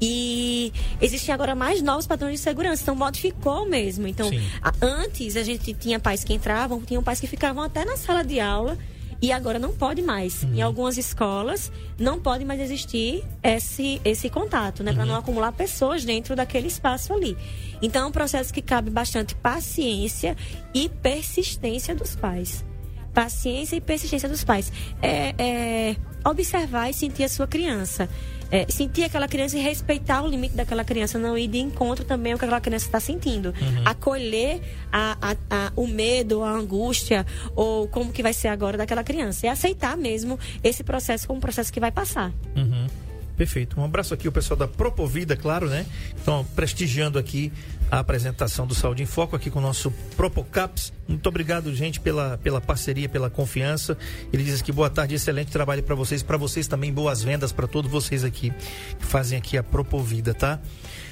E 0.01 0.73
existem 1.01 1.33
agora 1.33 1.55
mais 1.55 1.81
novos 1.81 2.05
padrões 2.05 2.33
de 2.33 2.39
segurança, 2.39 2.83
então 2.83 2.95
modificou 2.95 3.67
mesmo. 3.67 4.07
Então, 4.07 4.29
a, 4.61 4.73
antes 4.81 5.35
a 5.37 5.43
gente 5.43 5.73
tinha 5.73 5.99
pais 5.99 6.23
que 6.23 6.33
entravam, 6.33 6.81
tinham 6.81 7.01
pais 7.01 7.19
que 7.19 7.27
ficavam 7.27 7.63
até 7.63 7.85
na 7.85 7.95
sala 7.95 8.23
de 8.23 8.39
aula 8.39 8.77
e 9.21 9.31
agora 9.31 9.57
não 9.57 9.73
pode 9.73 10.01
mais. 10.01 10.43
Uhum. 10.43 10.55
Em 10.55 10.61
algumas 10.61 10.97
escolas 10.97 11.71
não 11.97 12.19
pode 12.19 12.43
mais 12.43 12.59
existir 12.59 13.23
esse, 13.41 14.01
esse 14.03 14.29
contato, 14.29 14.83
né? 14.83 14.91
Uhum. 14.91 14.97
Para 14.97 15.05
não 15.05 15.15
acumular 15.15 15.51
pessoas 15.51 16.03
dentro 16.03 16.35
daquele 16.35 16.67
espaço 16.67 17.13
ali. 17.13 17.37
Então 17.81 18.03
é 18.03 18.05
um 18.07 18.11
processo 18.11 18.53
que 18.53 18.61
cabe 18.61 18.89
bastante 18.89 19.33
paciência 19.35 20.35
e 20.73 20.89
persistência 20.89 21.95
dos 21.95 22.15
pais. 22.15 22.65
Paciência 23.13 23.77
e 23.77 23.81
persistência 23.81 24.27
dos 24.27 24.43
pais. 24.43 24.71
É, 25.01 25.33
é 25.37 25.95
observar 26.25 26.89
e 26.89 26.93
sentir 26.93 27.23
a 27.23 27.29
sua 27.29 27.47
criança 27.47 28.09
é, 28.51 28.65
sentir 28.69 29.03
aquela 29.03 29.27
criança 29.27 29.57
e 29.57 29.61
respeitar 29.61 30.23
o 30.23 30.27
limite 30.27 30.55
daquela 30.55 30.83
criança, 30.83 31.17
não 31.17 31.37
ir 31.37 31.47
de 31.47 31.59
encontro 31.59 32.05
também 32.05 32.33
ao 32.33 32.39
que 32.39 32.45
aquela 32.45 32.61
criança 32.61 32.85
está 32.85 32.99
sentindo. 32.99 33.49
Uhum. 33.49 33.83
Acolher 33.85 34.61
a, 34.91 35.17
a, 35.21 35.35
a, 35.49 35.71
o 35.75 35.87
medo, 35.87 36.43
a 36.43 36.51
angústia, 36.51 37.25
ou 37.55 37.87
como 37.87 38.11
que 38.11 38.23
vai 38.23 38.33
ser 38.33 38.49
agora 38.49 38.77
daquela 38.77 39.03
criança. 39.03 39.45
E 39.45 39.49
aceitar 39.49 39.97
mesmo 39.97 40.39
esse 40.63 40.83
processo 40.83 41.27
como 41.27 41.37
um 41.37 41.41
processo 41.41 41.71
que 41.71 41.79
vai 41.79 41.91
passar. 41.91 42.31
Uhum. 42.55 42.87
Perfeito. 43.37 43.79
Um 43.79 43.83
abraço 43.83 44.13
aqui 44.13 44.27
o 44.27 44.31
pessoal 44.31 44.57
da 44.57 44.67
Propovida, 44.67 45.35
claro, 45.35 45.67
né? 45.67 45.85
Estão 46.15 46.45
prestigiando 46.55 47.19
aqui 47.19 47.51
a 47.91 47.99
apresentação 47.99 48.65
do 48.65 48.73
Saúde 48.73 49.03
em 49.03 49.05
Foco 49.05 49.35
aqui 49.35 49.49
com 49.49 49.59
o 49.59 49.61
nosso 49.61 49.91
Propocaps. 50.15 50.93
Muito 51.07 51.27
obrigado, 51.27 51.73
gente, 51.75 51.99
pela, 51.99 52.37
pela 52.37 52.61
parceria, 52.61 53.09
pela 53.09 53.29
confiança. 53.29 53.97
Ele 54.31 54.43
diz 54.43 54.61
que 54.61 54.71
boa 54.71 54.89
tarde, 54.89 55.15
excelente 55.15 55.51
trabalho 55.51 55.83
para 55.83 55.95
vocês, 55.95 56.23
para 56.23 56.37
vocês 56.37 56.67
também 56.67 56.93
boas 56.93 57.21
vendas 57.21 57.51
para 57.51 57.67
todos 57.67 57.91
vocês 57.91 58.23
aqui 58.23 58.53
que 58.97 59.05
fazem 59.05 59.37
aqui 59.37 59.57
a 59.57 59.63
Propovida, 59.63 60.33
tá? 60.33 60.59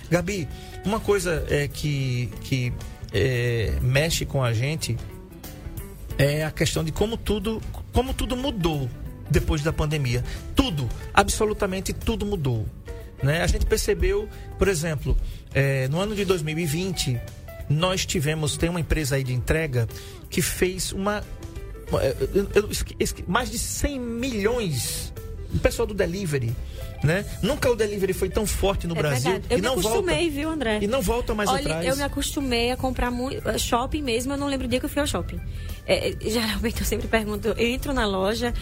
Gabi, 0.09 0.47
uma 0.86 0.99
coisa 0.99 1.45
é 1.49 1.67
que, 1.67 2.29
que 2.41 2.73
é, 3.13 3.77
mexe 3.81 4.25
com 4.25 4.41
a 4.43 4.53
gente 4.53 4.97
é 6.17 6.45
a 6.45 6.51
questão 6.51 6.83
de 6.83 6.91
como 6.91 7.17
tudo, 7.17 7.62
como 7.91 8.13
tudo 8.13 8.38
mudou 8.38 8.89
depois 9.29 9.62
da 9.62 9.73
pandemia. 9.73 10.23
Tudo, 10.55 10.88
absolutamente 11.13 11.93
tudo 11.93 12.25
mudou. 12.25 12.65
Né? 13.21 13.41
A 13.41 13.47
gente 13.47 13.65
percebeu, 13.65 14.27
por 14.59 14.67
exemplo, 14.67 15.17
é, 15.53 15.88
no 15.88 15.99
ano 15.99 16.13
de 16.13 16.25
2020, 16.25 17.19
nós 17.69 18.05
tivemos, 18.05 18.57
tem 18.57 18.69
uma 18.69 18.79
empresa 18.79 19.15
aí 19.15 19.23
de 19.23 19.33
entrega 19.33 19.88
que 20.29 20.41
fez 20.41 20.91
uma. 20.91 21.23
Eu, 22.33 22.49
eu, 22.55 22.69
mais 23.27 23.49
de 23.49 23.57
100 23.57 23.99
milhões. 23.99 25.13
O 25.53 25.59
pessoal 25.59 25.86
do 25.86 25.93
delivery. 25.93 26.53
Né? 27.03 27.25
Nunca 27.41 27.69
o 27.69 27.75
delivery 27.75 28.13
foi 28.13 28.29
tão 28.29 28.45
forte 28.45 28.88
no 28.88 28.95
é 28.95 28.97
Brasil. 28.97 29.31
Verdade. 29.31 29.53
Eu 29.53 29.57
e 29.57 29.62
me 29.62 29.67
não 29.67 29.73
acostumei, 29.73 30.15
volta, 30.15 30.31
viu, 30.31 30.49
André? 30.49 30.79
E 30.81 30.88
não 30.88 31.01
volta 31.01 31.36
mais 31.36 31.49
Olha, 31.49 31.59
atrás. 31.59 31.86
Eu 31.86 31.95
me 31.97 32.03
acostumei 32.03 32.71
a 32.71 32.77
comprar 32.77 33.12
muito. 33.12 33.47
Eh, 33.47 33.57
shopping 33.57 34.01
mesmo, 34.01 34.33
eu 34.33 34.38
não 34.38 34.47
lembro 34.47 34.65
o 34.65 34.69
dia 34.69 34.79
que 34.79 34.86
eu 34.86 34.89
fui 34.89 35.01
ao 35.01 35.07
shopping. 35.07 35.39
É, 35.86 36.15
geralmente 36.21 36.79
eu 36.79 36.86
sempre 36.86 37.07
pergunto, 37.09 37.49
eu 37.49 37.57
entro 37.57 37.93
na 37.93 38.05
loja, 38.05 38.53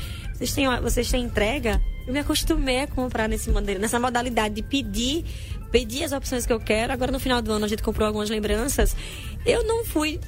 vocês 0.42 0.54
têm, 0.54 0.82
vocês 0.82 1.12
têm 1.12 1.24
entrega? 1.24 1.80
Eu 2.08 2.14
me 2.14 2.20
acostumei 2.20 2.80
a 2.80 2.88
comprar 2.88 3.30
nesse 3.30 3.52
modelo, 3.52 3.80
nessa 3.80 4.00
modalidade 4.00 4.56
de 4.56 4.64
pedir, 4.64 5.24
pedir 5.72 6.04
as 6.04 6.12
opções 6.12 6.48
que 6.48 6.52
eu 6.52 6.60
quero. 6.60 6.92
Agora 6.92 7.12
no 7.12 7.20
final 7.20 7.44
do 7.44 7.52
ano 7.52 7.66
a 7.66 7.68
gente 7.68 7.84
comprou 7.84 8.08
algumas 8.08 8.28
lembranças. 8.28 8.96
Eu 9.46 9.64
não 9.64 9.86
fui 9.86 10.20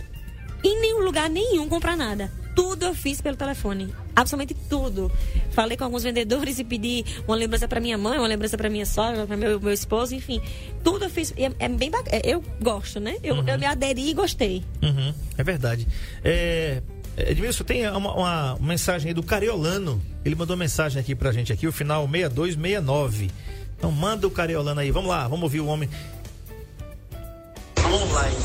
em 0.63 0.80
nenhum 0.80 0.99
lugar 0.99 1.28
nenhum 1.32 1.67
comprar 1.67 1.97
nada. 1.97 2.32
Tudo 2.56 2.86
eu 2.86 2.93
fiz 2.93 3.19
pelo 3.21 3.36
telefone. 3.36 3.91
Absolutamente 4.15 4.54
tudo. 4.69 5.12
Falei 5.49 5.76
com 5.76 5.84
alguns 5.84 6.04
vendedores 6.04 6.60
e 6.60 6.63
pedi 6.63 7.04
uma 7.28 7.36
lembrança 7.36 7.67
para 7.67 7.80
minha 7.80 7.97
mãe, 7.97 8.19
uma 8.19 8.28
lembrança 8.28 8.56
para 8.56 8.69
minha 8.69 8.86
sogra, 8.86 9.26
para 9.26 9.36
meu, 9.36 9.60
meu 9.60 9.73
esposo, 9.73 10.13
enfim. 10.13 10.39
Tudo 10.84 11.06
eu 11.06 11.10
fiz. 11.10 11.34
É, 11.36 11.52
é 11.58 11.69
bem 11.69 11.89
bacana. 11.89 12.21
Eu 12.23 12.43
gosto, 12.62 12.99
né? 12.99 13.17
Eu, 13.23 13.34
uhum. 13.34 13.47
eu 13.47 13.58
me 13.58 13.65
aderi 13.65 14.12
e 14.12 14.13
gostei. 14.13 14.63
Uhum. 14.84 15.12
É 15.36 15.43
verdade. 15.43 15.88
É, 16.23 16.84
Edmilson, 17.17 17.63
tem 17.63 17.88
uma, 17.89 18.13
uma, 18.13 18.58
mensagem 18.60 19.10
aí 19.10 19.13
do 19.13 19.23
Cariolano. 19.23 20.02
Ele 20.26 20.36
mandou 20.36 20.58
mensagem 20.58 20.99
aqui 20.99 21.13
pra 21.13 21.32
gente 21.32 21.54
aqui, 21.54 21.67
o 21.67 21.71
final 21.71 22.08
6269. 22.08 23.32
Então 23.78 23.91
manda 23.91 24.26
o 24.26 24.32
Cariolano 24.32 24.80
aí. 24.80 24.91
Vamos 24.91 25.10
lá, 25.10 25.28
vamos 25.28 25.43
ouvir 25.43 25.60
o 25.60 25.67
homem. 25.67 25.89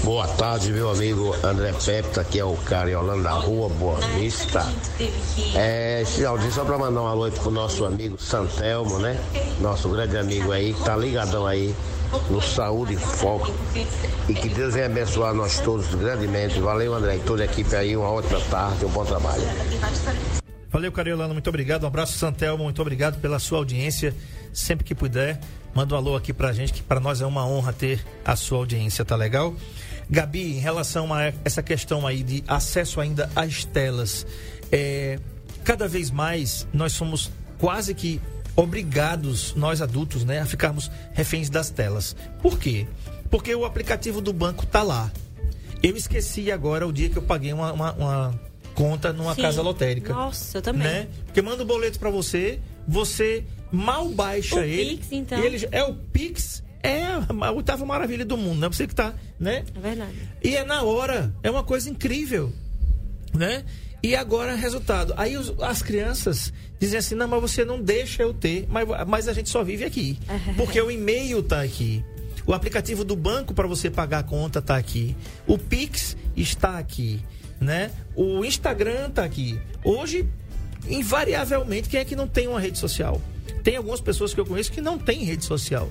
Boa 0.05 0.29
tarde, 0.29 0.71
meu 0.73 0.91
amigo 0.91 1.35
André 1.43 1.73
Pepta, 1.73 2.23
que 2.23 2.39
é 2.39 2.45
o 2.45 2.55
Cariolano 2.55 3.23
da 3.23 3.33
Rua 3.33 3.69
Boa 3.71 3.99
Vista. 4.19 4.67
É, 5.55 6.05
Geraldinho, 6.05 6.53
só 6.53 6.65
pra 6.65 6.77
mandar 6.77 7.03
um 7.03 7.07
alô 7.07 7.25
aí 7.25 7.31
pro 7.31 7.51
nosso 7.51 7.85
amigo 7.87 8.21
Santelmo, 8.21 8.99
né? 8.99 9.19
Nosso 9.61 9.89
grande 9.89 10.19
amigo 10.19 10.53
aí, 10.53 10.75
que 10.75 10.85
tá 10.85 10.97
ligadão 10.97 11.47
aí 11.47 11.75
no 12.31 12.41
Saúde 12.41 12.95
e 12.95 12.97
Foco. 12.97 13.53
E 14.29 14.35
que 14.35 14.49
Deus 14.49 14.75
venha 14.75 14.87
abençoar 14.87 15.35
nós 15.35 15.61
todos 15.61 15.95
grandemente. 15.95 16.59
Valeu, 16.61 16.95
André, 16.95 17.17
e 17.17 17.21
toda 17.21 17.43
a 17.43 17.47
equipe 17.47 17.75
aí. 17.75 17.97
Uma 17.97 18.11
ótima 18.11 18.41
tarde, 18.51 18.85
um 18.85 18.89
bom 18.89 19.05
trabalho. 19.05 19.43
Valeu, 20.71 20.93
Cariolano, 20.93 21.33
muito 21.33 21.49
obrigado. 21.49 21.85
Um 21.85 21.87
abraço, 21.87 22.19
Santelmo, 22.19 22.65
muito 22.65 22.81
obrigado 22.83 23.21
pela 23.21 23.39
sua 23.39 23.59
audiência. 23.59 24.15
Sempre 24.53 24.85
que 24.85 24.95
puder, 24.95 25.41
manda 25.75 25.95
um 25.95 25.99
alô 25.99 26.17
aqui 26.17 26.33
pra 26.33 26.53
gente, 26.53 26.73
que 26.73 26.83
para 26.83 27.01
nós 27.01 27.21
é 27.21 27.27
uma 27.27 27.47
honra 27.47 27.73
ter 27.73 28.05
a 28.25 28.37
sua 28.37 28.59
audiência, 28.59 29.05
tá 29.05 29.17
legal? 29.17 29.55
Gabi, 30.11 30.57
em 30.57 30.59
relação 30.59 31.13
a 31.13 31.33
essa 31.45 31.63
questão 31.63 32.07
aí 32.07 32.23
de 32.23 32.43
acesso 32.47 33.01
ainda 33.01 33.31
às 33.37 33.65
telas, 33.65 34.27
é, 34.73 35.19
cada 35.65 35.87
vez 35.87 36.11
mais 36.11 36.67
nós 36.73 36.93
somos 36.93 37.31
quase 37.59 37.95
que 37.95 38.21
obrigados, 38.59 39.55
nós 39.55 39.81
adultos, 39.81 40.25
né, 40.25 40.41
a 40.41 40.45
ficarmos 40.45 40.91
reféns 41.13 41.49
das 41.49 41.71
telas. 41.71 42.17
Por 42.43 42.59
quê? 42.59 42.89
Porque 43.31 43.55
o 43.55 43.65
aplicativo 43.65 44.21
do 44.21 44.33
banco 44.33 44.67
tá 44.67 44.83
lá. 44.83 45.13
Eu 45.81 45.97
esqueci 45.97 46.51
agora 46.51 46.85
o 46.85 46.93
dia 46.93 47.09
que 47.09 47.17
eu 47.17 47.23
paguei 47.23 47.53
uma, 47.53 47.73
uma, 47.73 47.93
uma 47.93 48.41
conta 48.75 49.13
numa 49.13 49.33
Sim. 49.37 49.43
casa 49.43 49.63
lotérica. 49.63 50.13
Nossa, 50.13 50.59
eu 50.59 50.63
também. 50.63 50.83
Né? 50.83 51.09
Porque 51.27 51.41
manda 51.41 51.63
o 51.63 51.67
boleto 51.67 52.01
pra 52.01 52.11
você, 52.11 52.59
você 52.87 53.45
mal 53.71 54.09
baixa 54.09 54.57
O 54.57 54.65
ele. 54.65 54.97
Pix, 54.97 55.13
então. 55.13 55.39
ele 55.39 55.69
é 55.71 55.85
o 55.85 55.95
Pix, 55.95 56.65
é 56.83 57.05
a 57.05 57.53
oitava 57.53 57.87
maravilha 57.87 58.25
do 58.25 58.37
mundo, 58.37 58.59
né? 58.59 58.67
Você 58.67 58.89
que 58.89 58.95
tá, 58.95 59.15
né? 59.39 59.65
É 59.73 59.81
verdade. 59.81 60.17
E 60.43 60.57
é 60.57 60.65
na 60.65 60.83
hora, 60.83 61.33
é 61.45 61.51
uma 61.51 61.63
coisa 61.63 61.89
incrível, 61.89 62.53
né? 63.33 63.65
E 64.03 64.15
agora, 64.15 64.55
resultado. 64.55 65.13
Aí 65.17 65.37
os- 65.37 65.53
as 65.61 65.83
crianças 65.83 66.53
dizem 66.79 66.99
assim: 66.99 67.15
não, 67.15 67.27
mas 67.29 67.41
você 67.41 67.65
não 67.65 67.81
deixa 67.83 68.23
eu 68.23 68.33
ter, 68.33 68.67
mas, 68.69 68.87
mas 69.07 69.29
a 69.29 69.33
gente 69.33 69.49
só 69.49 69.65
vive 69.65 69.85
aqui. 69.85 70.19
Porque 70.57 70.81
o 70.81 70.91
e-mail 70.91 71.43
tá 71.43 71.63
aqui. 71.63 72.05
O 72.47 72.55
aplicativo 72.55 73.05
do 73.05 73.15
banco 73.17 73.53
para 73.53 73.67
você 73.67 73.91
pagar 73.91 74.21
a 74.21 74.23
conta 74.23 74.63
tá 74.63 74.77
aqui. 74.77 75.15
O 75.47 75.59
Pix 75.59 76.17
está 76.37 76.79
aqui, 76.79 77.21
né? 77.61 77.91
O 78.17 78.43
Instagram 78.45 79.11
tá 79.11 79.23
aqui. 79.25 79.61
Hoje, 79.85 80.27
invariavelmente, 80.89 81.89
quem 81.89 82.01
é 82.01 82.05
que 82.05 82.17
não 82.17 82.27
tem 82.27 82.47
uma 82.49 82.61
rede 82.61 82.79
social? 82.79 83.21
Tem 83.63 83.77
algumas 83.77 84.01
pessoas 84.01 84.33
que 84.33 84.41
eu 84.41 84.47
conheço 84.47 84.73
que 84.73 84.81
não 84.81 84.99
têm 84.99 85.25
rede 85.25 85.45
social, 85.45 85.91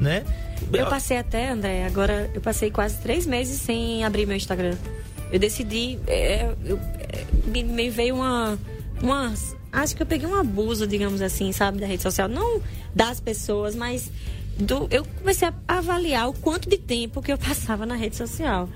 né? 0.00 0.24
Eu 0.72 0.86
passei 0.86 1.16
até, 1.16 1.48
André, 1.50 1.84
agora 1.86 2.30
eu 2.34 2.40
passei 2.40 2.70
quase 2.70 2.98
três 2.98 3.24
meses 3.26 3.60
sem 3.60 4.04
abrir 4.04 4.26
meu 4.26 4.36
Instagram. 4.36 4.76
Eu 5.32 5.38
decidi, 5.38 5.98
é, 6.06 6.54
eu- 6.64 6.78
é, 6.98 7.24
me, 7.62 7.90
veio 7.90 8.14
uma, 8.16 8.58
uma. 9.02 9.32
Acho 9.72 9.94
que 9.96 10.02
eu 10.02 10.06
peguei 10.06 10.26
um 10.26 10.34
abuso, 10.34 10.86
digamos 10.86 11.20
assim, 11.20 11.52
sabe, 11.52 11.78
da 11.78 11.86
rede 11.86 12.02
social. 12.02 12.28
Não 12.28 12.60
das 12.94 13.20
pessoas, 13.20 13.74
mas 13.74 14.10
do, 14.58 14.86
eu 14.90 15.04
comecei 15.18 15.48
a 15.48 15.54
avaliar 15.68 16.28
o 16.28 16.32
quanto 16.32 16.68
de 16.68 16.78
tempo 16.78 17.20
que 17.20 17.32
eu 17.32 17.36
passava 17.38 17.84
na 17.84 17.94
rede 17.94 18.16
social. 18.16 18.68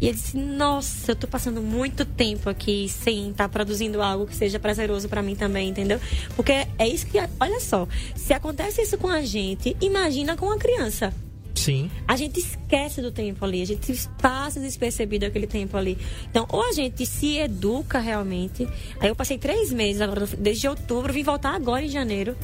E 0.00 0.08
eu 0.08 0.14
disse, 0.14 0.34
nossa, 0.38 1.12
eu 1.12 1.16
tô 1.16 1.26
passando 1.26 1.60
muito 1.60 2.06
tempo 2.06 2.48
aqui 2.48 2.88
sem 2.88 3.30
estar 3.30 3.50
produzindo 3.50 4.00
algo 4.00 4.26
que 4.26 4.34
seja 4.34 4.58
prazeroso 4.58 5.10
pra 5.10 5.22
mim 5.22 5.36
também, 5.36 5.68
entendeu? 5.68 6.00
Porque 6.34 6.52
é 6.78 6.88
isso 6.88 7.06
que, 7.06 7.18
olha 7.38 7.60
só, 7.60 7.86
se 8.16 8.32
acontece 8.32 8.80
isso 8.80 8.96
com 8.96 9.08
a 9.08 9.20
gente, 9.22 9.76
imagina 9.78 10.38
com 10.38 10.50
a 10.50 10.56
criança. 10.56 11.12
Sim. 11.54 11.90
A 12.08 12.16
gente 12.16 12.40
esquece 12.40 13.02
do 13.02 13.10
tempo 13.10 13.44
ali, 13.44 13.60
a 13.62 13.66
gente 13.66 13.92
passa 14.20 14.58
despercebido 14.60 15.26
aquele 15.26 15.46
tempo 15.46 15.76
ali. 15.76 15.98
Então, 16.30 16.46
ou 16.50 16.62
a 16.68 16.72
gente 16.72 17.04
se 17.04 17.36
educa 17.38 17.98
realmente. 17.98 18.66
Aí 18.98 19.08
eu 19.08 19.16
passei 19.16 19.36
três 19.38 19.72
meses 19.72 20.00
agora, 20.00 20.26
desde 20.38 20.66
outubro, 20.68 21.12
vim 21.12 21.22
voltar 21.22 21.54
agora 21.54 21.82
em 21.84 21.88
janeiro 21.88 22.36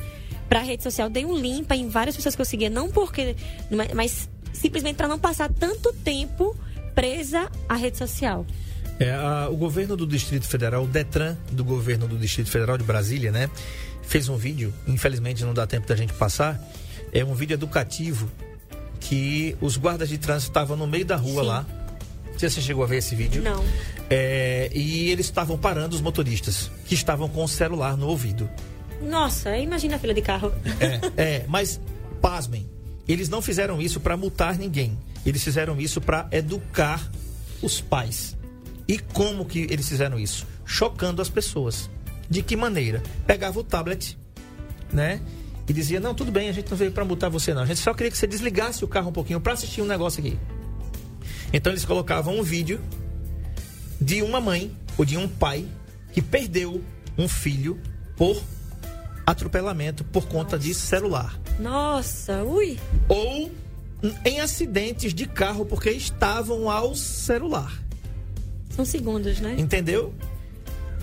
pra 0.49 0.61
rede 0.61 0.83
social. 0.83 1.09
Dei 1.09 1.25
um 1.25 1.37
limpa 1.37 1.75
em 1.75 1.89
várias 1.89 2.15
pessoas 2.17 2.35
que 2.37 2.41
eu 2.43 2.47
seguia, 2.47 2.69
não 2.71 2.91
porque. 2.91 3.35
mas- 3.71 3.93
Mas 3.95 4.29
simplesmente 4.53 4.97
para 4.97 5.09
não 5.09 5.19
passar 5.19 5.51
tanto 5.53 5.93
tempo 5.93 6.57
presa 6.95 7.51
à 7.69 7.75
rede 7.77 7.99
social. 7.99 8.45
É, 8.99 9.13
a- 9.13 9.49
o 9.51 9.57
governo 9.57 9.97
do 9.97 10.07
Distrito 10.07 10.47
Federal, 10.47 10.85
o 10.85 10.87
Detran 10.87 11.37
do 11.53 11.63
governo 11.65 12.07
do 12.09 12.17
Distrito 12.17 12.51
Federal 12.51 12.79
de 12.79 12.85
Brasília, 12.85 13.31
né? 13.31 13.51
Fez 14.03 14.29
um 14.29 14.37
vídeo, 14.37 14.73
infelizmente 14.87 15.45
não 15.45 15.53
dá 15.53 15.67
tempo 15.67 15.87
da 15.87 15.95
gente 15.97 16.13
passar. 16.15 16.59
É 17.13 17.25
um 17.25 17.35
vídeo 17.35 17.55
educativo 17.55 18.31
que 19.01 19.57
os 19.61 19.77
guardas 19.77 20.09
de 20.09 20.19
trânsito 20.19 20.51
estavam 20.51 20.77
no 20.77 20.87
meio 20.87 21.05
da 21.05 21.17
rua 21.17 21.43
Sim. 21.43 21.49
lá. 21.49 21.67
Você 22.39 22.61
chegou 22.61 22.85
a 22.85 22.87
ver 22.87 22.99
esse 22.99 23.15
vídeo. 23.15 23.43
Não. 23.43 23.65
É, 24.11 24.71
e 24.75 25.11
eles 25.11 25.27
estavam 25.27 25.57
parando 25.57 25.95
os 25.97 26.03
motoristas, 26.03 26.71
que 26.85 26.95
estavam 26.95 27.29
com 27.29 27.43
o 27.43 27.49
celular 27.49 27.97
no 27.97 28.09
ouvido. 28.09 28.49
Nossa, 29.03 29.57
imagina 29.57 29.97
a 29.97 29.99
fila 29.99 30.15
de 30.15 30.23
carro. 30.23 30.53
É, 30.81 31.23
é, 31.23 31.45
mas 31.49 31.81
pasmem, 32.21 32.69
eles 33.09 33.29
não 33.29 33.41
fizeram 33.41 33.81
isso 33.81 34.01
para 34.01 34.17
multar 34.17 34.59
ninguém. 34.59 34.99
Eles 35.25 35.43
fizeram 35.43 35.81
isso 35.81 36.01
para 36.01 36.29
educar 36.31 37.11
os 37.63 37.81
pais. 37.81 38.37
E 38.87 38.99
como 38.99 39.45
que 39.45 39.67
eles 39.71 39.89
fizeram 39.89 40.19
isso? 40.19 40.47
Chocando 40.65 41.21
as 41.21 41.29
pessoas. 41.29 41.91
De 42.29 42.43
que 42.43 42.57
maneira? 42.57 43.03
Pegava 43.27 43.59
o 43.59 43.65
tablet, 43.65 44.17
né? 44.93 45.21
E 45.69 45.73
dizia: 45.73 45.99
"Não, 46.01 46.15
tudo 46.15 46.31
bem, 46.31 46.49
a 46.49 46.53
gente 46.53 46.71
não 46.71 46.77
veio 46.77 46.93
para 46.93 47.05
multar 47.05 47.29
você 47.31 47.53
não. 47.53 47.63
A 47.63 47.67
gente 47.67 47.81
só 47.81 47.93
queria 47.93 48.11
que 48.11 48.19
você 48.19 48.27
desligasse 48.27 48.85
o 48.85 48.89
carro 48.89 49.11
um 49.11 49.13
pouquinho 49.13 49.41
para 49.41 49.53
assistir 49.53 49.83
um 49.83 49.87
negócio 49.87 50.21
aqui". 50.21 50.39
Então 51.53 51.73
eles 51.73 51.85
colocavam 51.85 52.39
um 52.39 52.43
vídeo 52.43 52.81
de 54.01 54.23
uma 54.23 54.41
mãe 54.41 54.77
ou 54.99 55.05
de 55.05 55.17
um 55.17 55.29
pai 55.29 55.67
que 56.13 56.21
perdeu 56.23 56.83
um 57.17 57.29
filho 57.29 57.81
por 58.17 58.41
atropelamento 59.27 60.05
por 60.05 60.29
conta 60.29 60.59
de 60.59 60.73
celular 60.73 61.39
Nossa, 61.59 62.45
ui. 62.45 62.79
ou 63.09 63.51
em 64.25 64.41
acidentes 64.41 65.13
de 65.13 65.27
carro 65.27 65.65
porque 65.67 65.91
estavam 65.91 66.71
ao 66.71 66.95
celular. 66.95 67.83
São 68.71 68.85
segundos, 68.85 69.41
né? 69.41 69.57
Entendeu? 69.59 70.15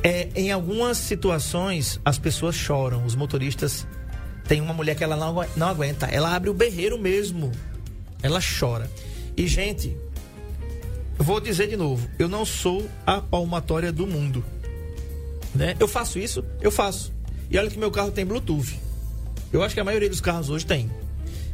É, 0.04 0.30
em 0.36 0.52
algumas 0.52 0.98
situações 0.98 2.00
as 2.06 2.18
pessoas 2.20 2.56
choram, 2.56 3.06
os 3.06 3.16
motoristas. 3.16 3.88
Tem 4.48 4.60
uma 4.62 4.74
mulher 4.74 4.96
que 4.96 5.04
ela 5.04 5.16
não, 5.16 5.36
não 5.56 5.68
aguenta, 5.68 6.08
ela 6.08 6.36
abre 6.36 6.50
o 6.50 6.54
berreiro 6.54 6.98
mesmo. 7.00 7.52
Ela 8.22 8.40
chora. 8.42 8.90
E, 9.36 9.48
gente, 9.48 9.96
vou 11.18 11.40
dizer 11.40 11.68
de 11.68 11.78
novo, 11.78 12.08
eu 12.20 12.28
não 12.28 12.46
sou 12.46 12.88
a 13.06 13.22
palmatória 13.22 13.92
do 13.92 14.06
mundo. 14.06 14.44
Né? 15.56 15.76
Eu 15.80 15.88
faço 15.88 16.20
isso? 16.20 16.44
Eu 16.62 16.72
faço. 16.72 17.14
E 17.50 17.58
olha 17.58 17.70
que 17.70 17.78
meu 17.78 17.92
carro 17.92 18.12
tem 18.12 18.26
Bluetooth. 18.26 18.80
Eu 19.52 19.62
acho 19.62 19.76
que 19.76 19.80
a 19.80 19.84
maioria 19.84 20.10
dos 20.10 20.20
carros 20.20 20.50
hoje 20.50 20.66
tem. 20.66 20.90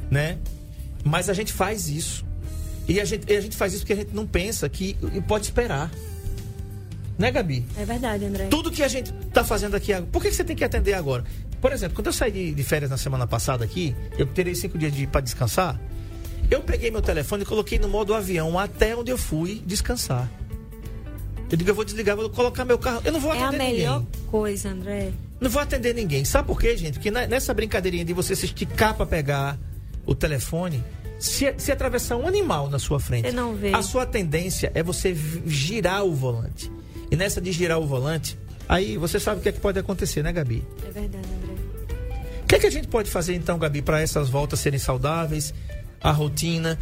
Né? 0.10 0.38
Mas 1.04 1.30
a 1.30 1.34
gente 1.34 1.52
faz 1.52 1.90
isso. 1.90 2.26
E 2.88 3.00
a 3.00 3.06
gente, 3.06 3.32
e 3.32 3.36
a 3.36 3.42
gente 3.42 3.56
faz 3.56 3.74
isso 3.74 3.84
porque 3.84 3.94
a 3.94 3.98
gente 3.98 4.16
não 4.16 4.26
pensa 4.26 4.68
que 4.68 4.98
e 5.14 5.22
pode 5.22 5.46
esperar. 5.46 5.92
Né, 7.18 7.32
Gabi? 7.32 7.66
É 7.78 7.84
verdade, 7.84 8.26
André. 8.26 8.48
Tudo 8.48 8.72
que 8.72 8.82
a 8.82 8.88
gente 8.88 9.12
tá 9.34 9.44
fazendo 9.44 9.76
aqui 9.76 9.92
agora. 9.92 10.10
Por 10.12 10.22
que 10.22 10.30
que 10.30 10.36
você 10.36 10.44
tem 10.44 10.56
que 10.56 10.64
atender 10.64 10.94
agora? 10.94 11.26
Por 11.62 11.72
exemplo, 11.74 11.96
quando 11.96 12.08
eu 12.08 12.14
saí 12.14 12.32
de, 12.32 12.54
de 12.54 12.64
férias 12.64 12.90
na 12.90 12.98
semana 12.98 13.28
passada 13.28 13.64
aqui, 13.66 13.96
eu 14.18 14.26
terei 14.26 14.56
cinco 14.56 14.78
dias 14.78 14.94
de, 14.94 15.06
para 15.08 15.22
descansar. 15.22 15.80
Eu 16.50 16.62
peguei 16.62 16.90
meu 16.90 17.02
telefone 17.02 17.44
e 17.44 17.46
coloquei 17.46 17.78
no 17.78 17.88
modo 17.90 18.14
avião 18.14 18.58
até 18.58 18.96
onde 18.96 19.12
eu 19.12 19.18
fui 19.18 19.62
descansar. 19.66 20.30
Eu 21.52 21.58
digo, 21.58 21.70
eu 21.70 21.76
vou 21.76 21.84
desligar, 21.84 22.16
vou 22.16 22.30
colocar 22.30 22.64
meu 22.64 22.78
carro. 22.78 23.02
Eu 23.04 23.12
não 23.12 23.20
vou 23.20 23.34
É 23.34 23.42
a 23.42 23.48
atender 23.50 23.64
melhor 23.64 24.00
ninguém. 24.02 24.22
coisa, 24.30 24.70
André. 24.70 25.12
Não 25.42 25.50
vou 25.50 25.62
atender 25.62 25.94
ninguém. 25.96 26.24
Sabe 26.24 26.48
por 26.48 26.60
quê, 26.60 26.78
gente? 26.78 26.94
Porque 26.96 27.10
nessa 27.12 27.54
brincadeirinha 27.54 28.06
de 28.06 28.14
você 28.14 28.36
se 28.36 28.46
esticar 28.46 28.94
para 28.96 29.06
pegar 29.06 29.58
o 30.06 30.14
telefone, 30.14 30.84
se, 31.20 31.54
se 31.58 31.72
atravessar 31.72 32.18
um 32.18 32.28
animal 32.28 32.70
na 32.70 32.78
sua 32.80 33.00
frente, 33.00 33.30
Você 33.30 33.36
não 33.36 33.56
vê. 33.56 33.74
a 33.74 33.82
sua 33.82 34.06
tendência 34.06 34.72
é 34.76 34.84
você 34.84 35.16
girar 35.46 36.04
o 36.06 36.14
volante. 36.14 36.72
E 37.12 37.16
nessa 37.16 37.42
de 37.42 37.52
girar 37.52 37.80
o 37.80 37.86
volante, 37.88 38.38
aí 38.68 38.96
você 38.98 39.20
sabe 39.20 39.40
o 39.40 39.44
que 39.44 39.50
é 39.50 39.52
que 39.52 39.60
pode 39.60 39.80
acontecer, 39.80 40.24
né, 40.24 40.32
Gabi? 40.32 40.64
É 40.88 40.92
verdade, 40.92 41.28
André. 41.42 41.49
O 42.50 42.52
que 42.52 42.56
é 42.56 42.60
que 42.60 42.66
a 42.66 42.72
gente 42.72 42.88
pode 42.88 43.12
fazer 43.12 43.36
então, 43.36 43.60
Gabi, 43.60 43.80
para 43.84 44.02
essas 44.02 44.28
voltas 44.28 44.60
serem 44.60 44.80
saudáveis, 44.80 45.54
a 46.02 46.10
rotina 46.12 46.80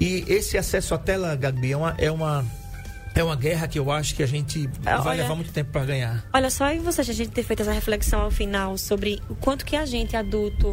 e 0.00 0.24
esse 0.26 0.58
acesso 0.58 0.94
à 0.94 0.98
tela, 0.98 1.36
Gabi, 1.36 1.70
é 1.70 1.76
uma 1.76 1.94
é 1.96 2.10
uma 2.10 2.44
é 3.14 3.22
uma 3.22 3.36
guerra 3.36 3.68
que 3.68 3.78
eu 3.78 3.88
acho 3.92 4.16
que 4.16 4.22
a 4.24 4.26
gente 4.26 4.68
vai 4.82 4.98
olha- 4.98 5.22
levar 5.22 5.36
muito 5.36 5.52
tempo 5.52 5.70
para 5.70 5.84
ganhar. 5.84 6.24
Olha 6.34 6.50
só, 6.50 6.72
e 6.72 6.80
você, 6.80 7.02
a 7.02 7.04
gente 7.04 7.30
ter 7.30 7.44
feito 7.44 7.60
essa 7.62 7.70
reflexão 7.70 8.20
ao 8.22 8.32
final 8.32 8.76
sobre 8.76 9.20
o 9.28 9.36
quanto 9.36 9.64
que 9.64 9.76
a 9.76 9.86
gente, 9.86 10.16
adulto, 10.16 10.72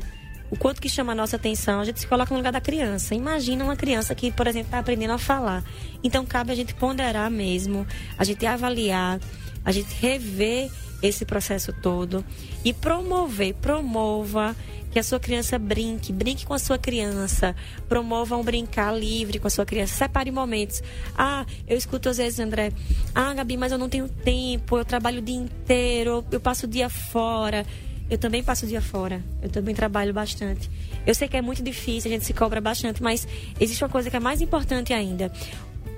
o 0.49 0.57
quanto 0.57 0.81
que 0.81 0.89
chama 0.89 1.11
a 1.11 1.15
nossa 1.15 1.35
atenção, 1.35 1.79
a 1.79 1.85
gente 1.85 1.99
se 1.99 2.07
coloca 2.07 2.31
no 2.33 2.37
lugar 2.39 2.51
da 2.53 2.61
criança. 2.61 3.13
Imagina 3.13 3.63
uma 3.63 3.75
criança 3.75 4.15
que, 4.15 4.31
por 4.31 4.47
exemplo, 4.47 4.69
está 4.69 4.79
aprendendo 4.79 5.13
a 5.13 5.19
falar. 5.19 5.63
Então, 6.03 6.25
cabe 6.25 6.51
a 6.51 6.55
gente 6.55 6.73
ponderar 6.73 7.29
mesmo, 7.29 7.85
a 8.17 8.23
gente 8.23 8.43
avaliar, 8.47 9.19
a 9.63 9.71
gente 9.71 9.93
rever 9.99 10.71
esse 11.01 11.25
processo 11.25 11.73
todo 11.73 12.23
e 12.63 12.73
promover, 12.73 13.53
promova 13.55 14.55
que 14.91 14.99
a 14.99 15.03
sua 15.03 15.19
criança 15.19 15.59
brinque, 15.59 16.11
brinque 16.11 16.45
com 16.45 16.53
a 16.53 16.59
sua 16.59 16.77
criança, 16.77 17.55
promova 17.87 18.35
um 18.35 18.43
brincar 18.43 18.91
livre 18.97 19.37
com 19.37 19.47
a 19.47 19.49
sua 19.49 19.65
criança, 19.65 19.93
separe 19.93 20.31
momentos. 20.31 20.81
Ah, 21.15 21.45
eu 21.67 21.77
escuto 21.77 22.09
às 22.09 22.17
vezes, 22.17 22.39
André, 22.39 22.71
ah, 23.13 23.33
Gabi, 23.33 23.57
mas 23.57 23.71
eu 23.71 23.77
não 23.77 23.89
tenho 23.89 24.07
tempo, 24.07 24.77
eu 24.77 24.85
trabalho 24.85 25.19
o 25.19 25.21
dia 25.21 25.35
inteiro, 25.35 26.25
eu 26.31 26.39
passo 26.39 26.65
o 26.65 26.69
dia 26.69 26.89
fora. 26.89 27.65
Eu 28.09 28.17
também 28.17 28.41
passo 28.41 28.65
o 28.65 28.67
dia 28.69 28.81
fora, 28.81 29.21
eu 29.41 29.49
também 29.49 29.75
trabalho 29.75 30.13
bastante. 30.13 30.71
Eu 31.05 31.13
sei 31.13 31.27
que 31.27 31.35
é 31.35 31.41
muito 31.41 31.61
difícil, 31.61 32.09
a 32.09 32.13
gente 32.13 32.25
se 32.25 32.33
cobra 32.33 32.61
bastante, 32.61 33.03
mas 33.03 33.27
existe 33.59 33.83
uma 33.83 33.89
coisa 33.89 34.09
que 34.09 34.15
é 34.15 34.19
mais 34.19 34.39
importante 34.39 34.93
ainda. 34.93 35.29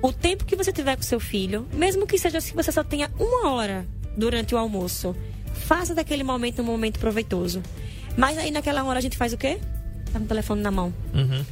O 0.02 0.12
tempo 0.12 0.44
que 0.44 0.56
você 0.56 0.74
tiver 0.74 0.96
com 0.96 1.04
seu 1.04 1.20
filho, 1.20 1.68
mesmo 1.72 2.08
que 2.08 2.18
seja 2.18 2.42
se 2.42 2.52
você 2.54 2.72
só 2.72 2.84
tenha 2.84 3.12
uma 3.20 3.52
hora 3.52 3.86
durante 4.20 4.54
o 4.54 4.58
almoço, 4.58 5.16
faça 5.54 5.96
daquele 5.96 6.24
momento 6.24 6.62
um 6.62 6.66
momento 6.66 7.00
proveitoso. 7.00 7.64
Mas 8.18 8.38
aí 8.38 8.52
naquela 8.52 8.84
hora 8.84 9.00
a 9.00 9.02
gente 9.02 9.18
faz 9.18 9.34
o 9.34 9.38
quê? 9.38 9.60
Tá 10.12 10.20
com 10.20 10.26
o 10.26 10.28
telefone 10.28 10.62
na 10.62 10.72
mão. 10.72 10.94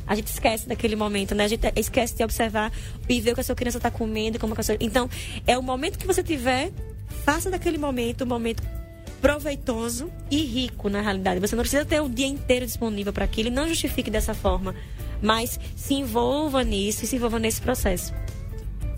A 0.05 0.15
gente 0.15 0.28
esquece 0.28 0.68
daquele 0.68 0.95
momento, 0.95 1.34
né? 1.34 1.45
A 1.45 1.47
gente 1.47 1.72
esquece 1.76 2.15
de 2.15 2.24
observar 2.24 2.72
e 3.07 3.22
ver 3.22 3.32
o 3.32 3.36
que 3.36 3.41
a 3.41 3.43
sua 3.43 3.55
criança 3.55 3.78
está 3.78 3.89
comendo, 3.89 4.39
como 4.39 4.53
a 4.57 4.63
sua... 4.63 4.76
Então, 4.80 5.09
é 5.45 5.57
o 5.57 5.63
momento 5.63 5.97
que 5.97 6.07
você 6.07 6.24
tiver, 6.24 6.72
faça 7.24 7.49
daquele 7.49 7.78
momento 7.78 8.24
um 8.24 8.28
momento 8.28 8.63
proveitoso 9.22 10.11
e 10.30 10.43
rico 10.43 10.89
na 10.89 11.01
realidade. 11.01 11.39
Você 11.39 11.55
não 11.55 11.63
precisa 11.63 11.86
ter 11.86 12.01
o 12.01 12.09
dia 12.09 12.28
inteiro 12.28 12.65
disponível 12.65 13.13
para 13.13 13.26
aquilo 13.26 13.49
não 13.49 13.68
justifique 13.68 14.09
dessa 14.09 14.34
forma, 14.34 14.76
mas 15.22 15.59
se 15.76 15.93
envolva 15.93 16.63
nisso 16.63 17.03
e 17.03 17.07
se 17.07 17.15
envolva 17.15 17.39
nesse 17.39 17.61
processo. 17.61 18.13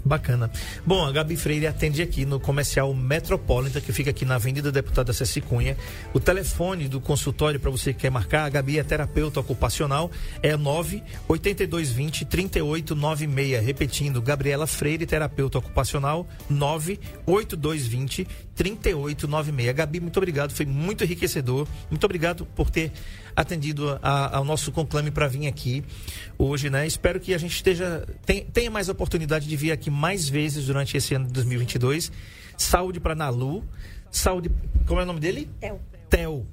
Bacana. 0.10 0.50
Bom, 0.86 1.06
a 1.06 1.12
Gabi 1.12 1.38
Freire 1.38 1.68
atende 1.68 2.02
aqui 2.02 2.26
no 2.26 2.40
comercial 2.40 2.92
Metropolitan, 2.96 3.80
que 3.80 3.94
fica 3.94 4.10
aqui 4.10 4.26
na 4.26 4.36
Avenida 4.36 4.72
Deputada 4.72 5.14
Ceci 5.14 5.40
Cunha. 5.40 5.78
O 6.14 6.20
telefone 6.20 6.88
do 6.88 7.00
consultório 7.00 7.60
para 7.60 7.70
você 7.70 7.94
que 7.94 8.00
quer 8.00 8.10
marcar, 8.10 8.46
a 8.46 8.50
Gabi 8.50 8.80
é 8.80 8.84
terapeuta 8.84 9.40
ocupacional, 9.40 10.10
é 10.42 10.58
98220 10.58 12.26
3896. 12.26 13.64
Repetindo, 13.64 14.22
Gabriela 14.22 14.66
Freire, 14.66 15.06
terapeuta 15.06 15.60
ocupacional, 15.60 16.28
98220 16.50 18.28
3896. 18.56 19.76
Gabi, 19.76 20.00
muito 20.00 20.18
obrigado, 20.18 20.52
foi 20.52 20.66
muito 20.66 21.04
enriquecedor. 21.04 21.68
Muito 21.90 22.04
obrigado 22.04 22.46
por 22.56 22.70
ter 22.72 22.92
atendido 23.40 23.98
a, 24.02 24.38
ao 24.38 24.44
nosso 24.44 24.70
conclame 24.70 25.10
para 25.12 25.26
vir 25.28 25.48
aqui 25.48 25.84
hoje, 26.38 26.70
né? 26.70 26.86
Espero 26.86 27.20
que 27.22 27.34
a 27.34 27.38
gente 27.38 27.56
esteja 27.56 28.06
tem, 28.26 28.44
tenha 28.44 28.70
mais 28.70 28.90
oportunidade 28.90 29.48
de 29.48 29.56
vir 29.56 29.72
aqui 29.72 29.90
mais 29.90 30.28
vezes 30.28 30.66
durante 30.66 30.98
esse 30.98 31.14
ano 31.14 31.26
de 31.26 31.32
2022. 31.34 32.12
Saúde 32.58 33.00
para 33.00 33.16
Nalu. 33.16 33.64
Saúde. 34.12 34.52
Como 34.86 35.00
é 35.00 35.04
o 35.04 35.06
nome 35.06 35.22
dele? 35.22 35.50
Tel. 35.60 35.80
Tel. 36.10 36.46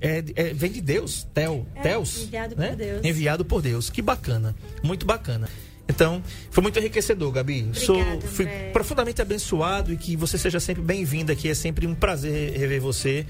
É, 0.00 0.24
é, 0.36 0.54
vem 0.54 0.70
de 0.70 0.80
Deus, 0.80 1.26
Tel, 1.34 1.66
É, 1.74 1.82
Teus, 1.82 2.22
enviado 2.22 2.56
né? 2.56 2.68
por 2.68 2.76
Deus. 2.76 3.04
Enviado 3.04 3.44
por 3.44 3.60
Deus. 3.60 3.90
Que 3.90 4.00
bacana, 4.00 4.54
muito 4.82 5.04
bacana. 5.04 5.46
Então, 5.86 6.22
foi 6.50 6.62
muito 6.62 6.78
enriquecedor, 6.78 7.32
Gabi. 7.32 7.68
Sou, 7.74 8.00
fui 8.20 8.46
André. 8.46 8.70
profundamente 8.72 9.20
abençoado 9.20 9.92
e 9.92 9.96
que 9.96 10.16
você 10.16 10.38
seja 10.38 10.60
sempre 10.60 10.82
bem-vinda 10.82 11.32
aqui. 11.32 11.48
É 11.48 11.54
sempre 11.54 11.86
um 11.86 11.94
prazer 11.94 12.56
rever 12.56 12.80
você. 12.80 13.26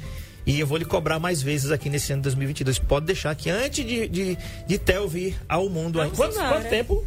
E 0.51 0.59
eu 0.59 0.66
vou 0.66 0.76
lhe 0.76 0.84
cobrar 0.84 1.20
mais 1.20 1.40
vezes 1.40 1.70
aqui 1.70 1.88
nesse 1.88 2.12
ano 2.12 2.22
de 2.22 2.24
2022. 2.24 2.80
Pode 2.80 3.07
deixar 3.07 3.32
que 3.36 3.48
antes 3.48 3.86
de, 3.86 4.09
de, 4.09 4.36
de 4.66 4.78
Theo 4.78 5.07
vir 5.07 5.36
ao 5.48 5.68
mundo. 5.68 6.01
Vamos 6.01 6.16
Quanto, 6.16 6.34
quanto 6.34 6.68
tempo? 6.68 7.05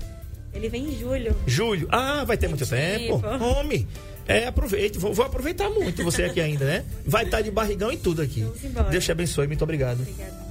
Ele 0.54 0.70
vem 0.70 0.86
em 0.86 0.98
julho. 0.98 1.36
Julho. 1.46 1.90
Ah, 1.92 2.24
vai 2.24 2.38
ter 2.38 2.48
muito 2.48 2.66
tempo. 2.66 3.22
tempo. 3.22 3.44
Homem. 3.44 3.86
É, 4.26 4.48
aproveite. 4.48 4.98
Vou, 4.98 5.14
vou 5.14 5.26
aproveitar 5.26 5.70
muito 5.70 6.02
você 6.06 6.24
aqui 6.24 6.40
ainda, 6.40 6.64
né? 6.64 6.86
Vai 7.06 7.26
estar 7.26 7.42
de 7.42 7.52
barrigão 7.52 7.92
e 7.92 7.98
tudo 7.98 8.22
aqui. 8.22 8.48
Deus 8.90 9.04
te 9.04 9.12
abençoe. 9.12 9.46
Muito 9.46 9.64
obrigado. 9.64 10.00
Obrigada. 10.00 10.42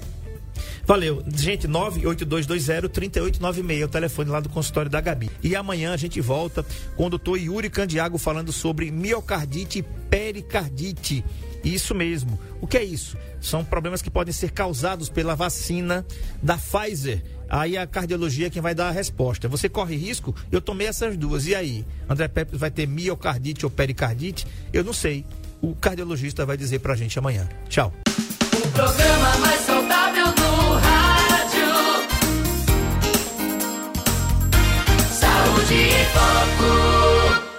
Valeu. 0.85 1.25
Gente, 1.35 1.67
98220-3896 1.69 3.81
é 3.81 3.85
o 3.85 3.89
telefone 3.89 4.31
lá 4.31 4.41
do 4.41 4.51
consultório 4.51 4.91
da 4.91 5.01
Gabi. 5.01 5.31
E 5.43 5.57
amanhã 5.57 5.95
a 5.95 5.97
gente 5.97 6.21
volta 6.21 6.63
com 6.95 7.07
o 7.07 7.11
doutor 7.11 7.39
Yuri 7.39 7.71
Candiago 7.71 8.19
falando 8.19 8.53
sobre 8.53 8.91
miocardite 8.91 9.79
e 9.79 9.83
pericardite. 9.83 11.25
Isso 11.65 11.95
mesmo. 11.95 12.39
O 12.61 12.67
que 12.67 12.77
é 12.77 12.85
isso? 12.85 13.17
São 13.41 13.65
problemas 13.65 14.03
que 14.03 14.11
podem 14.11 14.33
ser 14.33 14.51
causados 14.51 15.09
pela 15.09 15.35
vacina 15.35 16.05
da 16.43 16.59
Pfizer. 16.59 17.23
Aí 17.49 17.77
a 17.77 17.87
cardiologia 17.87 18.47
é 18.47 18.51
quem 18.51 18.63
vai 18.63 18.75
dar 18.75 18.89
a 18.89 18.93
resposta. 18.93 19.49
Você 19.49 19.69
corre 19.69 19.95
risco? 19.95 20.35
Eu 20.51 20.61
tomei 20.61 20.87
essas 20.87 21.17
duas. 21.17 21.47
E 21.47 21.55
aí? 21.55 21.85
André 22.09 22.27
Pepe 22.27 22.57
vai 22.57 22.71
ter 22.71 22.87
miocardite 22.87 23.67
ou 23.67 23.71
pericardite? 23.71 24.47
Eu 24.73 24.83
não 24.83 24.93
sei. 24.93 25.25
O 25.61 25.75
cardiologista 25.75 26.47
vai 26.47 26.57
dizer 26.57 26.79
pra 26.81 26.97
gente 26.97 27.19
amanhã. 27.19 27.49
Tchau. 27.69 27.93
O 28.07 28.69
programa 28.71 29.37
mais 29.39 29.61
saudável 29.61 30.27
do 30.33 30.73
rádio. 30.79 31.73
Saúde 35.13 35.75
e 35.75 36.05
foco. 36.13 36.92